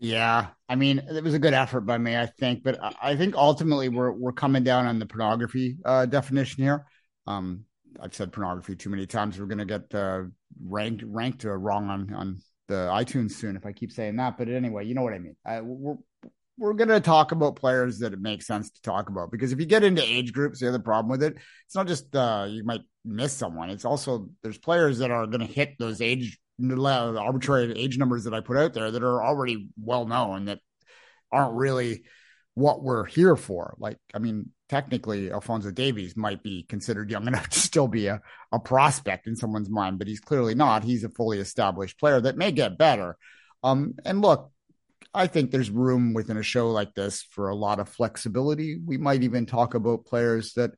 Yeah, 0.00 0.48
I 0.68 0.74
mean, 0.74 0.98
it 0.98 1.22
was 1.22 1.34
a 1.34 1.38
good 1.38 1.54
effort 1.54 1.82
by 1.82 1.96
me, 1.98 2.16
I 2.16 2.26
think, 2.26 2.62
but 2.62 2.78
I 3.00 3.16
think 3.16 3.36
ultimately 3.36 3.88
we're 3.88 4.12
we're 4.12 4.32
coming 4.32 4.64
down 4.64 4.86
on 4.86 4.98
the 4.98 5.06
pornography 5.06 5.76
uh, 5.84 6.06
definition 6.06 6.62
here. 6.64 6.84
Um, 7.26 7.64
I've 8.00 8.14
said 8.14 8.32
pornography 8.32 8.76
too 8.76 8.90
many 8.90 9.06
times. 9.06 9.38
We're 9.38 9.46
going 9.46 9.58
to 9.58 9.64
get 9.64 9.94
uh, 9.94 10.22
ranked 10.62 11.04
ranked 11.06 11.44
uh, 11.44 11.56
wrong 11.56 11.88
on 11.88 12.12
on 12.12 12.38
the 12.66 12.88
iTunes 12.92 13.32
soon 13.32 13.56
if 13.56 13.64
I 13.64 13.72
keep 13.72 13.92
saying 13.92 14.16
that. 14.16 14.36
But 14.36 14.48
anyway, 14.48 14.84
you 14.84 14.94
know 14.94 15.02
what 15.02 15.14
I 15.14 15.18
mean. 15.18 15.36
I, 15.44 15.60
we're 15.60 15.96
we're 16.58 16.74
going 16.74 16.88
to 16.88 17.00
talk 17.00 17.32
about 17.32 17.56
players 17.56 17.98
that 18.00 18.12
it 18.12 18.20
makes 18.20 18.46
sense 18.46 18.70
to 18.70 18.82
talk 18.82 19.08
about 19.08 19.30
because 19.30 19.52
if 19.52 19.58
you 19.58 19.66
get 19.66 19.84
into 19.84 20.02
age 20.02 20.32
groups, 20.32 20.60
the 20.60 20.68
other 20.68 20.78
problem 20.78 21.10
with 21.10 21.22
it, 21.22 21.36
it's 21.66 21.74
not 21.74 21.86
just 21.86 22.14
uh, 22.14 22.46
you 22.48 22.64
might 22.64 22.82
miss 23.04 23.32
someone. 23.32 23.70
It's 23.70 23.84
also 23.84 24.28
there's 24.42 24.58
players 24.58 24.98
that 24.98 25.10
are 25.10 25.26
going 25.26 25.40
to 25.40 25.52
hit 25.52 25.76
those 25.78 26.00
age 26.00 26.38
arbitrary 26.60 27.72
age 27.76 27.98
numbers 27.98 28.24
that 28.24 28.34
I 28.34 28.40
put 28.40 28.56
out 28.56 28.74
there 28.74 28.90
that 28.90 29.02
are 29.02 29.22
already 29.22 29.68
well 29.82 30.06
known 30.06 30.46
that 30.46 30.60
aren't 31.32 31.54
really 31.54 32.04
what 32.54 32.82
we're 32.82 33.04
here 33.04 33.36
for. 33.36 33.74
Like, 33.78 33.98
I 34.14 34.18
mean, 34.18 34.50
technically, 34.68 35.32
Alfonso 35.32 35.70
Davies 35.70 36.16
might 36.16 36.42
be 36.42 36.62
considered 36.62 37.10
young 37.10 37.26
enough 37.26 37.48
to 37.50 37.58
still 37.58 37.88
be 37.88 38.06
a, 38.06 38.20
a 38.52 38.58
prospect 38.58 39.26
in 39.26 39.36
someone's 39.36 39.70
mind, 39.70 39.98
but 39.98 40.08
he's 40.08 40.20
clearly 40.20 40.54
not. 40.54 40.84
He's 40.84 41.04
a 41.04 41.08
fully 41.08 41.38
established 41.38 41.98
player 41.98 42.20
that 42.20 42.36
may 42.36 42.52
get 42.52 42.78
better. 42.78 43.16
Um, 43.62 43.94
and 44.04 44.20
look, 44.20 44.50
I 45.12 45.26
think 45.26 45.50
there's 45.50 45.70
room 45.70 46.12
within 46.12 46.36
a 46.36 46.42
show 46.42 46.70
like 46.70 46.94
this 46.94 47.22
for 47.22 47.48
a 47.48 47.54
lot 47.54 47.78
of 47.78 47.88
flexibility. 47.88 48.78
We 48.84 48.96
might 48.96 49.22
even 49.22 49.46
talk 49.46 49.74
about 49.74 50.06
players 50.06 50.54
that 50.54 50.72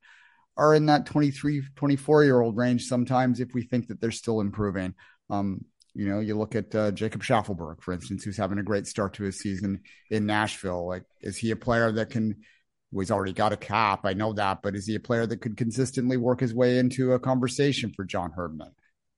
are 0.57 0.75
in 0.75 0.87
that 0.87 1.07
23, 1.07 1.63
24 1.75 2.25
year 2.25 2.41
old 2.41 2.57
range 2.57 2.85
sometimes 2.85 3.41
if 3.41 3.53
we 3.55 3.63
think 3.63 3.89
that 3.89 4.01
they're 4.01 4.11
still 4.11 4.41
improving. 4.41 4.95
Um, 5.31 5.65
you 5.95 6.09
know, 6.09 6.21
you 6.21 6.37
look 6.37 6.55
at 6.55 6.75
uh, 6.75 6.91
Jacob 6.91 7.23
Shaffelburg, 7.23 7.83
for 7.83 7.95
instance, 7.95 8.23
who's 8.23 8.37
having 8.37 8.59
a 8.59 8.63
great 8.63 8.87
start 8.87 9.15
to 9.15 9.25
his 9.25 9.39
season 9.39 9.81
in 10.11 10.27
Nashville. 10.27 10.87
Like, 10.87 11.05
is 11.23 11.39
he 11.39 11.51
a 11.51 11.57
player 11.57 11.91
that 11.93 12.11
can? 12.11 12.37
Well, 12.93 13.01
he's 13.01 13.11
already 13.11 13.33
got 13.33 13.53
a 13.53 13.57
cap. 13.57 14.01
I 14.05 14.13
know 14.13 14.33
that, 14.35 14.63
but 14.63 14.77
is 14.77 14.87
he 14.87 14.95
a 14.95 15.01
player 15.01 15.27
that 15.27 15.41
could 15.41 15.57
consistently 15.57 16.17
work 16.17 16.41
his 16.41 16.55
way 16.55 16.79
into 16.79 17.13
a 17.13 17.19
conversation 17.19 17.93
for 17.97 18.05
John 18.05 18.31
Herdman? 18.31 18.73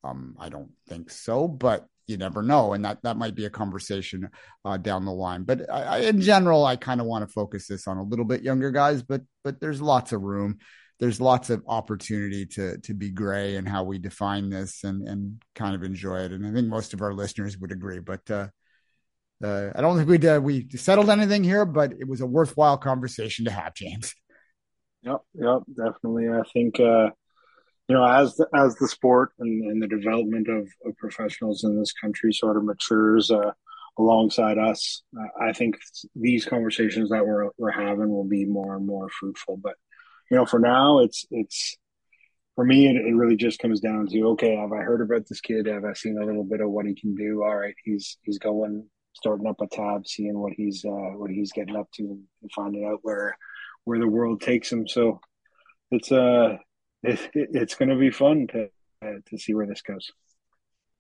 Um, 0.05 0.37
I 0.39 0.49
don't 0.49 0.71
think 0.89 1.11
so, 1.11 1.49
but 1.49 1.87
you 2.07 2.17
never 2.17 2.43
know, 2.43 2.73
and 2.73 2.85
that 2.85 3.03
that 3.03 3.19
might 3.19 3.35
be 3.35 3.45
a 3.45 3.51
conversation 3.51 4.31
uh, 4.65 4.77
down 4.79 5.05
the 5.05 5.13
line. 5.13 5.43
But 5.43 5.69
I, 5.71 5.83
I, 5.83 5.99
in 5.99 6.21
general, 6.21 6.65
I 6.65 6.77
kind 6.77 7.01
of 7.01 7.07
want 7.07 7.27
to 7.27 7.33
focus 7.33 7.67
this 7.67 7.87
on 7.87 7.99
a 7.99 8.03
little 8.03 8.25
bit 8.25 8.43
younger 8.43 8.71
guys, 8.71 9.03
but 9.03 9.23
but 9.45 9.61
there's 9.61 9.83
lots 9.83 10.13
of 10.13 10.23
room 10.23 10.59
there's 11.01 11.21
lots 11.21 11.49
of 11.51 11.63
opportunity 11.69 12.45
to 12.45 12.79
to 12.79 12.95
be 12.95 13.11
gray 13.11 13.57
in 13.57 13.65
how 13.67 13.85
we 13.85 13.99
define 13.99 14.51
this 14.51 14.85
and 14.85 15.07
and 15.07 15.43
kind 15.55 15.75
of 15.75 15.83
enjoy 15.83 16.19
it. 16.19 16.33
And 16.33 16.47
I 16.47 16.53
think 16.53 16.69
most 16.69 16.93
of 16.93 17.03
our 17.03 17.15
listeners 17.15 17.57
would 17.59 17.73
agree. 17.73 18.01
But 18.01 18.31
uh, 18.31 18.49
uh, 19.43 19.71
I 19.75 19.81
don't 19.81 19.97
think 19.97 20.09
we 20.09 20.29
uh, 20.29 20.41
we 20.41 20.69
settled 20.71 21.11
anything 21.11 21.45
here, 21.45 21.65
but 21.65 21.93
it 21.93 22.09
was 22.09 22.21
a 22.21 22.27
worthwhile 22.27 22.79
conversation 22.79 23.45
to 23.45 23.51
have, 23.51 23.75
James. 23.75 24.15
Yep, 25.03 25.21
yep, 25.35 25.63
definitely. 25.77 26.29
I 26.29 26.43
think 26.53 26.81
uh, 26.81 27.11
you 27.89 27.95
know 27.95 28.05
as 28.05 28.35
the, 28.35 28.49
as 28.53 28.75
the 28.77 28.89
sport 28.89 29.31
and, 29.39 29.71
and 29.71 29.81
the 29.81 29.87
development 29.87 30.49
of, 30.49 30.69
of, 30.85 30.97
professionals 30.99 31.63
in 31.63 31.79
this 31.79 31.93
country 31.93 32.33
sort 32.33 32.57
of 32.57 32.65
matures 32.65 33.31
uh, 33.31 33.53
alongside 33.97 34.59
us, 34.59 35.05
I 35.41 35.53
think 35.53 35.77
these 36.17 36.45
conversations 36.45 37.11
that 37.11 37.25
we're 37.25 37.51
we're 37.59 37.71
having 37.71 38.11
will 38.11 38.29
be 38.29 38.45
more 38.45 38.75
and 38.75 38.85
more 38.85 39.09
fruitful. 39.09 39.59
But 39.59 39.75
you 40.31 40.37
know, 40.37 40.47
for 40.47 40.59
now, 40.59 41.01
it's 41.01 41.25
it's 41.31 41.77
for 42.55 42.65
me, 42.65 42.89
it, 42.89 42.97
it 42.97 43.15
really 43.15 43.37
just 43.37 43.61
comes 43.61 43.81
down 43.81 44.07
to 44.09 44.29
okay, 44.31 44.57
have 44.57 44.73
I 44.73 44.83
heard 44.83 45.01
about 45.01 45.27
this 45.29 45.41
kid? 45.41 45.67
Have 45.67 45.85
I 45.85 45.93
seen 45.93 46.19
a 46.19 46.25
little 46.25 46.45
bit 46.45 46.61
of 46.61 46.71
what 46.71 46.87
he 46.87 46.95
can 46.95 47.15
do? 47.15 47.43
All 47.43 47.57
right, 47.57 47.75
he's 47.85 48.19
he's 48.23 48.39
going 48.39 48.87
starting 49.15 49.47
up 49.47 49.61
a 49.61 49.67
tab, 49.67 50.07
seeing 50.07 50.39
what 50.39 50.53
he's 50.57 50.85
uh, 50.85 51.17
what 51.17 51.31
he's 51.31 51.53
getting 51.53 51.77
up 51.77 51.89
to, 51.95 52.03
and 52.03 52.53
finding 52.55 52.85
out 52.85 53.01
where 53.03 53.37
where 53.85 53.99
the 53.99 54.09
world 54.09 54.41
takes 54.41 54.71
him. 54.71 54.87
So 54.87 55.21
it's 55.91 56.13
uh 56.13 56.57
it, 57.03 57.21
it, 57.33 57.49
it's 57.53 57.75
going 57.75 57.91
to 57.91 57.97
be 57.97 58.11
fun 58.11 58.47
to 58.49 58.69
uh, 59.03 59.21
to 59.29 59.39
see 59.39 59.55
where 59.55 59.67
this 59.67 59.83
goes. 59.83 60.11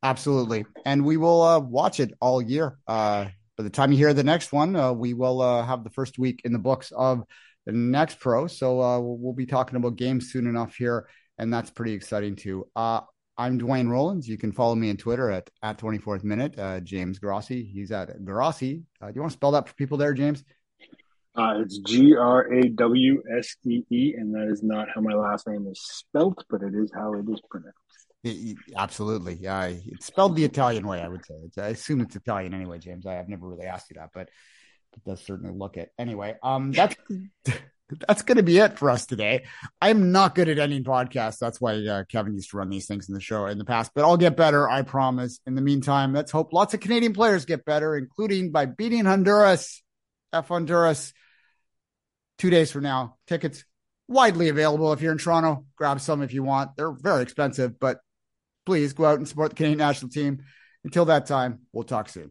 Absolutely, 0.02 0.64
and 0.84 1.04
we 1.04 1.16
will 1.16 1.42
uh, 1.42 1.58
watch 1.58 2.00
it 2.00 2.12
all 2.20 2.40
year. 2.40 2.78
Uh, 2.86 3.26
by 3.56 3.64
the 3.64 3.70
time 3.70 3.90
you 3.90 3.98
hear 3.98 4.14
the 4.14 4.22
next 4.22 4.52
one, 4.52 4.76
uh, 4.76 4.92
we 4.92 5.12
will 5.12 5.42
uh, 5.42 5.66
have 5.66 5.82
the 5.82 5.90
first 5.90 6.18
week 6.18 6.42
in 6.44 6.52
the 6.52 6.58
books 6.60 6.92
of 6.96 7.24
the 7.68 7.74
next 7.74 8.18
pro. 8.18 8.46
So 8.46 8.80
uh, 8.80 8.98
we'll 8.98 9.34
be 9.34 9.44
talking 9.44 9.76
about 9.76 9.96
games 9.96 10.32
soon 10.32 10.46
enough 10.46 10.74
here, 10.74 11.06
and 11.36 11.52
that's 11.52 11.68
pretty 11.70 11.92
exciting 11.92 12.34
too. 12.34 12.66
Uh, 12.74 13.02
I'm 13.36 13.58
Duane 13.58 13.88
Rollins. 13.88 14.26
You 14.26 14.38
can 14.38 14.52
follow 14.52 14.74
me 14.74 14.88
on 14.88 14.96
Twitter 14.96 15.30
at 15.30 15.50
at 15.62 15.76
24th 15.76 16.24
minute. 16.24 16.58
Uh, 16.58 16.80
James 16.80 17.18
Grossi. 17.18 17.62
He's 17.62 17.92
at 17.92 18.24
Grossi. 18.24 18.84
Uh, 19.02 19.08
do 19.08 19.12
you 19.16 19.20
want 19.20 19.32
to 19.32 19.36
spell 19.36 19.50
that 19.50 19.68
for 19.68 19.74
people 19.74 19.98
there, 19.98 20.14
James? 20.14 20.44
Uh, 21.36 21.60
it's 21.60 21.78
G 21.80 22.16
R 22.16 22.50
A 22.50 22.70
W 22.70 23.22
S 23.38 23.54
E 23.66 23.82
E, 23.90 24.14
and 24.16 24.34
that 24.34 24.48
is 24.50 24.62
not 24.62 24.88
how 24.92 25.02
my 25.02 25.12
last 25.12 25.46
name 25.46 25.66
is 25.70 25.78
spelt, 25.78 26.42
but 26.48 26.62
it 26.62 26.74
is 26.74 26.90
how 26.94 27.12
it 27.12 27.26
is 27.30 27.40
pronounced. 27.50 27.76
It, 28.24 28.56
absolutely, 28.78 29.34
yeah. 29.34 29.66
It's 29.66 30.06
spelled 30.06 30.36
the 30.36 30.44
Italian 30.44 30.86
way, 30.86 31.02
I 31.02 31.08
would 31.08 31.24
say. 31.24 31.34
It's, 31.44 31.58
I 31.58 31.68
assume 31.68 32.00
it's 32.00 32.16
Italian 32.16 32.54
anyway, 32.54 32.78
James. 32.78 33.04
I 33.06 33.12
have 33.12 33.28
never 33.28 33.46
really 33.46 33.66
asked 33.66 33.90
you 33.90 33.96
that, 34.00 34.08
but 34.14 34.30
it 34.94 35.04
does 35.04 35.20
certainly 35.20 35.56
look 35.56 35.76
it. 35.76 35.92
Anyway, 35.98 36.36
um, 36.42 36.72
that's 36.72 36.96
that's 38.06 38.22
going 38.22 38.36
to 38.36 38.42
be 38.42 38.58
it 38.58 38.78
for 38.78 38.90
us 38.90 39.06
today. 39.06 39.44
I'm 39.80 40.12
not 40.12 40.34
good 40.34 40.48
at 40.48 40.58
ending 40.58 40.84
podcasts. 40.84 41.38
That's 41.38 41.60
why 41.60 41.76
uh, 41.86 42.04
Kevin 42.10 42.34
used 42.34 42.50
to 42.50 42.58
run 42.58 42.70
these 42.70 42.86
things 42.86 43.08
in 43.08 43.14
the 43.14 43.20
show 43.20 43.46
in 43.46 43.58
the 43.58 43.64
past, 43.64 43.92
but 43.94 44.04
I'll 44.04 44.16
get 44.16 44.36
better. 44.36 44.68
I 44.68 44.82
promise. 44.82 45.40
In 45.46 45.54
the 45.54 45.62
meantime, 45.62 46.12
let's 46.12 46.30
hope 46.30 46.52
lots 46.52 46.74
of 46.74 46.80
Canadian 46.80 47.12
players 47.12 47.44
get 47.44 47.64
better, 47.64 47.96
including 47.96 48.50
by 48.50 48.66
beating 48.66 49.04
Honduras. 49.04 49.82
F 50.32 50.48
Honduras. 50.48 51.12
Two 52.38 52.50
days 52.50 52.70
from 52.70 52.84
now, 52.84 53.16
tickets 53.26 53.64
widely 54.06 54.48
available. 54.48 54.92
If 54.92 55.00
you're 55.00 55.12
in 55.12 55.18
Toronto, 55.18 55.64
grab 55.76 56.00
some 56.00 56.22
if 56.22 56.32
you 56.32 56.42
want. 56.42 56.76
They're 56.76 56.92
very 56.92 57.22
expensive, 57.22 57.80
but 57.80 57.98
please 58.64 58.92
go 58.92 59.06
out 59.06 59.18
and 59.18 59.26
support 59.26 59.50
the 59.50 59.56
Canadian 59.56 59.78
national 59.78 60.10
team. 60.10 60.44
Until 60.84 61.06
that 61.06 61.26
time, 61.26 61.60
we'll 61.72 61.84
talk 61.84 62.08
soon. 62.08 62.30